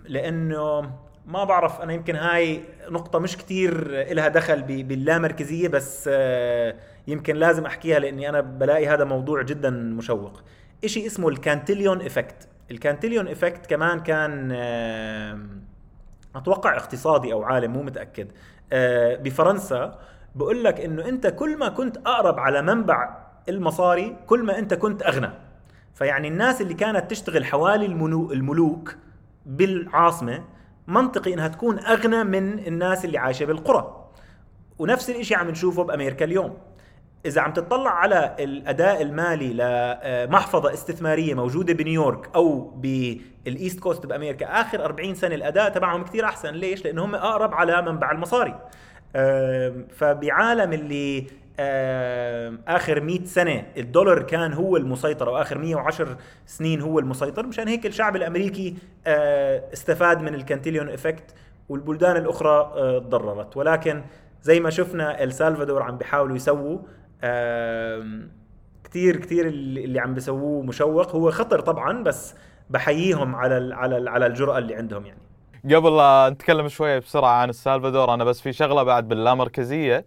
لأنه 0.05 0.91
ما 1.27 1.45
بعرف 1.45 1.81
أنا 1.81 1.93
يمكن 1.93 2.17
هاي 2.17 2.63
نقطة 2.91 3.19
مش 3.19 3.37
كتير 3.37 3.73
إلها 3.91 4.29
دخل 4.29 4.63
باللامركزية 4.63 5.69
بس 5.69 6.11
يمكن 7.07 7.37
لازم 7.37 7.67
أحكيها 7.67 7.99
لأني 7.99 8.29
أنا 8.29 8.41
بلاقي 8.41 8.89
هذا 8.89 9.05
موضوع 9.05 9.43
جدا 9.43 9.71
مشوق. 9.71 10.43
إشي 10.85 11.07
اسمه 11.07 11.29
ال 11.29 11.36
Cantillon 11.36 12.03
effect. 12.03 12.49
ال 12.71 12.77
Cantillon 12.77 13.29
effect 13.29 13.67
كمان 13.67 14.01
كان 14.01 14.53
أتوقع 16.37 16.77
اقتصادي 16.77 17.33
أو 17.33 17.43
عالم 17.43 17.73
مو 17.73 17.83
متأكد. 17.83 18.29
آه، 18.73 19.17
بفرنسا 19.17 19.99
بقول 20.35 20.65
لك 20.65 20.81
إنه 20.81 21.09
أنت 21.09 21.27
كل 21.27 21.59
ما 21.59 21.69
كنت 21.69 21.97
أقرب 21.97 22.39
على 22.39 22.63
منبع 22.63 23.27
المصاري 23.49 24.17
كل 24.27 24.43
ما 24.43 24.59
أنت 24.59 24.75
كنت 24.75 25.03
أغنى. 25.03 25.31
فيعني 25.95 26.29
الناس 26.29 26.61
اللي 26.61 26.75
كانت 26.75 27.11
تشتغل 27.11 27.45
حوالي 27.45 27.87
الملوك 27.87 28.97
بالعاصمة 29.47 30.45
منطقي 30.87 31.35
إنها 31.35 31.49
تكون 31.49 31.79
أغنى 31.79 32.25
من 32.25 32.59
الناس 32.59 33.05
اللي 33.05 33.19
عايشة 33.19 33.47
بالقرى. 33.47 34.11
ونفس 34.79 35.11
الشيء 35.11 35.37
عم 35.37 35.51
نشوفه 35.51 35.85
بأمريكا 35.85 36.25
اليوم. 36.25 36.59
إذا 37.27 37.41
عم 37.41 37.53
تطلع 37.53 37.91
على 37.91 38.37
الأداء 38.39 39.03
المالي 39.03 39.53
لمحفظة 39.53 40.73
استثمارية 40.73 41.35
موجودة 41.35 41.75
بنيويورك 41.75 42.31
أو 42.35 42.61
بال 42.61 43.01
East 43.01 43.81
Coast 43.81 44.07
بأمريكا 44.07 44.61
آخر 44.61 44.85
40 44.85 45.15
سنة 45.15 45.35
الأداء 45.35 45.69
تبعهم 45.69 46.05
كثير 46.05 46.25
أحسن. 46.25 46.55
ليش؟ 46.55 46.85
لأنه 46.85 47.05
هم 47.05 47.15
أقرب 47.15 47.55
على 47.55 47.83
منبع 47.83 48.11
المصاري. 48.11 48.55
فبعالم 49.91 50.73
اللي 50.73 51.27
آخر 52.69 53.01
100 53.01 53.25
سنة 53.25 53.67
الدولار 53.77 54.23
كان 54.23 54.53
هو 54.53 54.77
المسيطر 54.77 55.29
أو 55.29 55.37
آخر 55.37 55.59
110 55.59 56.17
سنين 56.47 56.81
هو 56.81 56.99
المسيطر 56.99 57.47
مشان 57.47 57.69
هيك 57.69 57.87
الشعب 57.87 58.17
الأمريكي 58.17 58.77
استفاد 59.73 60.21
من 60.21 60.35
ال 60.35 60.40
Cantillon 60.40 60.89
effect 60.89 61.35
والبلدان 61.69 62.17
الأخرى 62.17 62.73
تضررت. 63.01 63.57
ولكن 63.57 64.03
زي 64.43 64.61
ما 64.61 64.71
شفنا 64.71 65.23
السالفادور 65.23 65.83
عم 65.83 65.99
بيحاولوا 65.99 66.37
يسووا 66.37 66.79
كثير 68.85 69.17
كثير 69.17 69.47
اللي 69.47 70.01
عم 70.01 70.15
بيسووه 70.15 70.63
مشوق. 70.63 71.11
هو 71.11 71.31
خطر 71.31 71.61
طبعا 71.61 72.03
بس 72.03 72.35
بحييهم 72.71 73.37
على 73.37 73.75
على 73.75 74.11
على 74.11 74.27
الجرأة 74.27 74.59
اللي 74.59 74.75
عندهم 74.75 75.07
يعني. 75.07 75.21
قبل 75.75 76.01
نتكلم 76.33 76.69
شوية 76.69 76.99
بسرعة 76.99 77.33
عن 77.33 77.49
السالفادور 77.51 78.15
أنا 78.15 78.25
بس 78.25 78.41
في 78.41 78.53
شغلة 78.53 78.83
بعد 78.83 79.09
باللامركزية. 79.09 80.05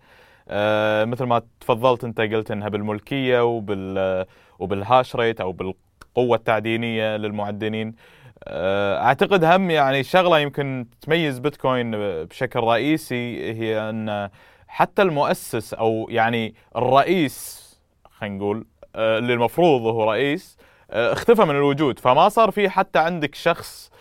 مثل 1.06 1.24
ما 1.24 1.42
تفضلت 1.60 2.04
انت 2.04 2.22
قلت 2.22 2.52
انها 2.52 2.70
بالملكية 2.70 3.44
وبال 3.46 4.26
وبالهاش 4.60 5.16
ريت 5.16 5.42
أو 5.42 5.52
بالقوة 5.52 6.38
التعدينية 6.38 7.18
للمعدنين. 7.18 7.96
أه 8.44 9.02
أعتقد 9.04 9.44
هم 9.44 9.70
يعني 9.72 10.04
شغلة 10.04 10.40
يمكن 10.40 10.86
تميز 11.02 11.40
بيتكوين 11.40 11.92
بشكل 12.26 12.60
رئيسي 12.60 13.52
هي 13.54 13.90
أن 13.90 14.30
حتى 14.68 15.02
المؤسس 15.02 15.74
أو 15.74 16.08
يعني 16.10 16.56
الرئيس 16.76 17.70
خلينا 18.10 18.36
نقول 18.36 18.66
آه، 18.96 19.18
اللي 19.18 19.34
المفروض 19.34 19.82
هو 19.82 20.12
رئيس 20.12 20.58
آه، 20.92 21.14
اختفى 21.14 21.46
من 21.46 21.56
الوجود. 21.56 22.00
فما 22.00 22.30
صار 22.30 22.52
في 22.52 22.70
حتى 22.70 23.00
عندك 23.00 23.36
شخص 23.36 23.92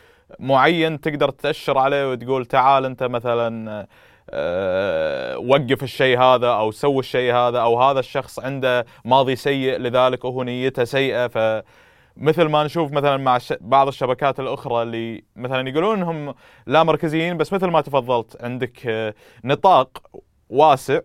معين 0.40 1.00
تقدر 1.00 1.30
تأشر 1.30 1.78
عليه 1.78 2.10
وتقول 2.10 2.46
تعال 2.46 2.84
أنت 2.84 3.02
مثلا 3.02 3.70
آه، 3.70 3.88
وقف 5.48 5.82
الشيء 5.82 6.20
هذا 6.20 6.48
أو 6.48 6.70
سوي 6.70 6.98
الشيء 6.98 7.34
هذا 7.34 7.58
أو 7.58 7.82
هذا 7.82 8.00
الشخص 8.00 8.38
عنده 8.38 8.86
ماضي 9.04 9.36
سيء 9.36 9.78
لذلك 9.78 10.24
وهو 10.24 10.42
نيته 10.42 10.84
سيئة. 10.84 11.26
ف 11.26 11.64
مثل 12.16 12.44
ما 12.44 12.64
نشوف 12.64 12.92
مثلا 12.92 13.16
مع 13.16 13.38
بعض 13.60 13.88
الشبكات 13.88 14.40
الأخرى 14.40 14.82
اللي 14.82 15.24
مثلا 15.36 15.68
يقولون 15.68 15.96
انهم 15.96 16.34
لا 16.66 16.82
مركزيين 16.82 17.36
بس 17.36 17.52
مثل 17.52 17.66
ما 17.66 17.80
تفضلت 17.80 18.44
عندك 18.44 19.14
نطاق 19.44 20.02
واسع 20.50 21.00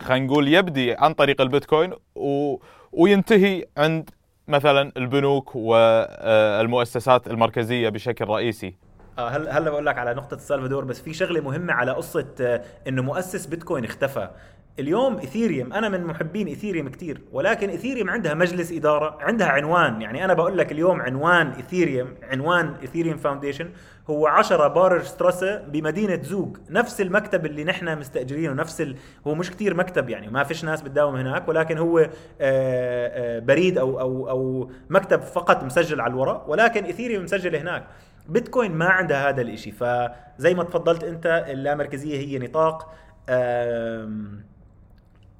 خلينا 0.00 0.26
نقول 0.26 0.48
يبدي 0.48 0.94
عن 0.94 1.12
طريق 1.14 1.40
البيتكوين 1.40 1.92
و... 2.14 2.56
وينتهي 2.92 3.64
عند 3.76 4.10
مثلا 4.48 4.92
البنوك 4.96 5.56
والمؤسسات 5.56 7.26
المركزية 7.26 7.88
بشكل 7.88 8.24
رئيسي. 8.24 8.85
آه 9.18 9.28
هلا 9.28 9.58
هلا 9.58 9.70
بقول 9.70 9.86
لك 9.86 9.98
على 9.98 10.14
نقطة 10.14 10.34
السلفادور 10.34 10.84
بس 10.84 11.00
في 11.00 11.14
شغلة 11.14 11.40
مهمة 11.40 11.72
على 11.72 11.92
قصة 11.92 12.26
آه، 12.40 12.62
إنه 12.88 13.02
مؤسس 13.02 13.46
بيتكوين 13.46 13.84
اختفى. 13.84 14.30
اليوم 14.78 15.18
Ethereum 15.18 15.72
أنا 15.72 15.88
من 15.88 16.04
محبين 16.04 16.46
Ethereum 16.46 16.88
كثير 16.88 17.20
ولكن 17.32 17.68
Ethereum 17.68 18.10
عندها 18.10 18.34
مجلس 18.34 18.72
إدارة 18.72 19.18
عندها 19.20 19.46
عنوان. 19.46 20.02
يعني 20.02 20.24
أنا 20.24 20.34
بقول 20.34 20.58
لك 20.58 20.72
اليوم 20.72 21.02
عنوان 21.02 21.50
Ethereum 21.50 22.14
عنوان 22.22 22.74
Ethereum 22.82 23.16
Foundation 23.16 23.70
هو 24.10 24.26
10 24.26 24.68
Baarerstrasse 24.68 25.58
بمدينة 25.58 26.22
Zug 26.22 26.56
نفس 26.70 27.00
المكتب 27.00 27.46
اللي 27.46 27.64
نحن 27.64 27.98
مستأجرينه 27.98 28.52
نفس 28.52 28.80
ال... 28.80 28.96
هو 29.26 29.34
مش 29.34 29.50
كثير 29.50 29.74
مكتب 29.74 30.08
يعني 30.08 30.28
ما 30.28 30.44
فيش 30.44 30.64
ناس 30.64 30.82
بتداوم 30.82 31.16
هناك 31.16 31.48
ولكن 31.48 31.78
هو 31.78 31.98
آه، 31.98 32.08
آه، 32.40 33.38
بريد 33.38 33.78
أو 33.78 34.00
أو 34.00 34.30
أو 34.30 34.70
مكتب 34.90 35.20
فقط 35.20 35.64
مسجل 35.64 36.00
على 36.00 36.10
الورق 36.10 36.44
ولكن 36.48 36.84
ايثيريوم 36.84 37.24
مسجل 37.24 37.56
هناك. 37.56 37.86
بيتكوين 38.28 38.72
ما 38.72 38.88
عندها 38.88 39.28
هذا 39.28 39.42
الإشي. 39.42 39.72
فزي 39.72 40.54
ما 40.54 40.64
تفضلت 40.64 41.04
أنت 41.04 41.44
اللامركزية 41.48 42.18
هي 42.18 42.38
نطاق 42.38 42.92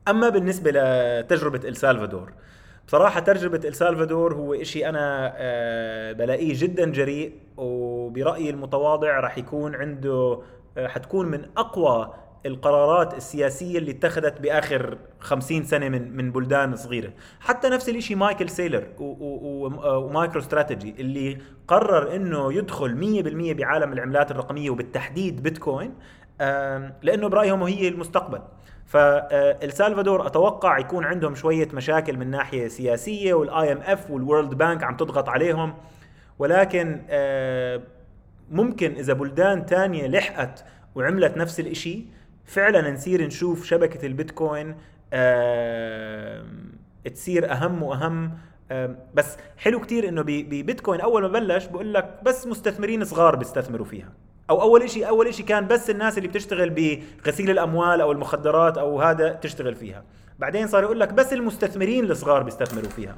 أما 0.09 0.29
بالنسبة 0.29 0.71
لتجربة 0.71 1.69
السالفادور 1.69 2.33
بصراحة 2.87 3.21
تجربة 3.21 3.69
السالفادور 3.69 4.35
هو 4.35 4.55
إشي 4.55 4.89
أنا 4.89 5.33
آه، 5.37 6.13
بلاقيه 6.13 6.53
جدا 6.57 6.91
جريء 6.91 7.33
وبرأيي 7.57 8.51
المتواضع 8.51 9.21
راح 9.21 9.39
يكون 9.39 9.75
عنده 9.75 10.43
آه، 10.79 10.87
حتكون 10.89 11.27
من 11.27 11.47
أقوى 11.57 12.15
القرارات 12.47 13.15
السياسية 13.15 13.79
اللي 13.79 13.91
اتخذت 13.91 14.41
بآخر 14.41 14.99
خمسين 15.21 15.65
سنة 15.65 15.89
من 15.89 16.17
من 16.17 16.33
بلدان 16.33 16.77
صغيرة. 16.77 17.13
حتى 17.41 17.69
نفس 17.69 17.89
الشيء 17.89 18.17
مايكل 18.17 18.49
سيلور 18.49 18.87
و 18.99 20.41
MicroStrategy 20.41 20.95
اللي 20.99 21.39
قرر 21.69 22.17
إنه 22.17 22.53
يدخل 22.53 22.95
100% 22.95 23.57
بعالم 23.57 23.93
العملات 23.93 24.31
الرقمية 24.31 24.71
وبالتحديد 24.71 25.43
بيتكوين 25.43 25.95
لأنه 27.03 27.29
برأيهم 27.29 27.63
هي 27.63 27.89
المستقبل. 27.89 28.41
فالسالفادور 28.87 30.27
أتوقع 30.27 30.79
يكون 30.79 31.05
عندهم 31.05 31.35
شوية 31.35 31.69
مشاكل 31.73 32.17
من 32.17 32.31
ناحية 32.31 32.69
سياسية 32.69 33.35
وال 33.35 33.73
IMF 33.73 34.11
وال 34.11 34.23
World 34.23 34.55
Bank 34.55 34.85
عم 34.85 34.97
تضغط 34.97 35.29
عليهم. 35.29 35.75
ولكن 36.39 37.03
آه، 37.11 37.83
ممكن 38.51 38.93
إذا 38.93 39.13
بلدان 39.13 39.67
تانية 39.67 40.07
لحقت 40.07 40.65
وعملت 40.95 41.37
نفس 41.37 41.61
الإشي 41.61 42.07
فعلا 42.47 42.91
نصير 42.91 43.27
نشوف 43.27 43.65
شبكة 43.65 44.07
البيتكوين 44.07 44.75
تصير 47.15 47.53
أهم 47.53 47.83
وأهم. 47.83 48.39
أم، 48.73 48.99
بس 49.15 49.37
حلو 49.57 49.81
كتير 49.81 50.09
إنه 50.09 50.23
ببيتكوين 50.23 51.01
أول 51.01 51.23
ما 51.23 51.29
بلش 51.29 51.67
بقول 51.67 51.95
لك 51.95 52.21
بس 52.23 52.47
مستثمرين 52.47 53.05
صغار 53.05 53.37
بيستثمروا 53.37 53.87
فيها. 53.87 54.13
أو 54.51 54.63
أول 54.63 54.91
شيء 54.91 55.09
أول 55.09 55.35
شيء 55.35 55.47
كان 55.47 55.67
بس 55.67 55.91
الناس 55.91 56.19
اللي 56.19 56.29
بتشتغل 56.29 56.71
بغسيل 57.25 57.51
الأموال 57.51 58.01
أو 58.01 58.13
المخدرات 58.13 58.79
أو 58.79 59.01
هذا 59.01 59.33
تشتغل 59.33 59.75
فيها. 59.75 60.05
بعدين 60.39 60.67
صار 60.67 60.83
يقول 60.83 61.01
لك 61.01 61.13
بس 61.13 61.33
المستثمرين 61.33 62.11
الصغار 62.11 62.43
بيستثمروا 62.43 62.91
فيها. 62.91 63.17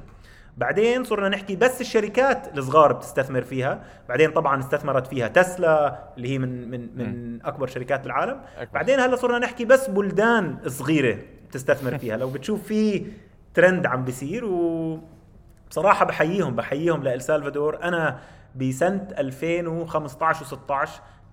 بعدين 0.59 1.03
صرنا 1.03 1.29
نحكي 1.29 1.55
بس 1.55 1.81
الشركات 1.81 2.57
الصغار 2.57 2.93
بتستثمر 2.93 3.41
فيها. 3.41 3.83
بعدين 4.09 4.31
طبعا 4.31 4.59
استثمرت 4.59 5.07
فيها 5.07 5.27
تسلا 5.27 5.99
اللي 6.17 6.29
هي 6.29 6.37
من 6.39 6.71
من 6.71 6.89
من 6.95 7.39
أكبر 7.45 7.67
شركات 7.67 8.01
بالعالم. 8.03 8.41
أكبر. 8.57 8.73
بعدين 8.73 8.99
هلا 8.99 9.15
صرنا 9.15 9.39
نحكي 9.39 9.65
بس 9.65 9.89
بلدان 9.89 10.57
صغيرة 10.67 11.17
بتستثمر 11.49 11.97
فيها. 12.01 12.17
لو 12.17 12.29
بتشوف 12.29 12.63
في 12.63 13.05
ترند 13.53 13.85
عم 13.85 14.05
بيصير 14.05 14.45
و 14.45 14.99
بصراحه 15.69 16.05
بحييهم 16.05 16.55
بحييهم 16.55 17.03
لالسالفادور 17.03 17.83
أنا 17.83 18.19
بسنة 18.55 19.07
2015 19.17 20.45
و16 20.45 20.89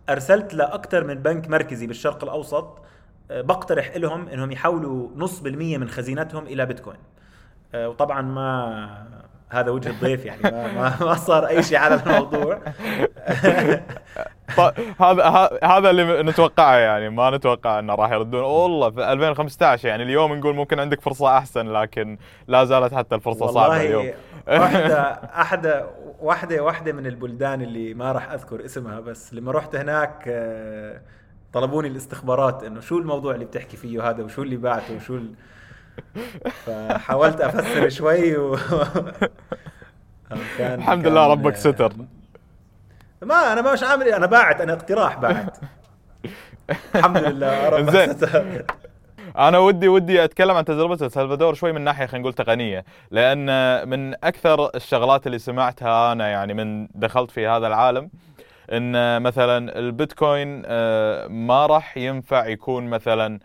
أرسلت 0.09 0.55
لاكثر 0.55 1.05
من 1.05 1.15
بنك 1.15 1.49
مركزي 1.51 1.87
بالشرق 1.87 2.25
الأوسط 2.25 2.79
أه، 3.31 3.41
بقترح 3.41 3.97
لهم 3.97 4.29
إنهم 4.29 4.53
يحولوا 4.53 5.09
نص 5.17 5.41
بالمية 5.41 5.79
من 5.79 5.89
خزينتهم 5.89 6.47
إلى 6.47 6.67
بيتكوين. 6.67 6.97
وطبعا 7.75 8.23
ما 8.23 9.07
هذا 9.51 9.71
وجه 9.71 9.89
الضيف 9.91 10.25
يعني 10.25 10.41
ما, 10.43 10.97
ما, 11.05 11.15
صار 11.15 11.47
أي 11.47 11.63
شيء 11.63 11.79
على 11.79 11.95
الموضوع. 11.95 12.59
ط- 14.57 14.75
هذا 15.03 15.51
هذا 15.65 15.91
اللي 15.91 16.23
نتوقعه 16.23 16.77
يعني 16.77 17.09
ما 17.09 17.31
نتوقع 17.31 17.79
إنه 17.79 17.95
راح 17.95 18.11
يردون. 18.11 18.41
والله 18.43 18.91
في 18.91 19.13
2015 19.13 19.89
يعني 19.89 20.03
اليوم 20.03 20.35
نقول 20.35 20.55
ممكن 20.55 20.81
عندك 20.81 21.01
فرصة 21.01 21.39
أحسن 21.39 21.69
لكن 21.73 22.19
لا 22.49 22.65
زالت 22.65 22.95
حتى 22.95 23.15
الفرصة 23.15 23.47
صعبة 23.47 23.77
اليوم. 23.81 24.11
والله 24.47 24.61
واحدة 24.63 25.03
أحدى 25.43 25.81
واحدة 26.21 26.63
واحدة 26.63 26.93
من 26.93 27.07
البلدان 27.07 27.63
اللي 27.63 27.95
ما 27.95 28.13
راح 28.13 28.31
أذكر 28.33 28.65
اسمها 28.65 29.01
بس 29.01 29.35
لما 29.35 29.53
رحت 29.53 29.77
هناك 29.77 30.25
آه، 30.29 31.01
طلبوني 31.53 31.89
الاستخبارات 31.89 32.65
إنه 32.65 32.81
شو 32.81 32.99
الموضوع 32.99 33.35
اللي 33.35 33.45
بتحكي 33.45 33.77
فيه 33.77 34.11
هذا 34.11 34.25
وشو 34.25 34.43
اللي 34.43 34.57
بعته 34.57 34.97
وشو 34.97 35.15
ال... 35.15 35.35
فحاولت 36.67 37.41
أفسر 37.41 37.89
شوي 37.89 38.37
و... 38.37 38.57
كان 40.59 40.75
الحمد 40.79 41.07
لله 41.07 41.21
كان- 41.23 41.31
ربك 41.31 41.57
ستر. 41.57 41.93
ما 43.23 43.53
أنا 43.53 43.73
مش 43.73 43.83
عامل 43.83 44.09
أنا 44.09 44.27
باعت 44.27 44.61
أنا 44.61 44.73
اقتراح 44.73 45.19
باعت 45.19 45.57
الحمد 46.95 47.17
لله 47.19 47.69
ربك. 47.69 48.11
ستر 48.17 48.65
أنا 49.39 49.59
ودي 49.59 49.89
ودي 49.89 50.25
أتكلم 50.25 50.57
عن 50.57 50.65
تجربة 50.65 50.95
السلفادور 51.07 51.55
شوي 51.55 51.73
من 51.73 51.81
ناحية 51.81 52.07
خلينا 52.07 52.21
نقول 52.23 52.33
تقنية 52.33 52.85
لأن 53.11 53.47
من 53.89 54.15
أكثر 54.25 54.71
الشغلات 54.75 55.27
اللي 55.27 55.39
سمعتها 55.39 56.13
أنا 56.13 56.29
يعني 56.29 56.55
من 56.55 56.89
دخلت 56.95 57.31
في 57.31 57.47
هذا 57.47 57.67
العالم 57.67 58.11
إن 58.73 59.23
مثلا 59.23 59.79
البيتكوين 59.79 60.63
آه، 60.67 61.27
ما 61.27 61.67
راح 61.67 61.97
ينفع 61.97 62.47
يكون 62.47 62.87
مثلا 62.87 63.39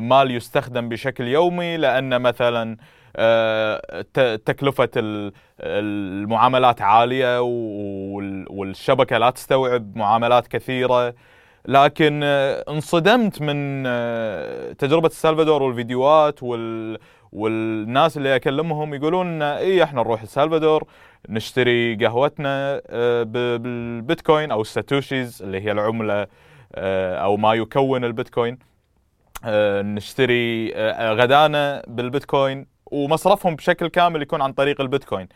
مال 0.00 0.30
يستخدم 0.30 0.88
بشكل 0.88 1.24
يومي 1.28 1.76
لأن 1.76 2.22
مثلا 2.22 2.76
آه، 3.16 4.04
تكلفة 4.36 4.88
ال- 4.96 5.32
المعاملات 5.60 6.82
عالية 6.82 7.40
وال- 7.42 8.46
والشبكة 8.50 9.18
لا 9.18 9.30
تستوعب 9.30 9.96
معاملات 9.96 10.46
كثيرة. 10.46 11.14
لكن 11.68 12.20
آه، 12.24 12.64
انصدمت 12.68 13.42
من 13.42 13.84
آه، 13.86 14.72
تجربة 14.72 15.06
السلفادور 15.08 15.62
والفيديوهات 15.62 16.42
وال 16.42 16.98
والناس 17.32 18.16
اللي 18.16 18.36
أكلمهم 18.36 18.94
يقولون 18.94 19.42
اي 19.42 19.82
إحنا 19.82 20.00
نروح 20.02 20.22
السلفادور 20.22 20.84
نشتري 21.28 21.94
قهوتنا 21.96 22.82
آه، 22.86 23.22
بالبيتكوين 23.22 24.50
أو 24.50 24.60
الساتوشيز 24.60 25.42
اللي 25.42 25.60
هي 25.60 25.72
العملة 25.72 26.26
آه، 26.74 27.16
أو 27.16 27.36
ما 27.36 27.54
يكون 27.54 28.04
البيتكوين. 28.04 28.52
آه، 28.54 28.75
نشتري 29.82 30.72
آه، 30.74 31.12
غدانا 31.12 31.82
بالبيتكوين 31.88 32.66
ومصرفهم 32.86 33.56
بشكل 33.56 33.88
كامل 33.88 34.22
يكون 34.22 34.42
عن 34.42 34.52
طريق 34.52 34.80
البيتكوين. 34.80 35.28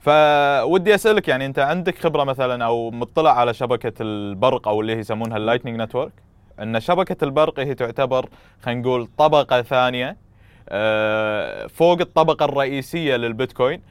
فبودي 0.00 0.94
أسألك 0.94 1.28
يعني 1.28 1.46
أنت 1.46 1.58
عندك 1.58 1.98
خبرة 1.98 2.24
مثلا 2.24 2.64
أو 2.64 2.90
مطلع 2.90 3.38
على 3.38 3.54
شبكة 3.54 3.92
البرق 4.00 4.68
أو 4.68 4.80
اللي 4.80 4.92
يسمونها 4.92 5.36
ال 5.36 5.40
Lightning 5.40 5.80
Network 5.80 6.12
أن 6.60 6.80
شبكة 6.80 7.24
البرق 7.24 7.60
هي 7.60 7.74
تعتبر 7.74 8.28
خلينا 8.62 8.80
نقول 8.80 9.08
طبقة 9.18 9.62
ثانية 9.62 10.16
آه، 10.68 11.66
فوق 11.66 12.00
الطبقة 12.00 12.44
الرئيسية 12.44 13.16
للبيتكوين 13.16 13.82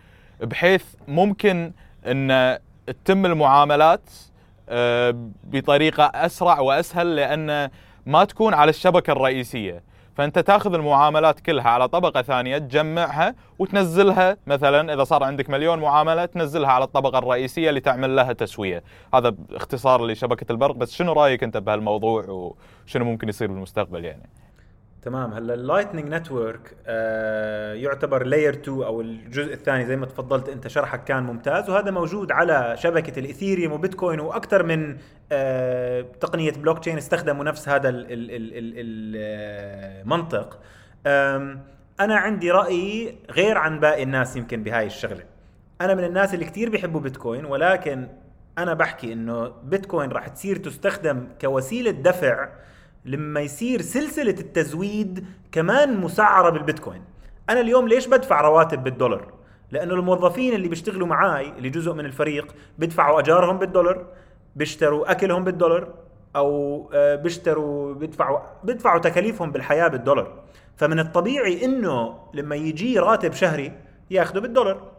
بحيث 0.41 0.84
ممكن 1.07 1.72
أن 2.05 2.57
تتم 2.88 3.26
المعاملات 3.26 4.09
آه، 4.70 5.30
بطريقة 5.43 6.11
أسرع 6.15 6.59
وأسهل 6.59 7.15
لأن 7.15 7.70
ما 8.08 8.24
تكون 8.26 8.53
على 8.53 8.70
الشبكة 8.70 9.12
الرئيسية. 9.12 9.84
فأنت 10.16 10.39
تاخذ 10.39 10.74
المعاملات 10.74 11.39
كلها 11.39 11.70
على 11.70 11.88
طبقة 11.88 12.22
ثانية 12.22 12.58
تجمعها 12.58 13.36
وتنزلها. 13.60 14.38
مثلا 14.47 14.93
إذا 14.93 15.03
صار 15.03 15.24
عندك 15.24 15.49
مليون 15.49 15.80
معاملة 15.80 16.26
تنزلها 16.26 16.70
على 16.70 16.84
الطبقة 16.84 17.18
الرئيسية 17.18 17.70
اللي 17.70 17.80
تعمل 17.80 18.16
لها 18.16 18.34
تسوية. 18.34 18.84
هذا 19.14 19.30
باختصار 19.30 20.05
لشبكة 20.05 20.51
البرق. 20.51 20.76
بس 20.76 20.91
شنو 20.91 21.14
رأيك 21.14 21.43
أنت 21.43 21.58
بهالموضوع 21.58 22.51
وشنو 22.86 23.05
ممكن 23.05 23.30
يصير 23.30 23.47
بالمستقبل 23.47 24.05
يعني؟ 24.05 24.30
تمام. 25.02 25.34
هلا 25.34 25.54
ال 25.53 25.60
Lightning 25.60 26.14
Network 26.14 26.76
آه 26.88 27.74
يعتبر 27.74 28.24
layer 28.24 28.53
2 28.54 28.84
أو 28.84 29.02
الجزء 29.02 29.54
الثاني 29.54 29.86
زي 29.86 29.95
ما 29.95 30.06
تفضلت 30.06 30.50
أنت 30.50 30.68
شرحك 30.68 31.04
كان 31.04 31.24
ممتاز 31.24 31.70
وهذا 31.70 31.91
موجود 31.91 32.32
على 32.32 32.74
شبكة 32.78 33.20
الايثيريوم 33.20 33.74
وبيتكوين 33.74 34.20
وأكثر 34.20 34.64
من 34.64 34.98
آه 35.32 36.02
تقنية 36.22 36.52
بلوك 36.52 36.80
تشين 36.80 36.98
استخدموا 36.98 37.43
نفس 37.43 37.70
هذا 37.70 37.89
ال- 37.89 37.95
ال- 38.12 38.32
ال- 38.32 38.52
ال- 38.54 40.02
المنطق 40.04 40.60
آم، 41.08 41.62
أنا 42.00 42.16
عندي 42.16 42.52
رأي 42.52 43.16
غير 43.32 43.58
عن 43.58 43.80
باقي 43.80 44.04
الناس 44.04 44.36
يمكن 44.36 44.64
بهاي 44.64 44.86
الشغلة. 44.86 45.24
أنا 45.82 45.95
من 45.95 46.04
الناس 46.04 46.34
اللي 46.34 46.45
كتير 46.45 46.70
بيحبوا 46.70 47.02
بيتكوين 47.02 47.45
ولكن 47.45 48.08
أنا 48.58 48.74
بحكي 48.74 49.14
إنه 49.14 49.48
بيتكوين 49.64 50.10
راح 50.12 50.28
تصير 50.28 50.56
تستخدم 50.58 51.28
كوسيلة 51.41 51.91
دفع 51.91 52.50
لما 53.08 53.39
يصير 53.39 53.82
سلسلة 53.82 54.36
التزويد 54.39 55.26
كمان 55.51 55.97
مسعرة 55.97 56.49
بالبيتكوين. 56.49 57.01
أنا 57.49 57.60
اليوم 57.60 57.88
ليش 57.88 58.08
بدفع 58.08 58.41
رواتب 58.41 58.84
بالدولار؟ 58.84 59.34
لأنه 59.72 59.93
الموظفين 59.93 60.53
اللي 60.53 60.68
بيشتغلوا 60.68 61.08
معاي 61.08 61.49
اللي 61.49 61.70
جزء 61.70 61.93
من 61.93 62.05
الفريق 62.05 62.55
بيدفعوا 62.78 63.20
أجارهم 63.20 63.58
بالدولار 63.58 64.05
بيشتروا 64.55 65.12
أكلهم 65.12 65.43
بالدولار 65.43 65.93
أو 66.36 66.89
آه، 66.93 67.16
بيشتروا 67.16 67.93
بيدفعوا 67.93 68.39
بيدفعوا 68.64 68.99
تكاليفهم 68.99 69.51
بالحياة 69.51 69.88
بالدولار. 69.88 70.34
فمن 70.78 70.99
الطبيعي 70.99 71.66
إنه 71.66 72.20
لما 72.34 72.55
يجي 72.55 72.99
راتب 72.99 73.34
شهري 73.34 73.72
ياخذه 74.12 74.39
بالدولار. 74.39 74.91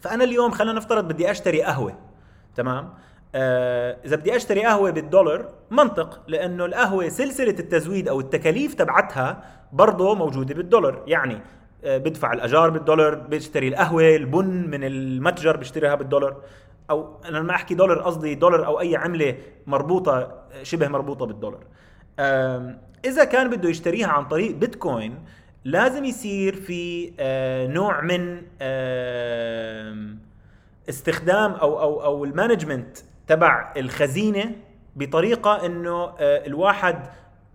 فأنا 0.00 0.24
اليوم 0.24 0.50
خلينا 0.50 0.72
نفترض 0.72 1.08
بدي 1.08 1.30
أشتري 1.30 1.62
قهوة 1.62 1.98
تمام؟ 2.56 2.94
آه 3.34 3.96
إذا 4.04 4.16
بدي 4.16 4.36
أشتري 4.36 4.64
قهوة 4.64 4.90
بالدولار 4.90 5.48
منطق 5.70 6.22
لأنه 6.28 6.64
القهوة 6.64 7.08
سلسلة 7.08 7.50
التزويد 7.58 8.08
أو 8.08 8.20
التكاليف 8.20 8.74
تبعتها 8.74 9.42
برضه 9.72 10.14
موجودة 10.14 10.54
بالدولار. 10.54 11.02
يعني 11.06 11.38
آه 11.84 11.98
بدفع 11.98 12.32
الأجار 12.32 12.70
بالدولار 12.70 13.14
بشتري 13.14 13.68
القهوة 13.68 14.16
البن 14.16 14.70
من 14.70 14.84
المتجر 14.84 15.56
بشتريها 15.56 15.94
بالدولار. 15.94 16.36
أو 16.90 17.20
أنا 17.24 17.38
لما 17.38 17.54
أحكي 17.54 17.74
دولار 17.74 18.02
قصدي 18.02 18.34
دولار 18.34 18.66
أو 18.66 18.80
أي 18.80 18.96
عملة 18.96 19.36
مربوطة 19.66 20.42
شبه 20.62 20.88
مربوطة 20.88 21.26
بالدولار. 21.26 21.64
إذا 23.04 23.24
كان 23.24 23.50
بده 23.50 23.68
يشتريها 23.68 24.08
عن 24.08 24.24
طريق 24.24 24.54
بيتكوين 24.54 25.18
لازم 25.64 26.04
يصير 26.04 26.54
في 26.54 27.12
آه، 27.20 27.66
نوع 27.66 28.00
من 28.00 28.42
استخدام 30.88 31.52
أو 31.52 31.80
أو 31.80 32.04
أو 32.04 32.24
المانجمنت 32.24 32.98
تبع 33.26 33.72
الخزينة 33.76 34.52
بطريقة 34.96 35.66
إنه 35.66 36.04
آه، 36.04 36.46
الواحد 36.46 37.06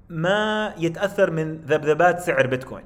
ما 0.09 0.73
يتأثر 0.77 1.31
من 1.31 1.55
ذبذبات 1.57 2.19
سعر 2.19 2.47
بيتكوين. 2.47 2.85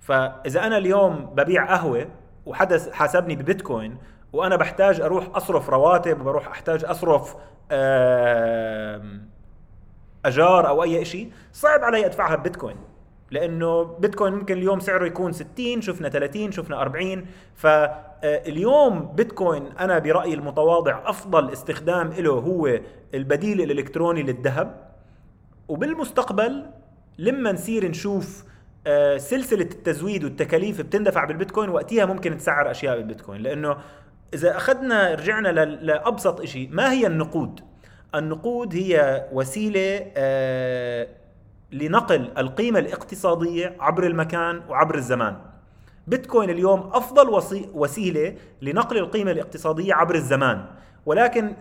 فإذا 0.00 0.66
أنا 0.66 0.78
اليوم 0.78 1.26
ببيع 1.26 1.74
قهوة 1.74 2.06
وحدا 2.46 2.94
حاسبني 2.94 3.36
ببيتكوين 3.36 3.96
وأنا 4.32 4.56
بحتاج 4.56 5.00
أروح 5.00 5.28
أصرف 5.34 5.70
رواتب 5.70 6.20
وبروح 6.20 6.48
أحتاج 6.48 6.84
أصرف 6.84 7.36
أجار 10.24 10.68
أو 10.68 10.82
أي 10.82 11.04
شيء 11.04 11.32
صعب 11.52 11.84
علي 11.84 12.06
أدفعها 12.06 12.36
ببيتكوين. 12.36 12.76
لأنه 13.30 13.82
بيتكوين 13.82 14.32
ممكن 14.32 14.58
اليوم 14.58 14.80
سعره 14.80 15.06
يكون 15.06 15.32
60 15.32 15.80
شفنا 15.80 16.08
30 16.08 16.52
شفنا 16.52 16.82
40 16.82 17.26
فاليوم 17.54 19.12
بيتكوين 19.14 19.66
أنا 19.78 19.98
برأيي 19.98 20.34
المتواضع 20.34 21.10
أفضل 21.10 21.52
استخدام 21.52 22.08
له 22.08 22.30
هو 22.32 22.80
البديل 23.14 23.60
الإلكتروني 23.60 24.22
للذهب. 24.22 24.90
وبالمستقبل 25.68 26.66
لما 27.18 27.52
نصير 27.52 27.88
نشوف 27.88 28.44
آه، 28.86 29.16
سلسلة 29.16 29.62
التزويد 29.62 30.24
والتكاليف 30.24 30.80
بتندفع 30.80 31.24
بالبيتكوين 31.24 31.68
وقتها 31.68 32.04
ممكن 32.04 32.36
تسعر 32.36 32.70
أشياء 32.70 32.96
بالبيتكوين. 32.96 33.42
لأنه 33.42 33.76
إذا 34.34 34.56
أخذنا 34.56 35.14
رجعنا 35.14 35.48
لأبسط 35.64 36.44
شيء 36.44 36.68
ما 36.72 36.92
هي 36.92 37.06
النقود؟ 37.06 37.60
النقود 38.14 38.74
هي 38.74 39.26
وسيلة 39.32 40.06
آه، 40.16 41.08
لنقل 41.72 42.30
القيمة 42.38 42.78
الاقتصادية 42.78 43.76
عبر 43.80 44.06
المكان 44.06 44.60
وعبر 44.68 44.94
الزمان. 44.94 45.36
بيتكوين 46.06 46.50
اليوم 46.50 46.90
أفضل 46.92 47.40
وسيلة 47.74 48.34
لنقل 48.62 48.98
القيمة 48.98 49.30
الاقتصادية 49.30 49.94
عبر 49.94 50.14
الزمان. 50.14 50.64
ولكن 51.06 51.52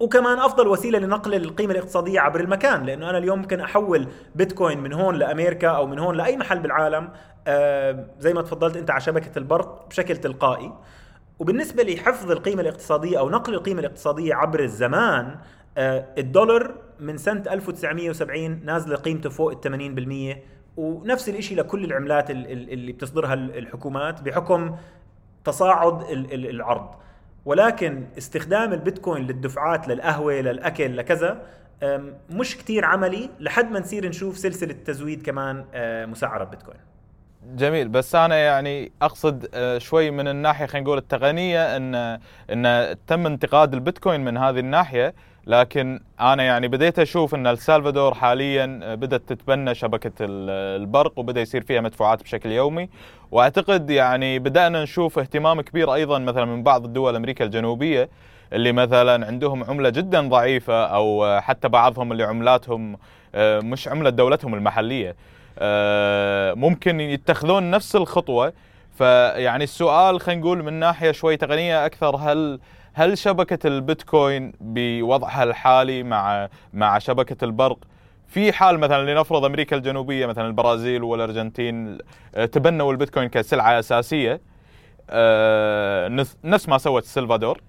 وكمان 0.00 0.38
أفضل 0.38 0.68
وسيلة 0.68 0.98
لنقل 0.98 1.34
القيمة 1.34 1.72
الاقتصادية 1.72 2.20
عبر 2.20 2.40
المكان 2.40 2.82
لأنه 2.82 3.10
أنا 3.10 3.18
اليوم 3.18 3.38
ممكن 3.38 3.60
أحول 3.60 4.08
بيتكوين 4.34 4.80
من 4.80 4.92
هون 4.92 5.14
لأمريكا 5.14 5.68
أو 5.68 5.86
من 5.86 5.98
هون 5.98 6.16
لأي 6.16 6.36
محل 6.36 6.58
بالعالم. 6.58 7.08
زي 8.18 8.34
ما 8.34 8.42
تفضلت 8.42 8.76
أنت 8.76 8.90
على 8.90 9.00
شبكة 9.00 9.38
البرق 9.38 9.88
بشكل 9.88 10.16
تلقائي. 10.16 10.72
وبالنسبة 11.38 11.82
لحفظ 11.82 12.30
القيمة 12.30 12.62
الاقتصادية 12.62 13.18
أو 13.18 13.30
نقل 13.30 13.54
القيمة 13.54 13.80
الاقتصادية 13.80 14.34
عبر 14.34 14.60
الزمان 14.60 15.36
الدولار 16.18 16.74
من 17.00 17.16
سنة 17.16 17.42
1970 17.50 18.60
نازلة 18.64 18.96
قيمته 18.96 19.30
فوق 19.30 19.66
ال 19.66 20.36
80% 20.36 20.38
ونفس 20.76 21.28
الشيء 21.28 21.58
لكل 21.58 21.84
العملات 21.84 22.30
اللي 22.30 22.92
بتصدرها 22.92 23.34
الحكومات 23.34 24.22
بحكم 24.22 24.76
تصاعد 25.44 26.02
العرض. 26.32 26.88
ولكن 27.44 28.06
استخدام 28.18 28.72
البيتكوين 28.72 29.26
للدفعات 29.26 29.88
للقهوة 29.88 30.34
للأكل 30.34 30.96
لكذا 30.96 31.42
مش 32.30 32.56
كتير 32.56 32.84
عملي 32.84 33.30
لحد 33.40 33.70
ما 33.70 33.80
نصير 33.80 34.08
نشوف 34.08 34.38
سلسلة 34.38 34.72
تزويد 34.72 35.22
كمان 35.22 35.64
آه، 35.74 36.06
مسعرة 36.06 36.44
ببيتكوين 36.44 36.78
جميل. 37.54 37.88
بس 37.88 38.14
أنا 38.14 38.36
يعني 38.36 38.92
أقصد 39.02 39.48
آه، 39.54 39.78
شوي 39.78 40.10
من 40.10 40.28
الناحية 40.28 40.66
خلينا 40.66 40.84
نقول 40.84 40.98
التقنية 40.98 41.76
ان 41.76 41.94
إن 42.50 42.96
تم 43.06 43.26
انتقاد 43.26 43.74
البيتكوين 43.74 44.24
من 44.24 44.36
هذه 44.36 44.58
الناحية. 44.58 45.14
لكن 45.48 46.00
أنا 46.20 46.42
يعني 46.42 46.68
بديت 46.68 46.98
أشوف 46.98 47.34
إن 47.34 47.46
السلفادور 47.46 48.14
حاليا 48.14 48.80
آه، 48.82 48.94
بدأت 48.94 49.22
تتبنى 49.26 49.74
شبكة 49.74 50.12
البرق 50.20 51.18
وبدأ 51.18 51.40
يصير 51.40 51.62
فيها 51.62 51.80
مدفوعات 51.80 52.22
بشكل 52.22 52.52
يومي. 52.52 52.88
وأعتقد 53.30 53.90
يعني 53.90 54.38
بدأنا 54.38 54.82
نشوف 54.82 55.18
اهتمام 55.18 55.60
كبير 55.60 55.94
أيضا 55.94 56.18
مثلا 56.18 56.44
من 56.44 56.62
بعض 56.62 56.84
الدول 56.84 57.16
أمريكا 57.16 57.44
الجنوبية 57.44 58.08
اللي 58.52 58.72
مثلا 58.72 59.26
عندهم 59.26 59.64
عملة 59.64 59.88
جدا 59.88 60.28
ضعيفة 60.28 60.86
أو 60.86 61.40
حتى 61.40 61.68
بعضهم 61.68 62.12
اللي 62.12 62.24
عملاتهم 62.24 62.98
آه، 63.34 63.60
مش 63.60 63.88
عملة 63.88 64.10
دولتهم 64.10 64.54
المحلية. 64.54 65.16
آه، 65.58 66.54
ممكن 66.54 67.00
يتخذون 67.00 67.70
نفس 67.70 67.96
الخطوة. 67.96 68.52
فيعني 68.98 69.64
السؤال 69.64 70.20
خلينا 70.20 70.40
نقول 70.40 70.62
من 70.62 70.72
ناحية 70.72 71.12
شوي 71.12 71.36
تقنية 71.36 71.86
أكثر 71.86 72.16
هل 72.16 72.60
هل 72.92 73.18
شبكة 73.18 73.66
البيتكوين 73.66 74.52
بوضعها 74.60 75.44
الحالي 75.44 76.02
مع 76.02 76.48
مع 76.72 76.98
شبكة 76.98 77.44
البرق 77.44 77.78
في 78.28 78.52
حال 78.52 78.78
مثلا 78.78 79.12
لنفرض 79.12 79.44
أمريكا 79.44 79.76
الجنوبية 79.76 80.26
مثلا 80.26 80.46
البرازيل 80.46 81.02
والأرجنتين 81.02 81.98
آه، 82.34 82.44
تبنوا 82.44 82.92
البيتكوين 82.92 83.28
كسلعة 83.28 83.78
أساسية 83.78 84.40
آه، 85.10 86.26
نفس 86.44 86.68
ما 86.68 86.78
سوت 86.78 87.02
السلفادور 87.02 87.60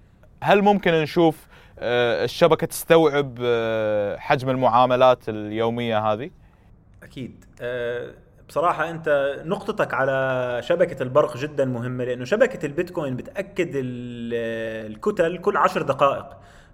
هل 0.42 0.62
ممكن 0.62 0.92
نشوف 0.92 1.46
الشبكة 1.82 2.66
تستوعب 2.66 3.38
حجم 4.18 4.50
المعاملات 4.50 5.28
اليومية 5.28 6.12
هذه؟ 6.12 6.30
أكيد 7.02 7.44
بصراحة 8.50 8.90
أنت 8.90 9.36
نقطتك 9.44 9.94
على 9.94 10.58
شبكة 10.62 11.02
البرق 11.02 11.36
جدا 11.36 11.64
مهمة 11.64 12.04
لأنه 12.04 12.24
شبكة 12.24 12.66
البيتكوين 12.66 13.16
بتأكد 13.16 13.70
الكتل 13.74 15.38
كل 15.38 15.56
عشر 15.56 15.82
دقائق. 15.82 16.26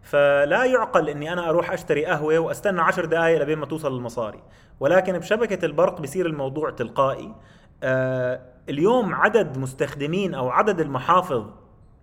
فلا 0.03 0.65
يعقل 0.65 1.09
إني 1.09 1.33
أنا 1.33 1.49
أروح 1.49 1.73
أشتري 1.73 2.05
قهوة 2.05 2.39
وأستنى 2.39 2.81
عشر 2.81 3.05
دقائق 3.05 3.43
لبين 3.43 3.59
ما 3.59 3.67
توصل 3.67 3.97
المصاري 3.97 4.43
ولكن 4.81 5.19
بشبكة 5.19 5.65
البرق 5.65 6.01
بصير 6.01 6.27
الموضوع 6.27 6.71
تلقائي. 6.71 7.35
آه 7.83 8.41
اليوم 8.69 9.15
عدد 9.15 9.59
مستخدمين 9.59 10.35
أو 10.35 10.49
عدد 10.51 10.81
المحافظ 10.81 11.51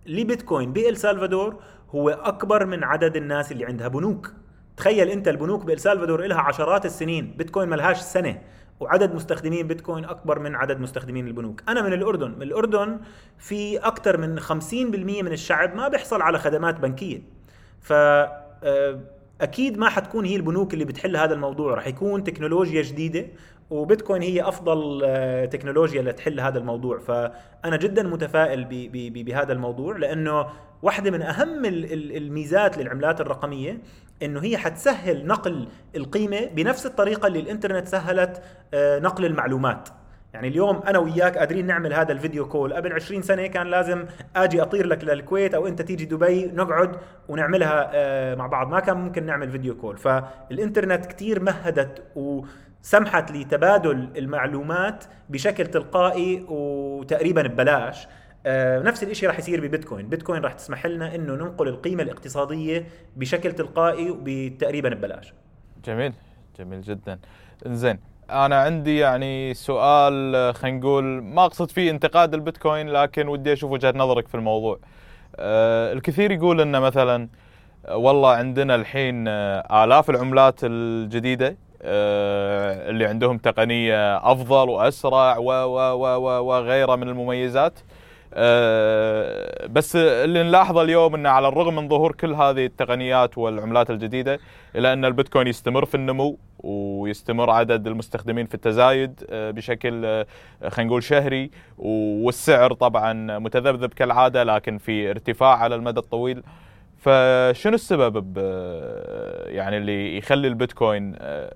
لبيتكوين 0.05 0.73
بإل 0.73 0.97
سالفادور 0.97 1.55
هو 1.95 2.09
أكبر 2.09 2.65
من 2.65 2.83
عدد 2.83 3.15
الناس 3.15 3.51
اللي 3.51 3.65
عندها 3.65 3.87
بنوك. 3.87 4.33
تخيل 4.77 5.09
أنت 5.09 5.27
البنوك 5.27 5.65
بالسالفادور 5.65 6.25
لها 6.25 6.41
عشرات 6.41 6.85
السنين 6.85 7.33
بيتكوين 7.37 7.69
ملهاش 7.69 7.99
سنة. 7.99 8.41
وعدد 8.79 9.15
مستخدمين 9.15 9.67
بيتكوين 9.67 10.05
أكبر 10.05 10.39
من 10.39 10.55
عدد 10.55 10.79
مستخدمين 10.79 11.27
البنوك. 11.27 11.63
أنا 11.69 11.81
من 11.81 11.93
الأردن 11.93 12.31
من 12.31 12.41
الأردن 12.41 12.99
في 13.37 13.77
أكثر 13.77 14.17
من 14.17 14.39
50% 14.39 14.53
من 15.23 15.31
الشعب 15.31 15.75
ما 15.75 15.87
بيحصل 15.87 16.21
على 16.21 16.39
خدمات 16.39 16.79
بنكية. 16.79 17.21
ف 17.81 17.93
آه، 17.93 18.99
أكيد 19.41 19.77
ما 19.77 19.89
حتكون 19.89 20.25
هي 20.25 20.35
البنوك 20.35 20.73
اللي 20.73 20.85
بتحل 20.85 21.17
هذا 21.17 21.33
الموضوع. 21.33 21.73
رح 21.73 21.87
يكون 21.87 22.23
تكنولوجيا 22.23 22.81
جديدة 22.81 23.27
وبيتكوين 23.69 24.21
هي 24.21 24.47
أفضل 24.47 25.01
آه، 25.03 25.45
تكنولوجيا 25.45 26.01
لتحل 26.01 26.39
هذا 26.39 26.59
الموضوع. 26.59 26.99
فانا 26.99 27.77
جدا 27.77 28.03
متفائل 28.03 28.89
بهذا 29.23 29.53
الموضوع 29.53 29.97
لأنه 29.97 30.47
واحدة 30.83 31.11
من 31.11 31.21
أهم 31.21 31.65
الميزات 31.65 32.77
للعملات 32.77 33.21
الرقمية 33.21 33.77
إنه 34.21 34.43
هي 34.43 34.57
حتسهل 34.57 35.27
نقل 35.27 35.67
القيمة 35.95 36.45
بنفس 36.45 36.85
الطريقة 36.85 37.27
اللي 37.27 37.39
الإنترنت 37.39 37.87
سهلت 37.87 38.41
آه، 38.73 38.99
نقل 38.99 39.25
المعلومات. 39.25 39.89
يعني 40.33 40.47
اليوم 40.47 40.81
أنا 40.87 40.99
وياك 40.99 41.37
قادرين 41.37 41.65
نعمل 41.65 41.93
هذا 41.93 42.11
الفيديو 42.11 42.47
كول. 42.47 42.73
قبل 42.73 42.93
20 42.93 43.21
سنة 43.21 43.47
كان 43.47 43.67
لازم 43.67 44.05
آجي 44.35 44.61
أطير 44.61 44.87
لك 44.87 45.03
للكويت 45.03 45.53
أو 45.53 45.67
أنت 45.67 45.81
تيجي 45.81 46.05
دبي 46.05 46.45
نقعد 46.45 46.95
ونعملها 47.29 47.91
آه، 47.93 48.35
مع 48.35 48.47
بعض. 48.47 48.67
ما 48.69 48.79
كان 48.79 48.97
ممكن 48.97 49.25
نعمل 49.25 49.51
فيديو 49.51 49.75
كول. 49.75 49.97
فالإنترنت 49.97 51.05
كثير 51.05 51.39
مهدت 51.39 52.03
وسمحت 52.15 53.31
لتبادل 53.31 54.09
المعلومات 54.17 55.03
بشكل 55.29 55.67
تلقائي 55.67 56.45
وتقريبا 56.49 57.41
ببلاش. 57.41 58.07
آه، 58.45 58.79
نفس 58.79 59.03
الشيء 59.03 59.29
راح 59.29 59.39
يصير 59.39 59.67
ببيتكوين. 59.67 60.09
بيتكوين 60.09 60.41
راح 60.41 60.53
تسمح 60.53 60.85
لنا 60.85 61.15
إنه 61.15 61.35
ننقل 61.35 61.67
القيمة 61.67 62.03
الاقتصادية 62.03 62.85
بشكل 63.15 63.51
تلقائي 63.51 64.09
وتقريبا 64.11 64.89
ببلاش. 64.89 65.33
جميل. 65.85 66.13
جميل 66.59 66.81
جدا. 66.81 67.19
زين 67.65 67.99
أنا 68.29 68.61
عندي 68.61 68.97
يعني 68.97 69.53
سؤال 69.53 70.53
خلينا 70.55 70.77
نقول 70.77 71.03
ما 71.03 71.45
أقصد 71.45 71.71
فيه 71.71 71.91
انتقاد 71.91 72.33
البيتكوين 72.33 72.89
لكن 72.89 73.27
ودي 73.27 73.53
أشوف 73.53 73.71
وجهة 73.71 73.93
نظرك 73.95 74.27
في 74.27 74.35
الموضوع. 74.35 74.79
أه 75.35 75.93
الكثير 75.93 76.31
يقول 76.31 76.61
إنه 76.61 76.79
مثلا 76.79 77.27
والله 77.91 78.31
عندنا 78.31 78.75
الحين 78.75 79.27
آه، 79.27 79.83
آلاف 79.83 80.09
العملات 80.09 80.59
الجديدة 80.63 81.57
أه 81.81 82.89
اللي 82.89 83.05
عندهم 83.05 83.37
تقنية 83.37 84.17
أفضل 84.31 84.69
وأسرع 84.69 85.37
وغيرها 85.37 86.95
من 86.95 87.09
المميزات. 87.09 87.79
أه 88.33 89.67
بس 89.67 89.95
اللي 89.95 90.43
نلاحظه 90.43 90.81
اليوم 90.81 91.15
إنه 91.15 91.29
على 91.29 91.47
الرغم 91.47 91.75
من 91.75 91.89
ظهور 91.89 92.11
كل 92.11 92.33
هذه 92.33 92.65
التقنيات 92.65 93.37
والعملات 93.37 93.89
الجديدة 93.89 94.39
الا 94.75 94.93
أن 94.93 95.05
البيتكوين 95.05 95.47
يستمر 95.47 95.85
في 95.85 95.95
النمو 95.95 96.37
ويستمر 96.59 97.49
عدد 97.49 97.87
المستخدمين 97.87 98.45
في 98.45 98.55
التزايد 98.55 99.23
أه 99.29 99.51
بشكل 99.51 100.05
أه 100.05 100.25
خلينا 100.69 100.89
نقول 100.89 101.03
شهري 101.03 101.51
والسعر 101.77 102.73
طبعا 102.73 103.39
متذبذب 103.39 103.93
كالعادة 103.93 104.43
لكن 104.43 104.77
في 104.77 105.09
ارتفاع 105.09 105.57
على 105.57 105.75
المدى 105.75 105.99
الطويل. 105.99 106.43
فشنو 106.97 107.73
السبب 107.73 108.37
يعني 109.47 109.77
اللي 109.77 110.17
يخلي 110.17 110.47
البيتكوين 110.47 111.15
أه، 111.19 111.53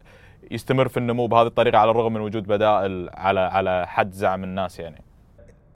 يستمر 0.52 0.88
في 0.88 0.98
النمو 0.98 1.28
بهذه 1.28 1.48
الطريقة 1.48 1.78
على 1.78 1.92
الرغم 1.92 2.14
من 2.14 2.22
وجود 2.22 2.48
بدائل 2.48 3.10
على 3.14 3.40
على 3.40 3.88
حد 3.88 4.12
زعم 4.12 4.44
الناس 4.44 4.80
يعني؟ 4.80 5.07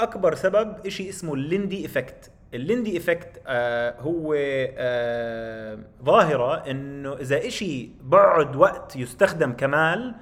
أكبر 0.03 0.35
سبب 0.35 0.87
شيء 0.87 1.09
اسمه 1.09 1.33
ال 1.34 1.42
Lindy 1.42 1.86
effect. 1.86 2.32
ال 2.53 2.61
Lindy 2.61 2.97
effect 2.97 3.41
آه 3.47 3.95
هو 3.99 4.35
آه 4.37 5.79
ظاهرة 6.03 6.55
إنه 6.71 7.13
إذا 7.13 7.49
شيء 7.49 7.91
بعد 8.01 8.55
وقت 8.55 8.95
يستخدم 8.95 9.51
كمان 9.51 10.15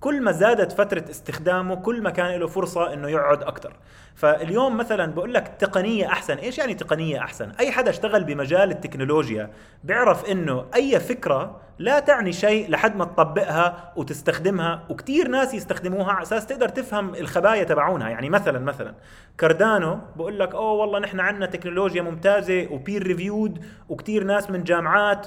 كل 0.00 0.22
ما 0.22 0.32
زادت 0.32 0.72
فترة 0.72 1.04
استخدامه 1.10 1.74
كل 1.74 2.02
ما 2.02 2.10
كان 2.10 2.40
له 2.40 2.46
فرصة 2.46 2.92
إنه 2.92 3.08
يقعد 3.08 3.42
أكثر 3.42 3.72
فاليوم 4.14 4.76
مثلا 4.76 5.12
بقول 5.12 5.34
لك 5.34 5.48
تقنية 5.58 6.06
أحسن. 6.06 6.36
إيش 6.36 6.58
يعني 6.58 6.74
تقنية 6.74 7.18
أحسن؟ 7.18 7.50
أي 7.60 7.72
حدا 7.72 7.90
اشتغل 7.90 8.24
بمجال 8.24 8.70
التكنولوجيا 8.70 9.50
بيعرف 9.84 10.30
إنه 10.30 10.64
أي 10.74 11.00
فكرة 11.00 11.60
لا 11.78 12.00
تعني 12.00 12.32
شيء 12.32 12.70
لحد 12.70 12.96
ما 12.96 13.04
تطبقها 13.04 13.92
وتستخدمها 13.96 14.82
وكثير 14.90 15.28
ناس 15.28 15.54
يستخدموها 15.54 16.12
على 16.12 16.22
أساس 16.22 16.46
تقدر 16.46 16.68
تفهم 16.68 17.14
الخبايا 17.14 17.64
تبعونها. 17.64 18.08
يعني 18.08 18.30
مثلا 18.30 18.58
مثلا 18.58 18.94
كاردانو 19.38 19.98
بقول 20.16 20.38
لك 20.38 20.54
أوه 20.54 20.72
والله 20.72 20.98
نحن 20.98 21.20
عندنا 21.20 21.46
تكنولوجيا 21.46 22.02
ممتازة 22.02 22.68
و 22.70 22.76
peer 22.76 23.02
reviewed 23.02 23.64
وكثير 23.88 24.24
ناس 24.24 24.50
من 24.50 24.64
جامعات 24.64 25.26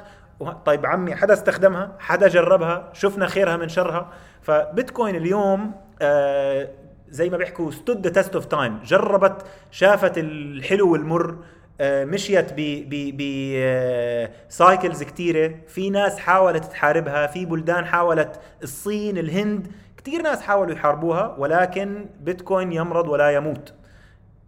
طيب 0.66 0.86
عمي 0.86 1.16
حدا 1.16 1.34
استخدمها؟ 1.34 1.96
حدا 2.00 2.28
جربها؟ 2.28 2.90
شفنا 2.94 3.28
خيرها 3.28 3.58
من 3.58 3.70
شرها؟ 3.70 4.10
فبيتكوين 4.42 5.16
اليوم 5.16 5.72
آه 6.02 6.70
زي 7.10 7.30
ما 7.30 7.38
بيحكوا 7.38 7.72
stood 7.72 8.12
test 8.12 8.36
of 8.36 8.46
time 8.46 8.80
جربت 8.84 9.46
شافت 9.72 10.18
الحلو 10.18 10.92
والمر 10.92 11.38
آه، 11.82 12.06
مشيت 12.06 12.54
ب 12.58 13.22
cycles 14.50 15.04
كثيره 15.04 15.56
في 15.68 15.90
ناس 15.90 16.20
حاولت 16.20 16.66
تحاربها 16.66 17.28
في 17.28 17.46
بلدان 17.46 17.86
حاولت 17.86 18.40
الصين 18.64 19.18
الهند 19.18 19.68
كثير 19.98 20.22
ناس 20.22 20.42
حاولوا 20.42 20.74
يحاربوها 20.74 21.36
ولكن 21.38 22.06
بيتكوين 22.20 22.72
يمرض 22.74 23.08
ولا 23.08 23.30
يموت. 23.32 23.74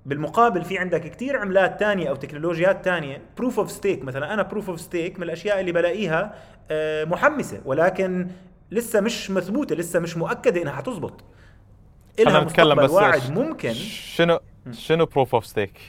بالمقابل 0.05 0.63
في 0.63 0.77
عندك 0.77 1.01
كثير 1.01 1.37
عملات 1.37 1.79
تانية 1.79 2.09
أو 2.09 2.15
تكنولوجيات 2.15 2.85
تانية. 2.85 3.21
proof 3.37 3.59
of 3.59 3.71
stake 3.71 4.03
مثلا. 4.03 4.33
أنا 4.33 4.43
proof 4.43 4.69
of 4.69 4.81
stake 4.81 5.17
من 5.17 5.23
الأشياء 5.23 5.59
اللي 5.59 5.71
بلاقيها 5.71 6.35
آه، 6.71 7.05
محمسة 7.05 7.61
ولكن 7.65 8.27
لسه 8.71 9.01
مش 9.01 9.31
مثبوتة 9.31 9.75
لسه 9.75 9.99
مش 9.99 10.17
مؤكدة 10.17 10.61
إنها 10.61 10.73
حتزبط. 10.73 11.23
إلها 12.19 12.43
نتكلم 12.43 12.75
بس 12.75 12.89
واعد 12.91 13.31
ممكن. 13.31 13.73
شنو 13.73 14.39
شنو 14.71 15.05
proof 15.05 15.35
of 15.35 15.45
stake 15.45 15.79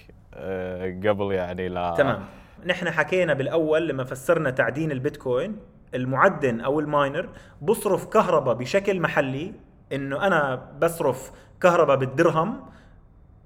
قبل 1.06 1.32
يعني 1.32 1.68
لا. 1.68 1.94
تمام. 1.98 2.24
نحن 2.66 2.90
حكينا 2.90 3.34
بالأول 3.34 3.88
لما 3.88 4.04
فسرنا 4.04 4.50
تعدين 4.50 4.92
البيتكوين 4.92 5.56
المعدن 5.94 6.60
أو 6.60 6.80
الماينر 6.80 7.28
بصرف 7.62 8.04
كهرباء 8.06 8.54
بشكل 8.54 9.00
محلي 9.00 9.52
إنه 9.92 10.26
أنا 10.26 10.54
بصرف 10.82 11.30
كهرباء 11.60 11.96
بالدرهم 11.96 12.60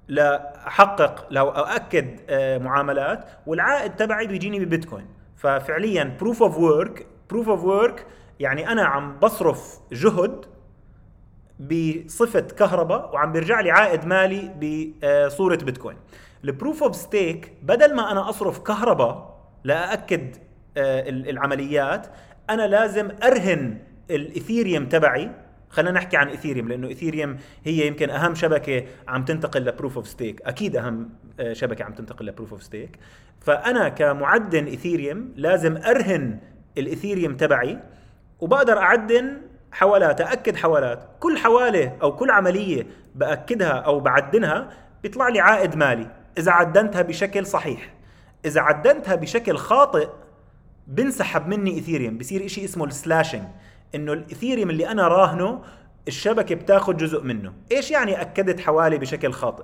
لأحقق 0.07 1.27
لو 1.31 1.49
أؤكد 1.49 2.19
آه، 2.29 2.57
معاملات 2.57 3.25
والعائد 3.47 3.95
تبعي 3.95 4.27
بيجيني 4.27 4.65
ببيتكوين. 4.65 5.05
ففعليا 5.35 6.17
proof 6.19 6.43
of 6.43 6.57
work 6.57 7.07
proof 7.29 7.49
of 7.49 7.63
work 7.63 8.05
يعني 8.39 8.71
أنا 8.71 8.85
عم 8.85 9.19
بصرف 9.19 9.79
جهد 9.91 10.45
بصفة 11.59 12.39
كهرباء 12.39 13.13
وعم 13.13 13.31
بيرجع 13.31 13.59
لي 13.61 13.71
عائد 13.71 14.05
مالي 14.05 14.51
بصوره 15.27 15.55
بيتكوين. 15.55 15.97
ال 16.43 16.50
proof 16.50 16.83
of 16.83 16.95
stake 16.95 17.53
بدل 17.63 17.95
ما 17.95 18.11
أنا 18.11 18.29
أصرف 18.29 18.59
كهرباء 18.59 19.37
لأأكد 19.63 20.35
آه، 20.77 21.09
العمليات 21.09 22.07
أنا 22.49 22.67
لازم 22.67 23.09
أرهن 23.23 23.77
الإثيريوم 24.09 24.85
تبعي 24.85 25.31
خلينا 25.69 25.91
نحكي 25.91 26.17
عن 26.17 26.27
ايثيريوم 26.27 26.67
لأنه 26.67 26.87
ايثيريوم 26.87 27.37
هي 27.65 27.87
يمكن 27.87 28.09
أهم 28.09 28.35
شبكة 28.35 28.83
عم 29.07 29.25
تنتقل 29.25 29.65
ل 29.65 29.70
proof 29.70 29.97
of 29.97 30.07
stake 30.07 30.41
أكيد 30.41 30.75
أهم 30.75 31.09
آه، 31.39 31.53
شبكة 31.53 31.85
عم 31.85 31.93
تنتقل 31.93 32.25
ل 32.25 32.29
proof 32.29 32.51
of 32.51 32.63
stake 32.63 32.99
فأنا 33.39 33.89
كمعدن 33.89 34.65
ايثيريوم 34.65 35.33
لازم 35.35 35.77
أرهن 35.77 36.39
الايثيريوم 36.77 37.37
تبعي 37.37 37.79
وبقدر 38.39 38.77
أعدن 38.77 39.41
حوالات 39.71 40.21
اكد 40.21 40.55
حوالات. 40.55 41.03
كل 41.19 41.37
حوالة 41.37 41.97
أو 42.01 42.15
كل 42.15 42.31
عملية 42.31 42.87
بأكدها 43.15 43.71
أو 43.71 43.99
بعدنها 43.99 44.69
بيطلع 45.03 45.27
لي 45.27 45.39
عائد 45.39 45.75
مالي. 45.75 46.11
إذا 46.37 46.51
عدنتها 46.51 47.01
بشكل 47.01 47.45
صحيح. 47.45 47.93
إذا 48.45 48.61
عدنتها 48.61 49.15
بشكل 49.15 49.57
خاطئ 49.57 50.09
بنسحب 50.87 51.47
مني 51.47 51.71
ايثيريوم 51.71 52.17
بصير 52.17 52.47
شيء 52.47 52.65
اسمه 52.65 52.85
ال 52.85 52.91
slashing 52.91 53.43
إنه 53.95 54.13
الايثيريوم 54.13 54.69
اللي 54.69 54.87
أنا 54.87 55.07
راهنه 55.07 55.61
الشبكة 56.07 56.55
بتاخذ 56.55 56.97
جزء 56.97 57.23
منه. 57.23 57.53
إيش 57.71 57.91
يعني 57.91 58.21
أكدت 58.21 58.59
حوالة 58.59 58.97
بشكل 58.97 59.31
خاطئ؟ 59.33 59.63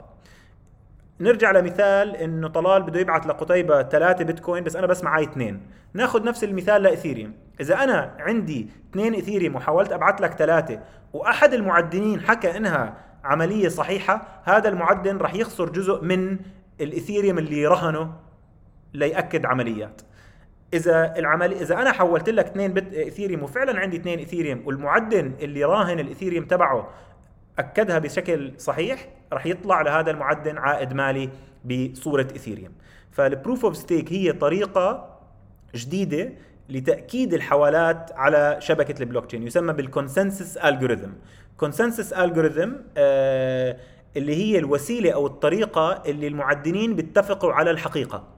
نرجع 1.19 1.51
لمثال 1.51 2.15
إنه 2.15 2.47
طلال 2.47 2.83
بده 2.83 2.99
يبعث 2.99 3.27
لقتيبة 3.27 3.83
ثلاثة 3.83 4.23
بيتكوين 4.23 4.63
بس 4.63 4.75
أنا 4.75 4.87
بس 4.87 5.03
معي 5.03 5.23
اثنين. 5.23 5.61
ناخذ 5.93 6.23
نفس 6.23 6.43
المثال 6.43 6.83
لإثيريوم. 6.83 7.33
إذا 7.61 7.83
أنا 7.83 8.15
عندي 8.19 8.67
اثنين 8.91 9.15
إثيريوم 9.15 9.55
وحاولت 9.55 9.91
أبعث 9.91 10.21
لك 10.21 10.33
ثلاثة 10.33 10.79
وأحد 11.13 11.53
المعدنين 11.53 12.21
حكى 12.21 12.57
إنها 12.57 12.97
عملية 13.23 13.69
صحيحة 13.69 14.41
هذا 14.43 14.69
المعدن 14.69 15.17
راح 15.17 15.33
يخسر 15.35 15.69
جزء 15.69 16.03
من 16.03 16.37
الإثيريوم 16.81 17.37
اللي 17.37 17.67
رهنه 17.67 18.13
ليأكد 18.93 19.45
عمليات. 19.45 20.01
إذا 20.73 21.13
العملية 21.17 21.61
إذا 21.61 21.75
أنا 21.75 21.91
حولت 21.91 22.29
لك 22.29 22.45
اثنين 22.45 22.73
بت 22.73 22.93
إيثيريوم 22.93 23.43
وفعلا 23.43 23.79
عندي 23.79 23.97
اثنين 23.97 24.19
إيثيريوم 24.19 24.61
والمعدن 24.65 25.33
اللي 25.41 25.63
راهن 25.63 25.99
الإيثيريوم 25.99 26.45
تبعه 26.45 26.89
أكدها 27.59 27.99
بشكل 27.99 28.51
صحيح 28.57 29.09
راح 29.33 29.45
يطلع 29.45 29.81
لهذا 29.81 30.11
المعدن 30.11 30.57
عائد 30.57 30.93
مالي 30.93 31.29
بصورة 31.65 32.27
إيثيريوم. 32.33 32.71
فال 33.11 33.27
proof 33.27 33.65
of 33.65 33.77
stake 33.77 34.13
هي 34.13 34.31
طريقة 34.31 35.17
جديدة 35.75 36.29
لتأكيد 36.69 37.33
الحوالات 37.33 38.11
على 38.15 38.57
شبكة 38.59 39.01
البلوك 39.01 39.25
تشين 39.25 39.43
يسمى 39.43 39.73
بال 39.73 39.89
consensus 39.89 40.57
algorithm 40.57 41.09
consensus 41.57 42.13
algorithm 42.13 42.71
اللي 44.17 44.35
هي 44.35 44.59
الوسيلة 44.59 45.11
أو 45.11 45.27
الطريقة 45.27 46.03
اللي 46.05 46.27
المعدنين 46.27 46.95
بيتفقوا 46.95 47.53
على 47.53 47.71
الحقيقة. 47.71 48.32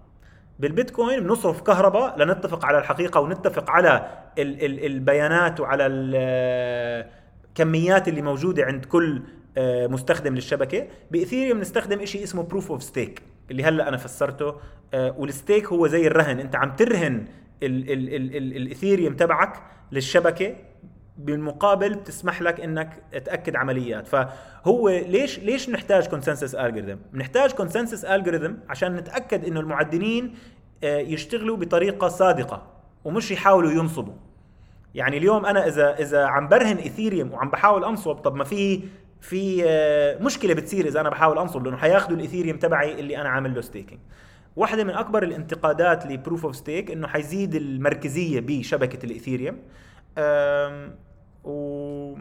بالبيتكوين 0.59 1.19
بنصرف 1.19 1.61
كهرباء 1.61 2.19
لنتفق 2.19 2.65
على 2.65 2.77
الحقيقة 2.77 3.19
ونتفق 3.19 3.69
على 3.69 4.07
ال 4.37 4.65
ال 4.65 4.85
البيانات 4.85 5.59
وعلى 5.59 5.87
الكميات 5.87 8.07
اللي 8.07 8.21
موجودة 8.21 8.63
عند 8.63 8.85
كل 8.85 9.21
آه، 9.57 9.87
مستخدم 9.87 10.35
للشبكة. 10.35 10.87
بإيثيريوم 11.11 11.59
نستخدم 11.59 12.05
شيء 12.05 12.23
اسمه 12.23 12.43
proof 12.43 12.71
of 12.71 12.83
stake 12.83 13.21
اللي 13.51 13.63
هلأ 13.63 13.87
أنا 13.87 13.97
فسرته. 13.97 14.55
آه، 14.93 15.15
وال 15.17 15.32
stake 15.32 15.67
هو 15.67 15.87
زي 15.87 16.07
الرهن. 16.07 16.39
أنت 16.39 16.55
عم 16.55 16.75
ترهن 16.75 17.25
الإيثيريوم 17.63 19.15
تبعك 19.15 19.61
للشبكة. 19.91 20.55
بالمقابل 21.17 21.93
بتسمح 21.93 22.41
لك 22.41 22.59
إنك 22.61 23.03
تأكد 23.25 23.55
عمليات. 23.55 24.07
فهو 24.07 24.89
ليش 24.89 25.39
ليش 25.39 25.69
نحتاج 25.69 26.07
consensus 26.07 26.55
algorithm 26.55 26.99
بنحتاج 27.13 27.51
consensus 27.51 28.05
algorithm 28.05 28.53
عشان 28.69 28.95
نتأكد 28.95 29.45
إنه 29.45 29.59
المعدنين 29.59 30.35
آه، 30.83 30.97
يشتغلوا 30.97 31.57
بطريقة 31.57 32.07
صادقة 32.07 32.67
ومش 33.03 33.31
يحاولوا 33.31 33.71
ينصبوا. 33.71 34.13
يعني 34.95 35.17
اليوم 35.17 35.45
أنا 35.45 35.67
إذا 35.67 35.99
إذا 35.99 36.25
عم 36.25 36.47
برهن 36.47 36.77
ايثيريوم 36.77 37.33
وعم 37.33 37.49
بحاول 37.49 37.83
أنصب 37.83 38.15
طب 38.15 38.35
ما 38.35 38.43
في 38.43 38.81
في 39.21 39.63
آه، 39.65 40.23
مشكلة 40.23 40.53
بتصير 40.53 40.87
إذا 40.87 41.01
أنا 41.01 41.09
بحاول 41.09 41.37
أنصب 41.37 41.65
لأنه 41.65 41.77
حياخذوا 41.77 42.15
الايثيريوم 42.15 42.57
تبعي 42.57 42.99
اللي 42.99 43.21
أنا 43.21 43.29
عامل 43.29 43.55
له 43.55 43.61
staking 43.61 43.99
واحدة 44.55 44.83
من 44.83 44.89
أكبر 44.89 45.23
الانتقادات 45.23 46.05
ل 46.05 46.12
proof 46.12 46.45
of 46.45 46.55
stake 46.55 46.91
إنه 46.91 47.07
حيزيد 47.07 47.55
المركزية 47.55 48.39
بشبكة 48.39 49.05
الإيثيريوم 49.05 49.57
و 51.45 52.15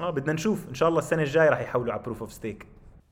آه 0.00 0.10
بدنا 0.10 0.32
نشوف. 0.32 0.68
إن 0.68 0.74
شاء 0.74 0.88
الله 0.88 0.98
السنة 0.98 1.22
الجاية 1.22 1.48
راح 1.50 1.60
يحولوا 1.60 1.92
على 1.92 2.02
proof 2.02 2.20
of 2.20 2.32
stake 2.32 2.66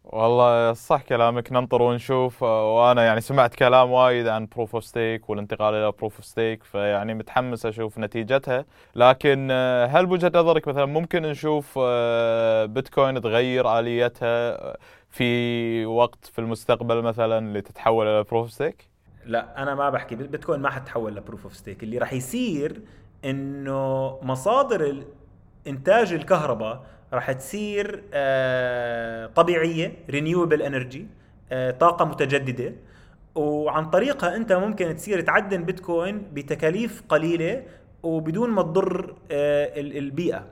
والله 0.04 0.72
صح 0.72 1.02
كلامك 1.02 1.52
ننطر 1.52 1.82
ونشوف. 1.82 2.42
وأنا 2.42 3.04
يعني 3.04 3.20
سمعت 3.20 3.54
كلام 3.54 3.90
وايد 3.90 4.26
عن 4.26 4.48
proof 4.56 4.74
of 4.74 4.84
stake 4.84 5.30
والانتقال 5.30 5.74
إلى 5.74 5.92
proof 5.92 6.14
of 6.14 6.24
stake 6.24 6.62
فيعني 6.62 7.14
متحمس 7.14 7.66
أشوف 7.66 7.98
نتيجتها. 7.98 8.64
لكن 8.94 9.48
آه، 9.50 9.86
هل 9.86 10.06
بوجهة 10.06 10.32
نظرك 10.34 10.68
مثلا 10.68 10.86
ممكن 10.86 11.22
نشوف 11.22 11.78
آه، 11.82 12.64
بيتكوين 12.64 13.20
تغير 13.20 13.78
آليتها 13.78 14.76
في 15.10 15.86
وقت 15.86 16.24
في 16.24 16.38
المستقبل 16.38 17.02
مثلا 17.02 17.58
لتتحول 17.58 18.06
إلى 18.06 18.22
proof 18.24 18.42
of 18.42 18.52
stake؟ 18.52 18.88
لا 19.24 19.62
أنا 19.62 19.74
ما 19.74 19.90
بحكي. 19.90 20.14
بيتكوين 20.16 20.60
ما 20.60 20.70
حتحول 20.70 21.16
ل 21.16 21.21
proof 21.21 21.42
of 21.44 21.56
stake 21.56 21.82
اللي 21.82 21.98
راح 21.98 22.12
يصير 22.12 22.82
إنه 23.24 24.18
مصادر 24.22 25.02
إنتاج 25.66 26.12
الكهرباء 26.12 26.84
راح 27.12 27.32
تصير 27.32 28.02
آه، 28.14 29.26
طبيعية 29.26 29.92
renewable 30.10 30.62
energy 30.62 31.06
آه، 31.52 31.70
طاقة 31.70 32.04
متجددة. 32.04 32.72
وعن 33.34 33.90
طريقها 33.90 34.36
أنت 34.36 34.52
ممكن 34.52 34.96
تصير 34.96 35.20
تعدن 35.20 35.64
بيتكوين 35.64 36.22
بتكاليف 36.32 37.02
قليلة 37.08 37.62
وبدون 38.02 38.50
ما 38.50 38.62
تضر 38.62 39.14
آه، 39.30 39.80
البيئة. 39.80 40.44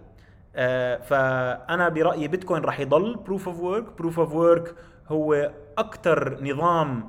فأنا 1.02 1.88
برأيي 1.88 2.28
بيتكوين 2.28 2.62
راح 2.62 2.80
يضل 2.80 3.14
proof 3.14 3.48
of 3.48 3.60
work 3.60 3.84
proof 3.98 4.18
of 4.18 4.32
work 4.34 4.74
هو 5.08 5.50
أكثر 5.78 6.44
نظام 6.44 7.08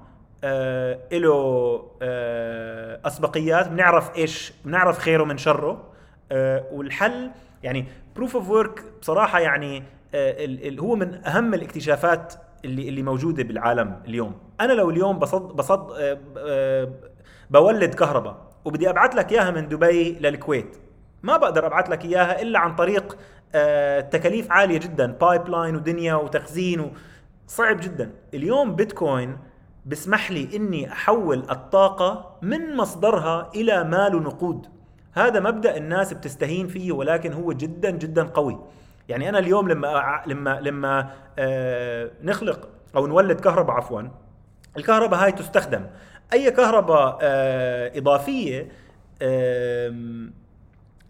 له 1.12 1.84
أسبقيات. 3.06 3.68
بنعرف 3.68 4.16
إيش؟ 4.18 4.54
بنعرف 4.66 5.00
خيره 5.00 5.24
من 5.24 5.38
شره. 5.38 5.84
والحل 6.72 7.32
يعني 7.64 7.86
proof 8.16 8.36
of 8.36 8.50
work 8.50 8.84
بصراحة 9.02 9.40
يعني 9.40 9.84
آه، 10.16 10.76
هو 10.80 10.96
من 10.96 11.26
أهم 11.26 11.54
الاكتشافات 11.54 12.34
اللي 12.66 12.90
اللي 12.90 13.04
موجودة 13.04 13.44
بالعالم 13.44 14.02
اليوم. 14.06 14.36
أنا 14.62 14.74
لو 14.74 14.90
اليوم 14.90 15.20
بصد 15.20 15.56
بصد 15.56 15.92
آه، 15.92 16.20
آه، 16.38 16.90
بولد 17.50 17.94
كهرباء 17.94 18.38
وبدي 18.66 18.90
أبعث 18.90 19.16
لك 19.16 19.32
إياها 19.32 19.52
من 19.52 19.68
دبي 19.68 20.12
للكويت 20.12 20.78
ما 21.24 21.38
بقدر 21.38 21.66
أبعث 21.66 21.90
لك 21.90 22.06
إياها 22.06 22.42
إلا 22.42 22.60
عن 22.60 22.76
طريق 22.76 23.18
تكاليف 24.12 24.52
عالية 24.52 24.78
جدا 24.78 25.12
pipeline 25.22 25.76
ودنيا 25.76 26.16
وتخزين 26.16 26.94
صعب 27.48 27.80
جدا. 27.80 28.12
اليوم 28.34 28.76
بيتكوين 28.76 29.38
بسمح 29.86 30.32
لي 30.32 30.50
إني 30.56 30.92
أحول 30.92 31.44
الطاقة 31.52 32.38
من 32.42 32.76
مصدرها 32.76 33.50
إلى 33.56 33.84
مال 33.84 34.16
ونقود. 34.16 34.68
هذا 35.18 35.40
مبدأ 35.40 35.78
الناس 35.78 36.14
بتستهين 36.14 36.68
فيه 36.68 36.92
ولكن 36.92 37.34
هو 37.34 37.54
جدا 37.54 37.90
جدا 37.90 38.24
قوي. 38.24 38.60
يعني 39.10 39.30
أنا 39.30 39.40
اليوم 39.40 39.70
لما 39.70 40.22
لما 40.28 40.60
لما 40.62 41.10
آه 41.40 42.12
نخلق 42.24 42.70
أو 42.96 43.08
نولد 43.08 43.40
كهرباء 43.40 43.76
عفوا 43.76 44.02
الكهرباء 44.78 45.24
هاي 45.24 45.32
تستخدم. 45.32 45.86
أي 46.34 46.52
كهرباء 46.52 47.18
آه 47.22 47.98
إضافية 47.98 48.68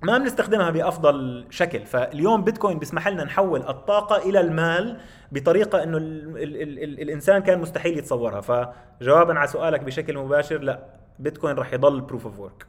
ما 0.01 0.17
بنستخدمها 0.17 0.69
بأفضل 0.69 1.45
شكل. 1.49 1.85
فاليوم 1.85 2.43
بيتكوين 2.43 2.79
بيسمح 2.79 3.07
لنا 3.07 3.23
نحول 3.23 3.61
الطاقة 3.61 4.29
إلى 4.29 4.39
المال 4.39 4.99
بطريقة 5.31 5.83
إنه 5.83 5.97
ال 5.97 6.37
ال 6.37 6.61
ال 6.61 6.83
ال 6.83 7.01
الإنسان 7.01 7.41
كان 7.41 7.59
مستحيل 7.59 7.97
يتصورها. 7.97 8.41
فجوابا 8.41 9.39
على 9.39 9.47
سؤالك 9.47 9.81
بشكل 9.81 10.17
مباشر 10.17 10.57
لا 10.57 10.79
بيتكوين 11.19 11.55
راح 11.55 11.73
يضل 11.73 12.01
proof 12.01 12.25
of 12.25 12.39
work 12.39 12.65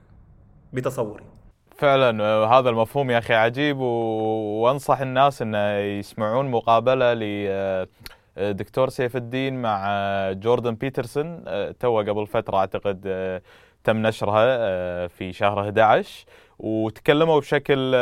بتصوري 0.73 1.25
فعلا 1.79 2.25
آه، 2.25 2.59
هذا 2.59 2.71
المفهوم 2.71 3.11
يا 3.11 3.19
أخي 3.19 3.35
عجيب. 3.35 3.79
وأنصح 3.79 5.01
الناس 5.01 5.43
إن 5.43 5.55
يسمعون 5.99 6.51
مقابلة 6.51 7.15
لدكتور 8.37 8.87
آه، 8.87 8.91
سيف 8.91 9.17
الدين 9.17 9.63
مع 9.63 9.85
آه، 9.89 10.33
جوردن 10.33 10.75
بيترسون 10.75 11.45
تو 11.81 11.99
قبل 11.99 12.27
فترة 12.27 12.57
أعتقد 12.57 13.01
تم 13.85 13.97
نشرها 14.07 15.07
في 15.07 15.33
شهر 15.33 15.61
11 15.61 16.25
وتكلموا 16.59 17.41
بشكل 17.41 17.95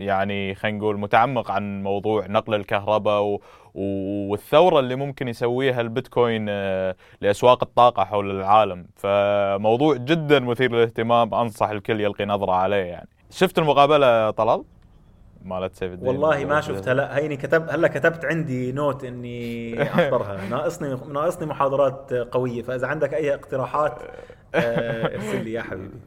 يعني 0.00 0.54
خلينا 0.54 0.78
نقول 0.78 0.98
متعمق 0.98 1.50
عن 1.50 1.82
موضوع 1.82 2.26
نقل 2.26 2.54
الكهرباء 2.54 3.40
والثورة 3.76 4.80
اللي 4.80 4.96
ممكن 4.96 5.28
يسويها 5.28 5.80
البيتكوين 5.80 6.46
آه، 6.48 6.96
لأسواق 7.20 7.62
الطاقة 7.62 8.04
حول 8.04 8.30
العالم. 8.30 8.86
فموضوع 8.96 9.96
جدا 9.96 10.40
مثير 10.40 10.72
للاهتمام 10.72 11.34
أنصح 11.34 11.68
الكل 11.68 12.00
يلقي 12.00 12.24
نظرة 12.24 12.52
عليه 12.52 12.76
يعني. 12.76 13.08
شفت 13.30 13.58
المقابلة 13.58 14.30
طلال؟ 14.30 14.64
مالت 15.44 15.74
سيف 15.74 15.92
الدين. 15.92 16.08
والله 16.08 16.44
ما 16.44 16.60
شفتها. 16.60 16.94
لا 16.94 17.16
هيني 17.16 17.36
كتب 17.36 17.68
هلا 17.70 17.88
كتبت 17.88 18.24
عندي 18.24 18.72
نوت 18.72 19.04
إني 19.04 19.82
احضرها 19.82 20.36
ناقصني 20.50 20.98
ناقصني 21.12 21.46
محاضرات 21.46 22.12
قوية. 22.12 22.62
فإذا 22.62 22.86
عندك 22.86 23.14
أي 23.14 23.34
اقتراحات 23.34 24.02
آه، 24.54 25.06
ارسل 25.14 25.44
لي 25.44 25.52
يا 25.52 25.62
حبيبي. 25.62 26.00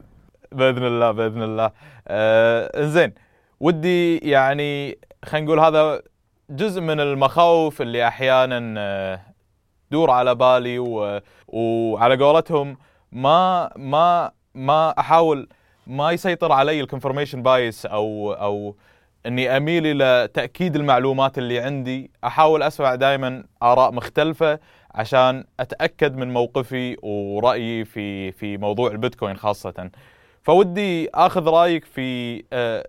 بإذن 0.52 0.86
الله 0.86 1.10
بإذن 1.10 1.42
الله. 1.42 1.70
آه 2.08 2.84
زين 2.84 3.12
ودي 3.60 4.18
يعني 4.18 4.98
خلينا 5.24 5.46
نقول 5.46 5.60
هذا 5.60 6.02
جزء 6.50 6.80
من 6.80 7.00
المخاوف 7.00 7.82
اللي 7.82 8.08
أحيانا 8.08 8.74
آه، 8.78 9.20
دور 9.90 10.10
على 10.10 10.34
بالي 10.34 10.78
و... 10.78 11.20
وعلى 11.48 12.24
قولتهم 12.24 12.76
ما 13.12 13.70
ما 13.76 14.30
ما 14.54 14.94
أحاول 14.98 15.48
ما 15.86 16.10
يسيطر 16.10 16.52
علي 16.52 16.80
ال 16.80 16.85
confirmation 16.85 17.42
bias 17.42 17.86
أو 17.86 18.32
أو 18.32 18.76
إني 19.26 19.56
أميل 19.56 19.86
إلى 19.86 20.28
تأكيد 20.34 20.76
المعلومات 20.76 21.38
اللي 21.38 21.60
عندي. 21.60 22.10
أحاول 22.24 22.62
أسمع 22.62 22.94
دائما 22.94 23.44
آراء 23.62 23.92
مختلفة 23.92 24.58
عشان 24.94 25.44
أتأكد 25.60 26.16
من 26.16 26.32
موقفي 26.32 26.96
ورأيي 27.02 27.84
في 27.84 28.32
في 28.32 28.56
موضوع 28.56 28.90
البيتكوين 28.90 29.36
خاصة. 29.36 29.90
فودي 30.42 31.10
آخذ 31.14 31.48
رأيك 31.48 31.84
في 31.84 32.42
آه، 32.52 32.86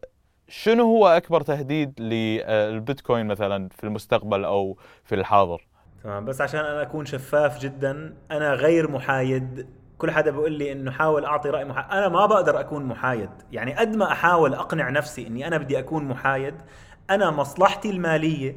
شنو 0.51 0.83
هو 0.83 1.07
أكبر 1.07 1.41
تهديد 1.41 2.01
للبيتكوين 2.01 3.25
مثلا 3.25 3.69
في 3.69 3.83
المستقبل 3.83 4.45
أو 4.45 4.77
في 5.03 5.15
الحاضر؟ 5.15 5.61
تمام 6.03 6.25
بس 6.25 6.41
عشان 6.41 6.59
أنا 6.59 6.81
أكون 6.81 7.05
شفاف 7.05 7.59
جدا 7.59 8.13
أنا 8.31 8.53
غير 8.53 8.91
محايد. 8.91 9.67
كل 9.97 10.11
حدا 10.11 10.31
بيقول 10.31 10.51
لي 10.51 10.71
إنه 10.71 10.91
حاول 10.91 11.25
أعطي 11.25 11.49
رأي 11.49 11.65
محايد. 11.65 11.91
أنا 11.91 12.09
ما 12.09 12.25
بقدر 12.25 12.59
أكون 12.59 12.85
محايد. 12.85 13.29
يعني 13.51 13.73
قد 13.73 13.95
ما 13.95 14.11
أحاول 14.11 14.53
أقنع 14.53 14.89
نفسي 14.89 15.27
إني 15.27 15.47
أنا 15.47 15.57
بدي 15.57 15.79
أكون 15.79 16.05
محايد 16.05 16.55
أنا 17.09 17.31
مصلحتي 17.31 17.89
المالية 17.89 18.55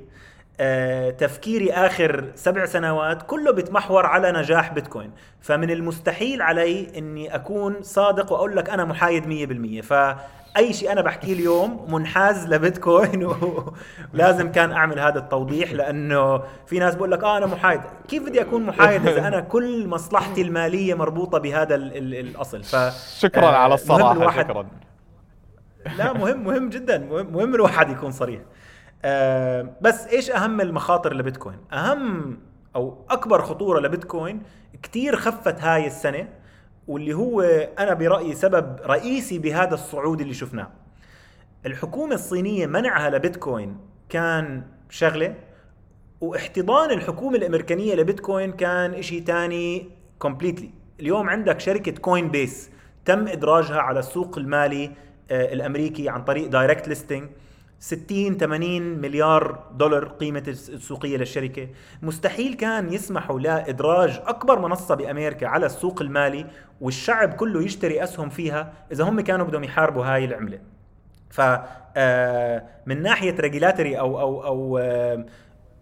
آه، 0.61 1.11
تفكيري 1.11 1.72
آخر 1.72 2.32
سبع 2.34 2.64
سنوات 2.64 3.22
كله 3.22 3.53
بيتمحور 3.53 4.07
على 4.07 4.32
نجاح 4.32 4.72
بيتكوين. 4.72 5.11
فمن 5.40 5.70
المستحيل 5.70 6.42
علي 6.42 6.99
إني 6.99 7.34
أكون 7.34 7.82
صادق 7.82 8.32
وأقول 8.32 8.57
لك 8.57 8.70
أنا 8.70 8.84
محايد 8.84 9.26
100% 9.82 9.84
فاي 10.55 10.72
شيء 10.72 10.92
أنا 10.92 11.00
بحكيه 11.00 11.32
اليوم 11.32 11.86
منحاز 11.92 12.46
لبيتكوين 12.48 13.24
ولازم 14.14 14.52
كان 14.52 14.72
أعمل 14.72 14.98
هذا 14.98 15.18
التوضيح 15.18 15.72
لأنه 15.72 16.42
في 16.66 16.78
ناس 16.78 16.94
بقول 16.94 17.11
لك 17.11 17.24
آه 17.24 17.38
أنا 17.38 17.46
محايد. 17.46 17.80
كيف 18.09 18.22
بدي 18.22 18.40
أكون 18.40 18.62
محايد 18.62 19.07
إذا 19.09 19.28
أنا 19.28 19.40
كل 19.40 19.88
مصلحتي 19.88 20.42
المالية 20.42 20.94
مربوطة 20.94 21.38
بهذا 21.38 21.74
ال 21.74 21.96
ال 21.96 22.14
الأصل؟ 22.14 22.62
ف 22.62 22.76
شكرا 23.18 23.46
آه 23.46 23.57
على 23.57 23.74
الصراحة 23.74 24.42
شكرا. 24.42 24.66
لا 25.98 26.12
مهم 26.12 26.44
مهم 26.44 26.68
جدا. 26.68 26.98
مهم, 26.98 27.32
مهم 27.32 27.55
الواحد 27.55 27.90
يكون 27.90 28.11
صريح. 28.11 28.40
آه 29.05 29.68
بس 29.80 30.07
إيش 30.07 30.30
أهم 30.30 30.61
المخاطر 30.61 31.14
لبيتكوين؟ 31.14 31.59
أهم 31.72 32.38
أو 32.76 33.05
أكبر 33.11 33.42
خطورة 33.42 33.80
لبيتكوين 33.80 34.42
كثير 34.82 35.16
خفت 35.16 35.61
هاي 35.61 35.86
السنة. 35.86 36.28
واللي 36.89 37.14
هو 37.14 37.41
أنا 37.78 37.95
برأيي 37.95 38.35
سبب 38.35 38.76
رئيسي 38.87 39.39
بهذا 39.39 39.74
الصعود 39.74 40.20
اللي 40.20 40.35
شفناه. 40.35 40.70
الحكومة 41.66 42.14
الصينية 42.14 42.66
منعها 42.66 43.11
لبيتكوين 43.11 43.76
كان 44.09 44.62
شغلة 44.91 45.35
واحتضان 46.20 46.91
الحكومة 46.91 47.37
الأمريكانية 47.37 47.95
لبيتكوين 47.95 48.53
كان 48.53 49.03
شيء 49.03 49.24
ثاني 49.24 49.91
completely 50.18 50.70
اليوم 51.01 51.30
عندك 51.30 51.61
شركة 51.61 51.93
كوين 51.93 52.28
بيس 52.30 52.70
تم 53.05 53.28
إدراجها 53.28 53.78
على 53.78 53.99
السوق 53.99 54.39
المالي 54.39 54.91
آه، 55.30 55.53
الأمريكي 55.53 56.09
عن 56.09 56.24
طريق 56.24 56.49
direct 56.49 56.88
listing 56.88 57.28
60 57.81 58.37
80 58.37 58.83
مليار 58.83 59.59
دولار 59.75 60.05
قيمة 60.09 60.43
السوقية 60.49 61.16
للشركة. 61.16 61.68
مستحيل 62.03 62.55
كان 62.55 62.93
يسمحوا 62.93 63.41
لإدراج 63.41 64.20
أكبر 64.27 64.59
منصة 64.59 64.95
بأمريكا 64.95 65.47
على 65.47 65.66
السوق 65.66 66.03
المالي 66.03 66.47
والشعب 66.81 67.35
كله 67.35 67.62
يشتري 67.62 68.05
أسهم 68.05 68.29
فيها 68.29 68.72
إذا 68.93 69.05
هم 69.05 69.20
كانوا 69.20 69.47
بدهم 69.47 69.64
يحاربوا 69.64 70.05
هاي 70.05 70.25
العملة. 70.25 70.59
ف 71.31 71.41
آه، 71.97 72.62
من 72.87 73.03
ناحية 73.03 73.35
ريجيلاتري 73.41 73.99
أو 73.99 74.20
أو 74.20 74.45
أو 74.45 74.79
آه، 74.79 75.27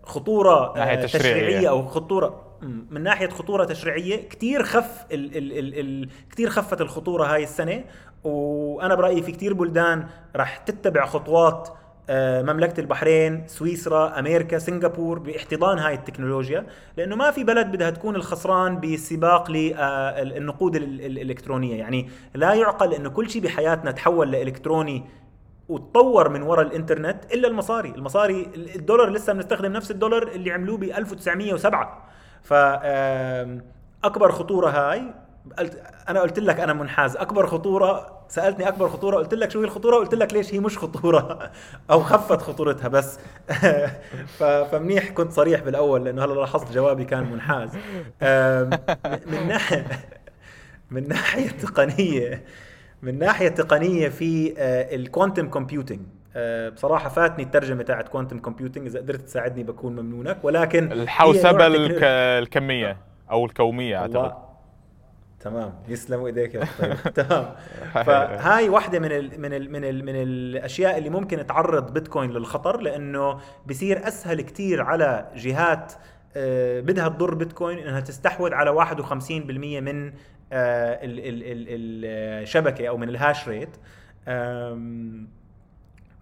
خطورة 0.02 0.72
ناحية 0.76 0.94
تشريعية. 0.94 1.32
تشريعية 1.42 1.68
أو 1.68 1.86
خطورة 1.86 2.52
من 2.90 3.02
ناحية 3.02 3.28
خطورة 3.28 3.64
تشريعية 3.64 4.28
كثير 4.28 4.62
خف 4.62 5.06
ال 5.12 5.36
ال 5.36 5.58
ال 5.58 5.80
ال 5.80 6.08
كثير 6.30 6.50
خفت 6.50 6.80
الخطورة 6.80 7.24
هاي 7.34 7.42
السنة. 7.42 7.84
وأنا 8.24 8.94
برأيي 8.94 9.22
في 9.22 9.32
كثير 9.32 9.54
بلدان 9.54 10.06
راح 10.36 10.56
تتبع 10.56 11.06
خطوات 11.06 11.68
آه، 11.68 11.81
مملكة 12.10 12.80
البحرين 12.80 13.44
سويسرا 13.46 14.18
أمريكا 14.18 14.58
سنغافور 14.58 15.18
باحتضان 15.18 15.78
هاي 15.78 15.94
التكنولوجيا 15.94 16.66
لأنه 16.96 17.16
ما 17.16 17.30
في 17.30 17.44
بلد 17.44 17.66
بدها 17.66 17.90
تكون 17.90 18.16
الخسران 18.16 18.80
بسباق 18.80 19.50
للنقود 19.50 20.76
الإلكترونية. 20.76 21.78
يعني 21.78 22.10
لا 22.34 22.54
يعقل 22.54 22.94
إنه 22.94 23.10
كل 23.10 23.30
شيء 23.30 23.42
بحياتنا 23.42 23.90
تحول 23.90 24.32
لإلكتروني 24.32 25.04
وتطور 25.68 26.28
من 26.28 26.42
وراء 26.42 26.66
الإنترنت 26.66 27.34
إلا 27.34 27.48
المصاري. 27.48 27.88
المصاري 27.88 28.50
الدولار 28.76 29.10
لسه 29.10 29.32
بنستخدم 29.32 29.72
نفس 29.72 29.90
الدولار 29.90 30.28
اللي 30.28 30.52
عملوه 30.52 30.76
ب 30.76 30.82
1907 30.82 32.08
ف 32.42 32.52
أكبر 34.04 34.32
خطورة 34.32 34.70
هاي 34.70 35.02
أنا 36.08 36.20
قلت 36.20 36.38
لك 36.38 36.60
أنا 36.60 36.72
منحاز. 36.72 37.16
أكبر 37.16 37.46
خطورة 37.46 38.21
سألتني 38.32 38.68
أكبر 38.68 38.88
خطورة 38.88 39.16
قلت 39.16 39.34
لك 39.34 39.50
شو 39.50 39.58
هي 39.58 39.64
الخطورة؟ 39.64 39.96
قلت 39.96 40.14
لك 40.14 40.32
ليش 40.32 40.54
هي 40.54 40.58
مش 40.58 40.78
خطورة؟ 40.78 41.50
أو 41.90 42.00
خفت 42.00 42.42
خطورتها 42.42 42.88
بس. 42.88 43.18
فمنيح 44.38 45.10
كنت 45.10 45.32
صريح 45.32 45.60
بالأول 45.60 46.04
لأنه 46.04 46.24
هلا 46.24 46.34
لاحظت 46.34 46.72
جوابي 46.72 47.04
كان 47.04 47.32
منحاز. 47.32 47.70
من 49.26 49.46
ناحية 49.48 49.86
من 50.90 51.08
ناحية 51.08 51.48
تقنية 51.48 52.44
من 53.02 53.18
ناحية 53.18 53.48
تقنية 53.48 54.08
في 54.08 54.54
آه، 54.58 54.94
ال 54.94 55.01
quantum 55.01 55.48
computing 55.48 56.00
آه، 56.36 56.68
بصراحة 56.68 57.08
فاتني 57.08 57.44
الترجمة 57.44 57.82
تاعت 57.82 58.08
quantum 58.08 58.38
computing 58.38 58.86
إذا 58.86 58.98
قدرت 58.98 59.20
تساعدني 59.20 59.62
بكون 59.62 59.96
ممنونك. 59.96 60.38
ولكن 60.42 60.92
الحوسبة 60.92 61.66
الكمية 61.66 62.96
أو 63.30 63.44
الكومية 63.46 63.96
أعتقد. 63.96 64.51
تمام. 65.42 65.72
يسلموا 65.88 66.26
إيديك 66.26 66.54
يا 66.54 66.64
طيب. 66.80 66.96
تمام. 67.14 67.46
فهاي 67.92 68.68
واحدة 68.68 68.98
من 68.98 69.12
ال 69.12 69.40
من 69.40 69.52
ال 69.52 69.72
من 69.72 69.84
ال 69.84 70.04
من 70.04 70.14
الأشياء 70.14 70.98
اللي 70.98 71.10
ممكن 71.10 71.46
تعرض 71.46 71.92
بيتكوين 71.92 72.30
للخطر 72.30 72.80
لأنه 72.80 73.40
بصير 73.66 74.08
أسهل 74.08 74.40
كتير 74.40 74.82
على 74.82 75.30
جهات 75.36 75.92
آه، 76.36 76.80
بدها 76.80 77.08
تضر 77.08 77.34
بيتكوين 77.34 77.78
إنها 77.78 78.00
تستحوذ 78.00 78.54
على 78.54 78.70
51% 78.70 79.80
من 79.80 80.12
آه، 80.52 80.98
الشبكة 82.42 82.88
أو 82.88 82.96
من 82.96 83.08
ال 83.08 83.16
hash 83.16 83.48
rate. 83.48 83.76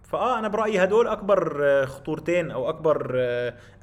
فآه 0.02 0.38
أنا 0.38 0.48
برأيي 0.48 0.84
هدول 0.84 1.06
أكبر 1.06 1.58
آه، 1.62 1.84
خطورتين 1.84 2.50
أو 2.50 2.68
أكبر 2.68 3.16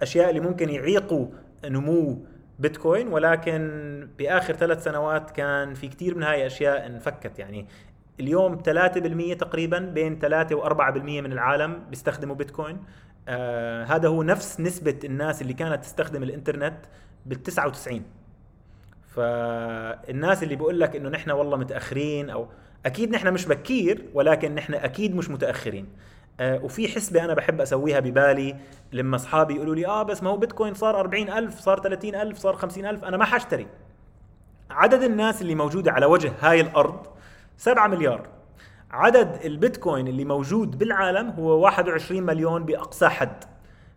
أشياء 0.02 0.30
اللي 0.30 0.40
ممكن 0.40 0.70
يعيقوا 0.70 1.28
نمو 1.66 2.26
بيتكوين 2.60 3.08
ولكن 3.08 4.10
بآخر 4.18 4.54
ثلاث 4.54 4.84
سنوات 4.84 5.32
كان 5.32 5.74
في 5.74 5.88
كثير 5.88 6.16
من 6.16 6.24
هاي 6.24 6.48
أشياء 6.48 6.86
انفكت. 6.86 7.40
يعني 7.40 7.68
اليوم 8.20 8.58
3% 8.58 9.38
تقريبا 9.38 9.80
بين 9.80 10.20
3 10.20 10.62
و4% 10.62 10.98
من 10.98 11.32
العالم 11.32 11.84
بيستخدموا 11.90 12.36
بيتكوين. 12.36 12.78
آه 13.28 13.84
هذا 13.84 14.08
هو 14.10 14.24
نفس 14.24 14.60
نسبة 14.60 15.00
الناس 15.04 15.42
اللي 15.42 15.54
كانت 15.54 15.84
تستخدم 15.84 16.24
الإنترنت 16.24 16.78
بال 17.26 17.44
99 17.44 18.04
فالناس 19.08 20.44
اللي 20.44 20.56
بيقول 20.56 20.80
لك 20.80 20.96
إنه 20.96 21.10
نحن 21.10 21.32
والله 21.32 21.58
متأخرين 21.58 22.30
أو 22.30 22.48
أكيد 22.86 23.12
نحن 23.12 23.34
مش 23.34 23.46
بكير 23.46 24.06
ولكن 24.14 24.56
نحن 24.56 24.74
أكيد 24.74 25.16
مش 25.16 25.30
متأخرين. 25.30 25.88
آه 26.40 26.64
وفي 26.64 26.88
حسبة 26.88 27.26
أنا 27.26 27.34
بحب 27.34 27.62
أسويها 27.62 28.00
ببالي 28.00 28.56
لما 28.94 29.16
أصحابي 29.16 29.56
يقولوا 29.56 29.76
لي 29.76 29.88
آه 29.88 30.04
بس 30.04 30.24
ما 30.24 30.30
هو 30.30 30.38
بيتكوين 30.38 30.74
صار 30.74 31.00
40 31.00 31.30
ألف 31.30 31.60
صار 31.60 31.80
30 31.80 32.16
ألف 32.16 32.38
صار 32.38 32.56
50 32.56 32.86
ألف 32.86 33.04
أنا 33.04 33.18
ما 33.18 33.26
حأشتري. 33.26 33.68
عدد 34.70 35.04
الناس 35.04 35.42
اللي 35.42 35.56
موجودة 35.56 35.92
على 35.92 36.06
وجه 36.06 36.34
هاي 36.42 36.62
الأرض 36.62 37.08
7 37.58 37.88
مليار. 37.88 38.28
عدد 38.92 39.40
البيتكوين 39.46 40.08
اللي 40.08 40.26
موجود 40.26 40.78
بالعالم 40.78 41.30
هو 41.30 41.60
21 41.60 42.24
مليون 42.24 42.64
بأقصى 42.66 43.08
حد. 43.10 43.44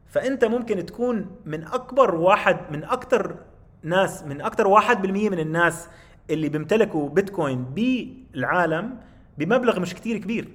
فأنت 0.07 0.45
ممكن 0.45 0.87
تكون 0.87 1.27
من 1.45 1.65
أكبر 1.65 2.15
واحد 2.15 2.57
من 2.71 2.85
أكثر 2.85 3.37
ناس 3.83 4.23
من 4.23 4.41
أكثر 4.41 4.67
واحد 4.69 5.03
بالمية 5.03 5.31
من 5.31 5.39
الناس 5.39 5.89
اللي 6.31 6.49
بيمتلكوا 6.49 7.09
بيتكوين 7.09 7.65
بالعالم 7.65 8.99
بمبلغ 9.39 9.81
مش 9.81 9.95
كتير 9.95 10.19
كبير. 10.19 10.49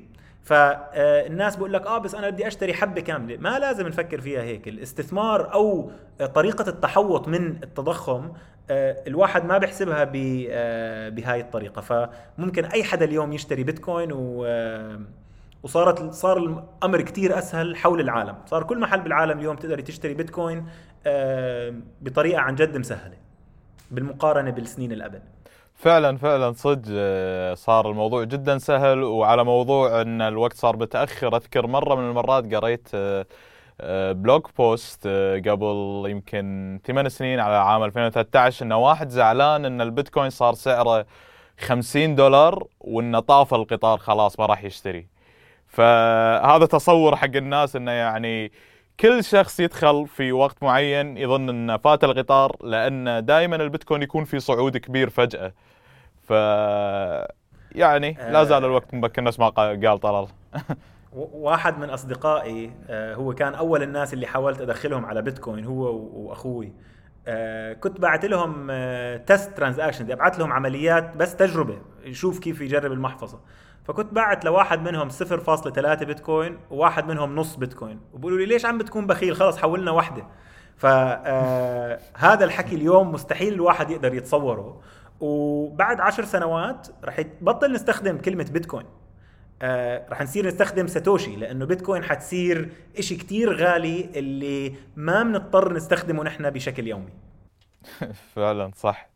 فالناس 0.46 1.56
بقول 1.56 1.74
لك 1.74 1.88
آه 1.88 1.98
بس 1.98 2.16
أنا 2.16 2.30
بدي 2.30 2.48
أشتري 2.48 2.74
حبة 2.74 3.02
كاملة. 3.02 3.38
ما 3.38 3.60
لازم 3.60 3.88
نفكر 3.88 4.22
فيها 4.22 4.42
هيك. 4.42 4.68
الاستثمار 4.68 5.54
أو 5.54 5.92
طريقة 6.34 6.70
التحوط 6.70 7.28
من 7.28 7.64
التضخم 7.64 8.32
آه، 8.70 9.04
الواحد 9.08 9.46
ما 9.46 9.58
بيحسبها 9.58 10.12
آه، 10.50 11.10
بهاي 11.10 11.42
الطريقة. 11.42 11.82
فممكن 11.82 12.66
أي 12.66 12.84
حدا 12.84 13.06
اليوم 13.06 13.34
يشتري 13.34 13.64
بيتكوين 13.64 14.12
و 14.12 14.46
آه، 14.46 15.02
وصارت 15.64 16.14
صار 16.14 16.38
الأمر 16.38 17.02
كتير 17.02 17.38
أسهل 17.38 17.76
حول 17.76 18.00
العالم. 18.00 18.36
صار 18.46 18.64
كل 18.64 18.80
محل 18.80 19.02
بالعالم 19.02 19.40
اليوم 19.40 19.56
تقدر 19.56 19.80
تشتري 19.80 20.14
بيتكوين 20.14 20.66
بطريقة 22.02 22.42
عن 22.42 22.56
جد 22.56 22.78
مسهلة 22.78 23.18
بالمقارنة 23.92 24.52
بالسنين 24.52 24.92
اللي 24.92 25.04
قبل 25.04 25.20
فعلا 25.76 26.18
فعلا 26.18 26.54
صدق 26.54 26.94
صار 27.54 27.90
الموضوع 27.90 28.24
جدا 28.24 28.58
سهل 28.58 29.04
وعلى 29.04 29.44
موضوع 29.44 30.02
إن 30.02 30.22
الوقت 30.22 30.54
صار 30.54 30.78
متأخر. 30.78 31.36
أذكر 31.36 31.68
مرة 31.68 31.96
من 31.96 32.10
المرات 32.10 32.56
قريت 32.56 32.90
blog 34.18 34.42
post 34.58 35.08
قبل 35.48 36.04
يمكن 36.08 36.80
ثمان 36.86 37.10
سنين 37.10 37.40
على 37.40 37.56
عام 37.56 37.84
2013 37.84 38.66
انه 38.66 38.78
واحد 38.78 39.10
زعلان 39.10 39.66
إن 39.66 39.82
البيتكوين 39.82 40.30
صار 40.30 40.54
سعره 40.54 41.06
50 41.60 42.16
دولار 42.16 42.64
وانه 42.80 43.20
طاف 43.20 43.54
القطار 43.54 43.98
خلاص 43.98 44.40
ما 44.40 44.46
راح 44.46 44.64
يشتري. 44.64 45.08
فهذا 45.68 46.66
تصور 46.66 47.16
حق 47.16 47.36
الناس 47.36 47.76
إنه 47.76 47.92
يعني 47.92 48.52
كل 49.00 49.24
شخص 49.24 49.60
يدخل 49.60 50.08
في 50.08 50.32
وقت 50.32 50.64
معين 50.64 51.18
يظن 51.18 51.50
إنه 51.50 51.78
فات 51.78 52.04
القطار 52.04 52.56
لأن 52.64 53.26
دائما 53.26 53.56
البيتكوين 53.56 54.02
يكون 54.02 54.24
في 54.24 54.40
صعود 54.40 54.78
كبير 54.78 55.10
فجأة. 55.10 55.54
ف 56.24 56.30
يعني 57.72 58.18
لا 58.30 58.44
زال 58.44 58.64
آه. 58.64 58.68
الوقت 58.68 58.94
مبكر 58.94 59.24
نفس 59.24 59.40
ما 59.40 59.50
قال 59.50 60.00
طلال. 60.00 60.28
واحد 61.34 61.80
من 61.80 61.90
أصدقائي 61.90 62.72
آه، 62.90 63.16
هو 63.16 63.34
كان 63.34 63.54
أول 63.54 63.84
الناس 63.84 64.14
اللي 64.14 64.28
حاولت 64.28 64.62
أدخلهم 64.62 65.06
على 65.06 65.22
بيتكوين 65.22 65.66
هو 65.66 65.96
وأخوي. 66.14 66.74
آه، 67.28 67.74
كنت 67.74 68.00
بعت 68.02 68.26
لهم 68.26 68.68
test 69.18 69.58
transaction 69.58 70.12
ابعث 70.12 70.40
لهم 70.40 70.54
عمليات 70.54 71.16
بس 71.18 71.36
تجربة 71.36 71.78
يشوف 72.04 72.40
كيف 72.40 72.62
يجرب 72.62 72.92
المحفظة. 72.92 73.40
فكنت 73.86 74.14
بعت 74.14 74.46
لواحد 74.46 74.82
منهم 74.82 75.10
0.3 75.10 76.04
بيتكوين 76.04 76.58
وواحد 76.70 77.08
منهم 77.08 77.36
نص 77.36 77.56
بيتكوين. 77.56 78.00
وبقولوا 78.14 78.38
لي 78.38 78.46
ليش 78.46 78.66
عم 78.66 78.78
بتكون 78.78 79.08
بخيل؟ 79.08 79.36
خلص 79.36 79.58
حولنا 79.58 79.92
وحدة. 79.92 80.28
فهذا 80.78 82.46
الحكي 82.46 82.76
اليوم 82.76 83.12
مستحيل 83.12 83.54
الواحد 83.54 83.92
يقدر 83.92 84.14
يتصوره. 84.14 84.82
وبعد 85.20 86.00
عشر 86.02 86.26
سنوات 86.26 86.88
رح 87.04 87.20
يبطل 87.20 87.72
نستخدم 87.72 88.18
كلمة 88.18 88.48
بيتكوين. 88.52 88.86
آه 89.62 90.10
رح 90.10 90.22
نصير 90.22 90.48
نستخدم 90.48 90.88
ساتوشي 90.88 91.36
لأنه 91.36 91.66
بيتكوين 91.66 92.04
حتصير 92.04 92.70
إشي 92.98 93.16
كتير 93.16 93.54
غالي 93.54 94.10
اللي 94.16 94.76
ما 94.96 95.24
بنضطر 95.24 95.74
نستخدمه 95.74 96.24
نحن 96.24 96.50
بشكل 96.50 96.88
يومي. 96.88 97.14
فعلا 98.36 98.72
صح. 98.76 99.15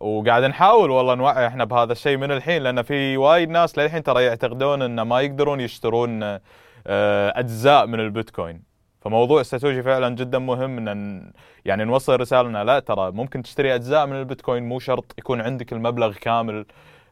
وقاعد 0.00 0.44
نحاول 0.44 0.90
والله 0.90 1.14
نوعي 1.14 1.46
إحنا 1.46 1.64
بهذا 1.64 1.92
الشيء 1.92 2.16
من 2.16 2.32
الحين 2.32 2.62
لأن 2.62 2.82
في 2.82 3.16
وايد 3.16 3.50
ناس 3.50 3.78
للحين 3.78 4.02
ترى 4.02 4.24
يعتقدون 4.24 4.82
إن 4.82 5.02
ما 5.02 5.20
يقدرون 5.20 5.60
يشترون 5.60 6.22
آه، 6.22 7.38
أجزاء 7.38 7.86
من 7.86 8.00
البيتكوين 8.00 8.62
فموضوع 9.00 9.40
الساتوشي 9.40 9.82
فعلا 9.82 10.14
جدا 10.14 10.38
مهم 10.38 10.88
إن 10.88 11.32
يعني 11.64 11.84
نوصل 11.84 12.20
رسالة 12.20 12.62
لا 12.62 12.78
ترى 12.78 13.10
ممكن 13.10 13.42
تشتري 13.42 13.74
أجزاء 13.74 14.06
من 14.06 14.16
البيتكوين 14.16 14.68
مو 14.68 14.78
شرط 14.78 15.14
يكون 15.18 15.40
عندك 15.40 15.72
المبلغ 15.72 16.12
كامل 16.12 16.66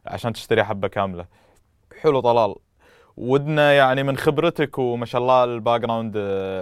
عشان 0.05 0.33
تشتري 0.33 0.63
حبة 0.63 0.87
كاملة. 0.87 1.25
حلو 2.01 2.19
طلال. 2.19 2.55
ودنا 3.17 3.73
يعني 3.73 4.03
من 4.03 4.17
خبرتك 4.17 4.79
وما 4.79 5.05
شاء 5.05 5.21
الله 5.21 5.43
ال 5.43 5.81
background 5.81 6.17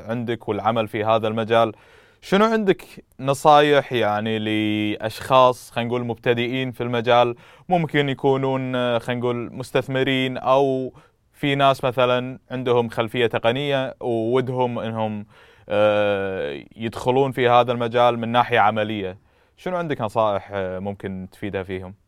عندك 0.10 0.48
والعمل 0.48 0.88
في 0.88 1.04
هذا 1.04 1.28
المجال 1.28 1.74
شنو 2.22 2.46
عندك 2.46 2.86
نصايح 3.20 3.94
يعني 3.94 4.40
لأشخاص 4.40 5.72
خلينا 5.72 5.90
نقول 5.90 6.06
مبتدئين 6.06 6.72
في 6.72 6.84
المجال؟ 6.84 7.36
ممكن 7.70 8.10
يكونون 8.10 8.74
خلينا 9.00 9.22
نقول 9.22 9.54
مستثمرين 9.54 10.38
أو 10.38 10.94
في 11.34 11.56
ناس 11.56 11.84
مثلا 11.84 12.40
عندهم 12.52 12.90
خلفية 12.90 13.28
تقنية 13.28 13.96
وودهم 14.00 14.80
إنهم 14.80 15.26
آه، 15.70 16.64
يدخلون 16.76 17.32
في 17.32 17.50
هذا 17.50 17.72
المجال 17.72 18.20
من 18.20 18.30
ناحية 18.30 18.60
عملية. 18.60 19.18
شنو 19.58 19.78
عندك 19.78 20.02
نصائح 20.02 20.50
آه، 20.54 20.80
ممكن 20.80 21.28
تفيدها 21.32 21.64
فيهم؟ 21.64 22.07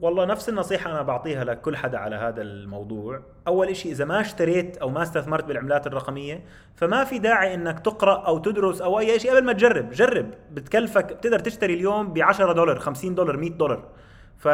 والله 0.00 0.24
نفس 0.24 0.48
النصيحة 0.48 0.90
أنا 0.90 1.02
بعطيها 1.02 1.44
لكل 1.44 1.76
حدا 1.76 1.98
على 1.98 2.16
هذا 2.16 2.42
الموضوع. 2.42 3.20
أول 3.48 3.76
شيء 3.76 3.92
إذا 3.92 4.04
ما 4.04 4.20
اشتريت 4.20 4.76
أو 4.76 4.88
ما 4.88 5.02
استثمرت 5.02 5.44
بالعملات 5.44 5.86
الرقمية 5.86 6.44
فما 6.74 7.04
في 7.04 7.18
داعي 7.18 7.54
أنك 7.54 7.80
تقرأ 7.80 8.26
أو 8.26 8.38
تدرس 8.38 8.80
أو 8.80 8.98
أي 8.98 9.18
شيء 9.18 9.30
قبل 9.30 9.44
ما 9.44 9.52
تجرب. 9.52 9.90
جرب 9.90 10.30
بتكلفك 10.52 11.12
بتقدر 11.12 11.38
تشتري 11.38 11.74
اليوم 11.74 12.12
ب 12.12 12.18
10 12.18 12.52
دولار 12.52 12.78
50 12.78 13.14
دولار 13.14 13.36
100 13.36 13.50
دولار. 13.50 13.84
ف 14.36 14.48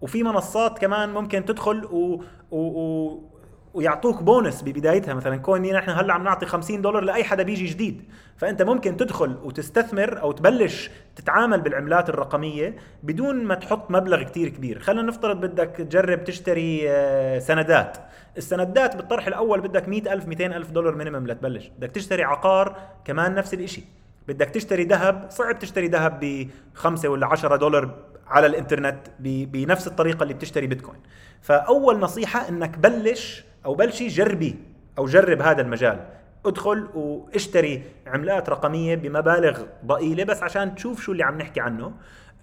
وفي 0.00 0.22
منصات 0.22 0.78
كمان 0.78 1.08
ممكن 1.08 1.44
تدخل 1.44 1.84
و, 1.84 2.22
و... 2.50 2.58
و... 2.58 3.29
ويعطوك 3.74 4.22
بونس 4.22 4.62
ببدايتها. 4.62 5.14
مثلا 5.14 5.36
كوني 5.36 5.72
نحن 5.72 5.90
هلأ 5.90 6.12
عم 6.12 6.24
نعطي 6.24 6.46
50 6.46 6.82
دولار 6.82 7.02
لأي 7.02 7.24
حدا 7.24 7.42
بيجي 7.42 7.66
جديد. 7.66 8.04
فأنت 8.36 8.62
ممكن 8.62 8.96
تدخل 8.96 9.36
وتستثمر 9.44 10.20
أو 10.20 10.32
تبلش 10.32 10.90
تتعامل 11.16 11.60
بالعملات 11.60 12.08
الرقمية 12.08 12.76
بدون 13.02 13.44
ما 13.44 13.54
تحط 13.54 13.90
مبلغ 13.90 14.22
كتير 14.22 14.48
كبير. 14.48 14.78
خلينا 14.78 15.02
نفترض 15.02 15.40
بدك 15.40 15.70
تجرب 15.76 16.24
تشتري 16.24 16.90
آه، 16.90 17.38
سندات. 17.38 17.96
السندات 18.36 18.96
بالطرح 18.96 19.26
الأول 19.26 19.60
بدك 19.60 19.88
100000 19.88 20.26
200000 20.26 20.70
دولار 20.70 20.94
مينيمم 20.94 21.26
لتبلش. 21.26 21.70
بدك 21.78 21.90
تشتري 21.90 22.24
عقار 22.24 22.76
كمان 23.04 23.34
نفس 23.34 23.54
الشيء 23.54 23.84
بدك 24.28 24.50
تشتري 24.50 24.84
ذهب 24.84 25.26
صعب 25.30 25.58
تشتري 25.58 25.88
ذهب 25.88 26.20
ب 26.20 26.48
5 26.74 27.08
ولا 27.08 27.26
10 27.26 27.56
دولار 27.56 27.94
على 28.30 28.46
الإنترنت 28.46 28.98
بنفس 29.20 29.86
الطريقة 29.86 30.22
اللي 30.22 30.34
بتشتري 30.34 30.66
بيتكوين. 30.66 31.00
فأول 31.40 31.98
نصيحة 31.98 32.48
إنك 32.48 32.78
بلش 32.78 33.44
أو 33.64 33.74
بلشي 33.74 34.06
جربي 34.06 34.56
أو 34.98 35.06
جرب 35.06 35.42
هذا 35.42 35.62
المجال. 35.62 36.06
ادخل 36.46 36.88
واشتري 36.94 37.82
عملات 38.06 38.50
رقمية 38.50 38.94
بمبالغ 38.94 39.62
ضئيلة 39.86 40.24
بس 40.24 40.42
عشان 40.42 40.74
تشوف 40.74 41.00
شو 41.00 41.12
اللي 41.12 41.24
عم 41.24 41.38
نحكي 41.38 41.60
عنه. 41.60 41.92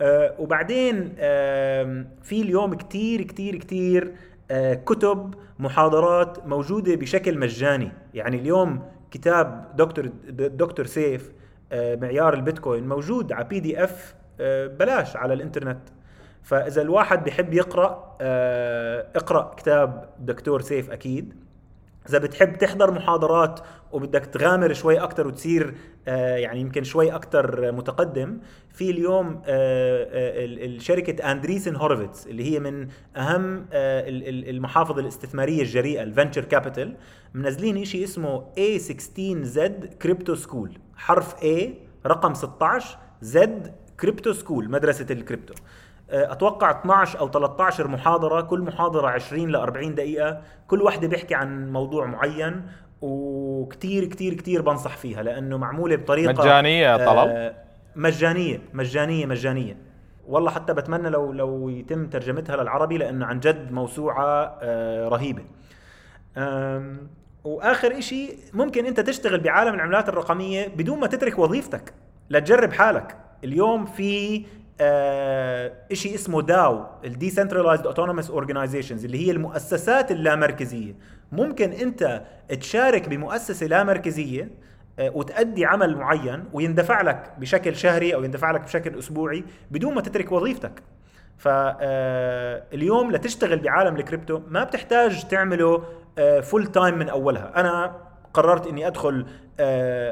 أه 0.02 0.36
وبعدين 0.40 1.16
أه 1.20 2.06
في 2.24 2.42
اليوم 2.42 2.74
كتير 2.74 3.22
كتير 3.22 3.56
كتير 3.56 4.14
أه 4.52 4.74
كتب 4.74 5.34
محاضرات 5.60 6.48
موجودة 6.48 6.96
بشكل 6.96 7.38
مجاني. 7.40 7.92
يعني 8.14 8.38
اليوم 8.38 8.82
كتاب 9.12 9.72
دكتور 9.76 10.10
دكتور 10.30 10.86
سيف 10.86 11.32
أه 11.72 11.96
معيار 11.96 12.34
البيتكوين 12.34 12.88
موجود 12.88 13.32
على 13.32 13.46
PDF 13.46 14.16
بلاش 14.80 15.16
على 15.16 15.34
الإنترنت. 15.34 15.90
فإذا 16.48 16.82
الواحد 16.82 17.24
بيحب 17.24 17.54
يقرأ 17.54 18.18
آه، 18.22 19.08
اقرأ 19.16 19.54
كتاب 19.58 20.10
دكتور 20.20 20.62
سيف 20.62 20.92
أكيد. 20.92 21.34
إذا 22.10 22.18
بتحب 22.18 22.58
تحضر 22.58 22.92
محاضرات 22.92 23.60
وبدك 23.92 24.26
تغامر 24.26 24.74
شوي 24.74 25.00
أكثر 25.00 25.28
وتصير 25.28 25.76
آه، 26.08 26.36
يعني 26.36 26.62
يمكن 26.62 26.84
شوي 26.84 27.16
أكثر 27.16 27.72
متقدم 27.72 28.40
في 28.74 28.90
اليوم 28.90 29.42
آه، 29.46 30.78
شركة 30.78 31.32
أندريسن 31.32 31.76
هوروفيتس 31.76 32.28
اللي 32.28 32.54
هي 32.54 32.60
من 32.60 32.88
أهم 33.18 33.66
المحافظ 33.74 35.00
الاستثمارية 35.00 35.62
الجريئة 35.62 36.04
ال 36.04 36.09
venture 36.09 36.44
capital 36.44 36.96
منزلين 37.34 37.86
شيء 37.86 38.04
اسمه 38.04 38.46
A16Z 38.56 39.60
crypto 40.02 40.36
school 40.36 40.78
حرف 40.96 41.36
A 41.36 41.70
رقم 42.06 42.34
16 42.34 42.98
Z 43.24 43.38
crypto 44.00 44.34
school 44.34 44.70
مدرسة 44.72 45.06
الكريبتو. 45.12 45.54
آه، 46.10 46.32
أتوقع 46.32 46.72
12 46.72 47.20
أو 47.20 47.28
13 47.30 47.88
محاضرة 47.88 48.42
كل 48.42 48.60
محاضرة 48.60 49.08
20 49.08 49.50
ل 49.50 49.56
40 49.56 49.96
دقيقة. 49.96 50.42
كل 50.68 50.82
واحدة 50.82 51.08
بيحكي 51.08 51.36
عن 51.36 51.72
موضوع 51.72 52.06
معين 52.06 52.62
وكتير 53.02 54.06
كتير 54.06 54.34
كتير 54.34 54.62
بنصح 54.62 54.98
فيها 54.98 55.24
لأنه 55.24 55.58
معمولة 55.58 55.96
بطريقة 55.96 56.34
مجانية 56.34 56.98
طلال 57.06 57.30
آه 57.30 57.54
مجانية 57.96 58.60
مجانية 58.74 59.26
مجانية. 59.26 59.78
والله 60.28 60.52
حتى 60.52 60.74
بتمنى 60.74 61.10
لو 61.10 61.32
لو 61.32 61.70
يتم 61.70 62.08
ترجمتها 62.08 62.56
للعربي 62.56 62.98
لأنه 62.98 63.26
عن 63.26 63.40
جد 63.40 63.72
موسوعة 63.72 64.58
آه 64.62 65.08
رهيبة. 65.08 65.44
وآخر 67.44 67.98
إشي 67.98 68.30
ممكن 68.54 68.86
أنت 68.86 69.00
تشتغل 69.00 69.40
بعالم 69.40 69.74
العملات 69.76 70.10
الرقمية 70.10 70.68
بدون 70.68 71.00
ما 71.00 71.08
تترك 71.08 71.40
وظيفتك 71.40 71.94
لتجرب 72.30 72.74
حالك. 72.74 73.18
اليوم 73.44 73.86
في 73.86 74.44
آه 74.82 75.74
شيء 75.94 76.16
اسمه 76.16 76.42
DAO 76.42 76.86
ال 77.06 77.11
decentralized 77.11 77.86
autonomous 77.86 78.30
organizations 78.30 79.06
اللي 79.06 79.28
هي 79.28 79.32
المؤسسات 79.32 80.12
اللامركزية. 80.12 80.96
ممكن 81.32 81.72
أنت 81.72 82.22
تشارك 82.60 83.10
بمؤسسة 83.10 83.66
لامركزية 83.66 84.50
آه 85.00 85.12
وتأدي 85.16 85.66
عمل 85.66 85.98
معين 85.98 86.44
ويندفع 86.54 87.02
لك 87.02 87.34
بشكل 87.38 87.76
شهري 87.76 88.16
أو 88.16 88.24
يندفع 88.24 88.52
لك 88.52 88.62
بشكل 88.62 89.00
أسبوعي 89.00 89.44
بدون 89.72 89.94
ما 89.94 90.02
تترك 90.02 90.32
وظيفتك. 90.32 90.84
فاليوم 91.38 93.08
آه، 93.08 93.12
لتشتغل 93.12 93.60
بعالم 93.60 93.96
الكريبتو 93.96 94.42
ما 94.48 94.64
بتحتاج 94.64 95.28
تعمله 95.28 95.84
full 96.42 96.66
آه، 96.66 96.72
time 96.74 96.98
من 96.98 97.10
أولها. 97.10 97.52
أنا 97.56 97.96
قررت 98.34 98.68
إني 98.68 98.88
أدخل 98.88 99.26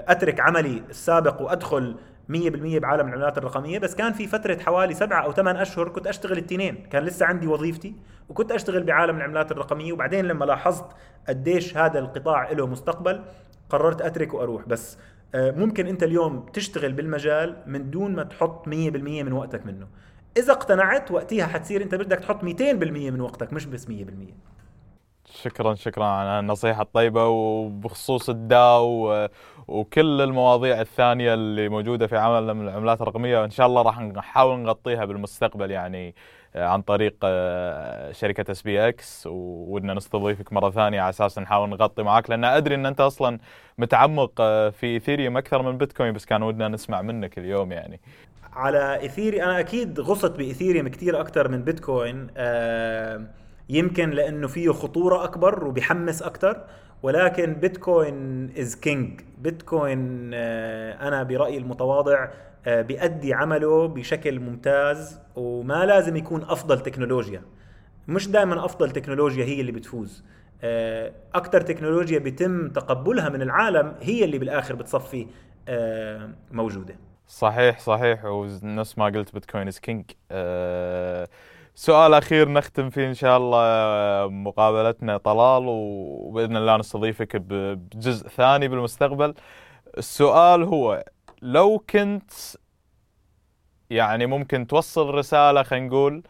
أترك 0.07 0.39
عملي 0.39 0.83
السابق 0.89 1.41
وأدخل 1.41 1.95
100% 2.29 2.33
بعالم 2.79 3.07
العملات 3.07 3.37
الرقمية 3.37 3.79
بس 3.79 3.95
كان 3.95 4.13
في 4.13 4.27
فترة 4.27 4.59
حوالي 4.59 4.93
سبعة 4.93 5.23
أو 5.23 5.31
ثمان 5.31 5.55
أشهر 5.55 5.89
كنت 5.89 6.07
أشتغل 6.07 6.37
التنين 6.37 6.75
كان 6.75 7.03
لسه 7.03 7.25
عندي 7.25 7.47
وظيفتي 7.47 7.95
وكنت 8.29 8.51
أشتغل 8.51 8.83
بعالم 8.83 9.17
العملات 9.17 9.51
الرقمية 9.51 9.93
وبعدين 9.93 10.25
لما 10.25 10.45
لاحظت 10.45 10.85
قديش 11.27 11.77
هذا 11.77 11.99
القطاع 11.99 12.51
له 12.51 12.67
مستقبل 12.67 13.21
قررت 13.69 14.01
أترك 14.01 14.33
وأروح. 14.33 14.67
بس 14.67 14.97
آه، 15.35 15.51
ممكن 15.51 15.87
أنت 15.87 16.03
اليوم 16.03 16.45
تشتغل 16.53 16.93
بالمجال 16.93 17.63
من 17.67 17.91
دون 17.91 18.15
ما 18.15 18.23
تحط 18.23 18.67
100% 18.67 18.71
من 18.71 19.33
وقتك 19.33 19.65
منه. 19.65 19.87
إذا 20.37 20.53
اقتنعت 20.53 21.11
وقتها 21.11 21.45
حتصير 21.45 21.81
أنت 21.81 21.95
بدك 21.95 22.19
تحط 22.19 22.43
200% 22.43 23.11
من 23.11 23.21
وقتك 23.21 23.53
مش 23.53 23.65
بس 23.65 23.87
100% 23.87 23.91
شكرا 25.43 25.75
شكرا 25.75 26.05
على 26.05 26.39
النصيحة 26.39 26.81
الطيبة 26.81 27.27
وبخصوص 27.27 28.29
الداو 28.29 29.27
وكل 29.67 30.21
المواضيع 30.21 30.81
الثانية 30.81 31.33
اللي 31.33 31.69
موجودة 31.69 32.07
في 32.07 32.17
عالم 32.17 32.61
العملات 32.61 33.01
الرقمية 33.01 33.41
وإن 33.41 33.49
شاء 33.49 33.67
الله 33.67 33.81
راح 33.81 33.99
نحاول 33.99 34.59
نغطيها 34.59 35.05
بالمستقبل 35.05 35.71
يعني 35.71 36.15
آه، 36.55 36.67
عن 36.67 36.81
طريق 36.81 37.15
آه، 37.23 38.11
شركة 38.11 38.51
اس 38.51 38.61
بي 38.61 38.87
إكس. 38.87 39.27
ودنا 39.31 39.93
نستضيفك 39.93 40.53
مرة 40.53 40.69
ثانية 40.69 41.01
على 41.01 41.09
أساس 41.09 41.39
نحاول 41.39 41.69
نغطي 41.69 42.03
معك 42.03 42.29
لأن 42.29 42.43
أدري 42.45 42.75
أن 42.75 42.85
أنت 42.85 43.01
أصلا 43.01 43.39
متعمق 43.77 44.31
آه، 44.39 44.69
في 44.69 44.85
إيثيريوم 44.85 45.37
أكثر 45.37 45.61
من 45.61 45.77
بيتكوين 45.77 46.13
بس 46.13 46.25
كان 46.25 46.43
ودنا 46.43 46.67
نسمع 46.67 47.01
منك 47.01 47.37
اليوم 47.37 47.71
يعني. 47.71 47.99
على 48.53 48.99
إيثيري 48.99 49.43
أنا 49.43 49.59
أكيد 49.59 49.99
غصت 49.99 50.31
بإيثيريوم 50.37 50.87
كثير 50.87 51.21
أكثر 51.21 51.47
من 51.47 51.63
بيتكوين 51.63 52.27
أه 52.37 53.44
يمكن 53.69 54.09
لأنه 54.09 54.47
فيه 54.47 54.69
خطورة 54.69 55.23
أكبر 55.23 55.63
وبيحمس 55.63 56.21
أكثر 56.21 56.63
ولكن 57.03 57.53
بيتكوين 57.53 58.49
is 58.57 58.75
king 58.75 59.21
بيتكوين 59.37 60.33
أنا 60.33 61.23
برأيي 61.23 61.57
المتواضع 61.57 62.27
آه، 62.67 62.81
بيأدي 62.81 63.33
عمله 63.33 63.87
بشكل 63.87 64.39
ممتاز 64.39 65.19
وما 65.35 65.85
لازم 65.85 66.15
يكون 66.15 66.43
أفضل 66.43 66.79
تكنولوجيا. 66.79 67.41
مش 68.07 68.27
دائما 68.27 68.65
أفضل 68.65 68.91
تكنولوجيا 68.91 69.45
هي 69.45 69.61
اللي 69.61 69.71
بتفوز. 69.71 70.23
آه، 70.63 71.11
أكثر 71.35 71.61
تكنولوجيا 71.61 72.19
بيتم 72.19 72.69
تقبلها 72.69 73.29
من 73.29 73.41
العالم 73.41 73.95
هي 74.01 74.23
اللي 74.25 74.37
بالآخر 74.37 74.75
بتصفي 74.75 75.27
آه، 75.67 76.29
موجودة. 76.51 76.95
صحيح 77.27 77.79
صحيح. 77.79 78.25
ونفس 78.25 78.97
ما 78.97 79.05
قلت 79.05 79.33
بيتكوين 79.33 79.67
is 79.67 79.79
king 79.79 80.05
سؤال 81.75 82.13
أخير 82.13 82.49
نختم 82.49 82.89
فيه 82.89 83.07
إن 83.07 83.13
شاء 83.13 83.37
الله 83.37 84.29
مقابلتنا 84.29 85.17
طلال 85.17 85.63
وبإذن 85.67 86.57
الله 86.57 86.77
نستضيفك 86.77 87.35
بجزء 87.35 88.27
ثاني 88.27 88.67
بالمستقبل. 88.67 89.33
السؤال 89.97 90.63
هو 90.63 91.03
لو 91.41 91.79
كنت 91.89 92.31
يعني 93.89 94.25
ممكن 94.25 94.67
توصل 94.67 95.09
رسالة 95.09 95.63
خلينا 95.63 95.87
نقول 95.87 96.23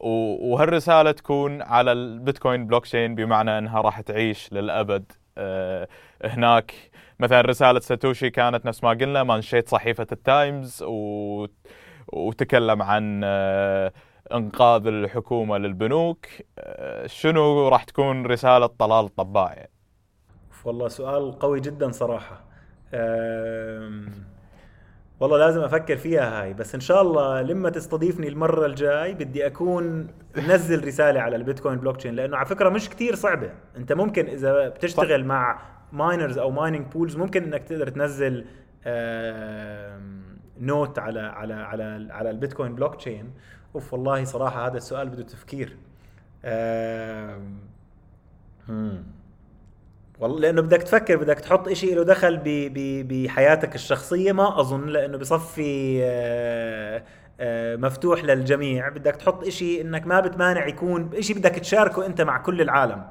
وهالرسالة 0.00 1.12
تكون 1.12 1.62
على 1.62 1.92
البيتكوين 1.92 2.66
بلوكشين 2.66 3.14
بمعنى 3.14 3.58
إنها 3.58 3.80
راح 3.80 4.00
تعيش 4.00 4.52
للأبد. 4.52 5.12
آه، 5.38 5.88
هناك 6.24 6.74
مثلا 7.20 7.40
رسالة 7.40 7.80
ساتوشي 7.80 8.30
كانت 8.30 8.66
نفس 8.66 8.84
ما 8.84 8.90
قلنا 8.90 9.22
مانشيت 9.22 9.68
صحيفة 9.68 10.06
التايمز 10.12 10.84
وتكلم 12.12 12.82
عن 12.82 13.20
آه، 13.24 13.92
انقاذ 14.32 14.86
الحكومة 14.86 15.58
للبنوك 15.58 16.26
آه، 16.58 17.06
شنو 17.06 17.68
راح 17.68 17.84
تكون 17.84 18.26
رسالة 18.26 18.66
طلال 18.66 19.04
الطباع 19.04 19.52
يعني؟ 19.52 19.70
والله 20.64 20.88
سؤال 20.88 21.38
قوي 21.38 21.60
جدا 21.60 21.90
صراحة. 21.90 22.44
والله 25.20 25.38
لازم 25.38 25.60
أفكر 25.60 25.96
فيها 25.96 26.42
هاي 26.42 26.54
بس 26.54 26.74
إن 26.74 26.80
شاء 26.80 27.02
الله 27.02 27.42
لما 27.42 27.70
تستضيفني 27.70 28.28
المرة 28.28 28.66
الجاي 28.66 29.14
بدي 29.14 29.46
أكون 29.46 30.06
نزل 30.36 30.86
رسالة 30.86 31.20
على 31.20 31.36
البيتكوين 31.36 31.78
بلوك 31.78 31.96
تشين 31.96 32.14
لأنه 32.14 32.36
على 32.36 32.46
فكرة 32.46 32.68
مش 32.68 32.88
كتير 32.90 33.14
صعبة. 33.14 33.50
أنت 33.76 33.92
ممكن 33.92 34.26
إذا 34.26 34.68
بتشتغل 34.68 35.24
مع 35.24 35.60
miners 35.92 36.38
أو 36.38 36.50
mining 36.50 36.86
pools 36.86 37.16
ممكن 37.16 37.42
إنك 37.44 37.62
تقدر 37.62 37.88
تنزل 37.88 38.44
note 40.60 40.98
على 40.98 41.20
على 41.20 41.54
على 41.54 42.08
على 42.10 42.30
البيتكوين 42.30 42.74
بلوك 42.74 42.96
تشين. 42.96 43.32
أوف 43.74 43.92
والله 43.92 44.24
صراحة 44.24 44.66
هذا 44.66 44.76
السؤال 44.76 45.08
بده 45.08 45.22
تفكير. 45.22 45.76
والله 50.20 50.40
لأنه 50.40 50.62
بدك 50.62 50.82
تفكر 50.82 51.16
بدك 51.16 51.40
تحط 51.40 51.68
شيء 51.68 51.96
له 51.96 52.02
دخل 52.02 52.40
بحياتك 53.08 53.74
الشخصية 53.74 54.32
ما 54.32 54.60
أظن 54.60 54.86
لأنه 54.86 55.18
بصفي 55.18 56.00
آه، 56.02 57.02
آه، 57.40 57.76
مفتوح 57.76 58.24
للجميع. 58.24 58.88
بدك 58.88 59.16
تحط 59.16 59.48
شيء 59.48 59.80
إنك 59.80 60.06
ما 60.06 60.20
بتمانع 60.20 60.66
يكون 60.66 61.22
شيء 61.22 61.36
بدك 61.36 61.50
تشاركه 61.50 62.06
أنت 62.06 62.20
مع 62.20 62.38
كل 62.38 62.60
العالم. 62.60 63.04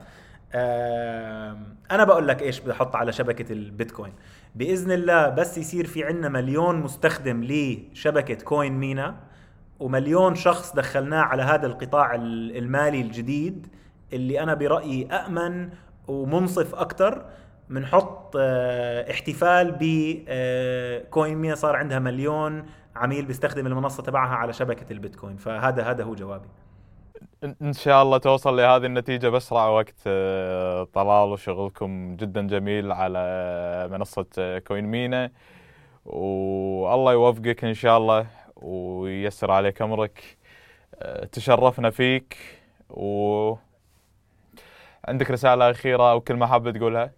أنا 1.91 2.03
بقول 2.03 2.27
لك 2.27 2.41
إيش 2.41 2.59
بدي 2.59 2.71
أحط 2.71 2.95
على 2.95 3.11
شبكة 3.11 3.53
البيتكوين. 3.53 4.13
بإذن 4.55 4.91
الله 4.91 5.29
بس 5.29 5.57
يصير 5.57 5.85
في 5.87 6.03
عندنا 6.03 6.29
مليون 6.29 6.75
مستخدم 6.75 7.43
لشبكة 7.43 8.35
كوين 8.35 8.73
مينا. 8.73 9.26
ومليون 9.79 10.35
شخص 10.35 10.75
دخلناه 10.75 11.21
على 11.21 11.43
هذا 11.43 11.67
القطاع 11.67 12.15
المالي 12.15 13.01
الجديد 13.01 13.67
اللي 14.13 14.43
أنا 14.43 14.53
برأيي 14.53 15.07
امن 15.07 15.69
ومنصف 16.07 16.75
أكثر 16.75 17.25
بنحط 17.69 18.35
آه 18.39 19.11
احتفال 19.11 19.71
بكوين 19.71 21.33
آه 21.33 21.37
ميا 21.37 21.55
صار 21.55 21.75
عندها 21.75 21.99
مليون 21.99 22.65
عميل 22.95 23.25
بيستخدم 23.25 23.67
المنصة 23.67 24.03
تبعها 24.03 24.35
على 24.35 24.53
شبكة 24.53 24.93
البيتكوين. 24.93 25.37
فهذا 25.37 25.83
هذا 25.83 26.03
هو 26.03 26.15
جوابي. 26.15 26.47
ان 27.61 27.73
شاء 27.73 28.03
الله 28.03 28.17
توصل 28.17 28.57
لهذه 28.57 28.85
النتيجة 28.85 29.29
بأسرع 29.29 29.67
وقت 29.67 29.95
آه 30.07 30.83
طلال 30.83 31.29
وشغلكم 31.29 32.15
جدا 32.15 32.47
جميل 32.47 32.91
على 32.91 33.89
منصة 33.91 34.59
كوين 34.67 34.85
مينا. 34.85 35.31
والله 36.05 37.13
يوفقك 37.13 37.63
إن 37.63 37.73
شاء 37.73 37.97
الله. 37.97 38.27
وييسر 38.61 39.51
عليك 39.51 39.81
أمرك. 39.81 40.37
آه، 40.95 41.25
تشرفنا 41.25 41.89
فيك 41.89 42.37
و 42.89 43.55
عندك 45.07 45.31
رسالة 45.31 45.71
أخيرة 45.71 46.11
أو 46.11 46.21
كلمة 46.21 46.45
حابب 46.45 46.77
تقولها؟ 46.77 47.11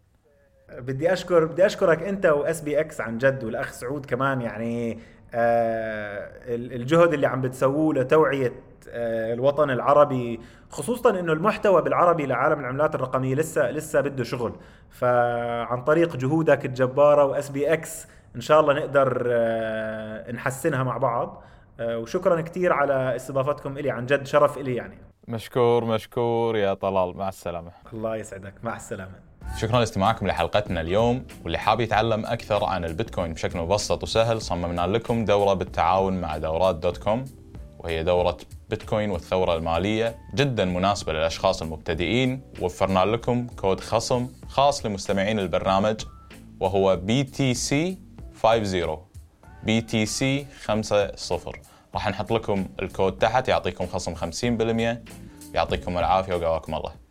بدي 0.70 1.14
أشكر 1.14 1.46
بدي 1.46 1.66
أشكرك 1.66 2.04
أنت 2.04 2.26
واس 2.26 2.62
بي 2.62 2.80
إكس 2.80 3.02
عن 3.02 3.18
جد 3.18 3.44
والأخ 3.44 3.72
سعود 3.72 4.06
كمان 4.06 4.42
يعني 4.42 5.00
آه 5.34 6.32
الجهد 6.56 7.14
اللي 7.14 7.28
عم 7.28 7.42
بتسووه 7.42 7.94
لتوعية 7.94 8.54
آه 8.90 9.34
الوطن 9.34 9.70
العربي 9.70 10.40
خصوصا 10.70 11.20
إنه 11.20 11.34
المحتوى 11.34 11.82
بالعربي 11.82 12.26
لعالم 12.26 12.60
العملات 12.60 12.96
الرقمية 12.96 13.36
لسه 13.36 13.72
لسه 13.72 14.02
بده 14.02 14.24
شغل. 14.24 14.54
فعن 14.90 15.84
طريق 15.84 16.16
جهودك 16.16 16.66
الجبارة 16.66 17.26
واس 17.26 17.50
بي 17.50 17.74
إكس 17.74 18.08
إن 18.36 18.42
شاء 18.42 18.60
الله 18.60 18.74
نقدر 18.74 19.24
آه، 19.28 20.32
نحسنها 20.32 20.84
مع 20.84 20.98
بعض. 20.98 21.44
آه، 21.80 21.98
وشكرا 21.98 22.42
كثير 22.42 22.74
على 22.74 23.16
استضافتكم 23.16 23.78
إلي 23.78 23.92
عن 23.92 24.06
جد 24.06 24.26
شرف 24.28 24.58
إلي 24.58 24.76
يعني. 24.76 24.98
مشكور 25.28 25.86
مشكور 25.86 26.58
يا 26.58 26.74
طلال. 26.74 27.18
مع 27.18 27.30
السلامة. 27.30 27.72
الله 27.94 28.16
يسعدك. 28.16 28.54
مع 28.64 28.76
السلامة. 28.76 29.12
شكرا 29.58 29.80
لاستماعكم 29.80 30.28
لحلقتنا 30.28 30.82
اليوم. 30.82 31.26
واللي 31.44 31.58
حاب 31.58 31.80
يتعلم 31.80 32.26
أكثر 32.26 32.66
عن 32.66 32.86
البيتكوين 32.86 33.34
بشكل 33.34 33.60
مبسط 33.60 34.04
وسهل 34.04 34.42
صممنا 34.42 34.88
لكم 34.88 35.26
دورة 35.26 35.54
بالتعاون 35.54 36.22
مع 36.22 36.38
دورات 36.38 36.76
dot 36.76 36.98
com. 36.98 37.26
وهي 37.80 38.04
دورة 38.04 38.38
بيتكوين 38.70 39.12
والثورة 39.12 39.56
المالية 39.56 40.16
جدا 40.36 40.66
مناسبة 40.66 41.14
للأشخاص 41.14 41.62
المبتدئين. 41.62 42.42
وفرنا 42.62 43.06
لكم 43.06 43.48
كود 43.48 43.80
خصم 43.80 44.28
خاص 44.48 44.86
لمستمعين 44.86 45.40
البرنامج 45.40 45.96
وهو 46.60 47.00
BTC 47.08 47.74
50 48.44 48.98
BTC 49.66 50.46
50 50.66 51.08
راح 51.94 52.08
نحط 52.10 52.34
لكم 52.34 52.68
الكود 52.82 53.18
تحت 53.18 53.48
يعطيكم 53.48 53.88
خصم 53.88 54.16
50% 54.16 54.98
يعطيكم 55.54 55.98
العافية 55.98 56.34
وقواكم 56.34 56.76
الله. 56.76 57.09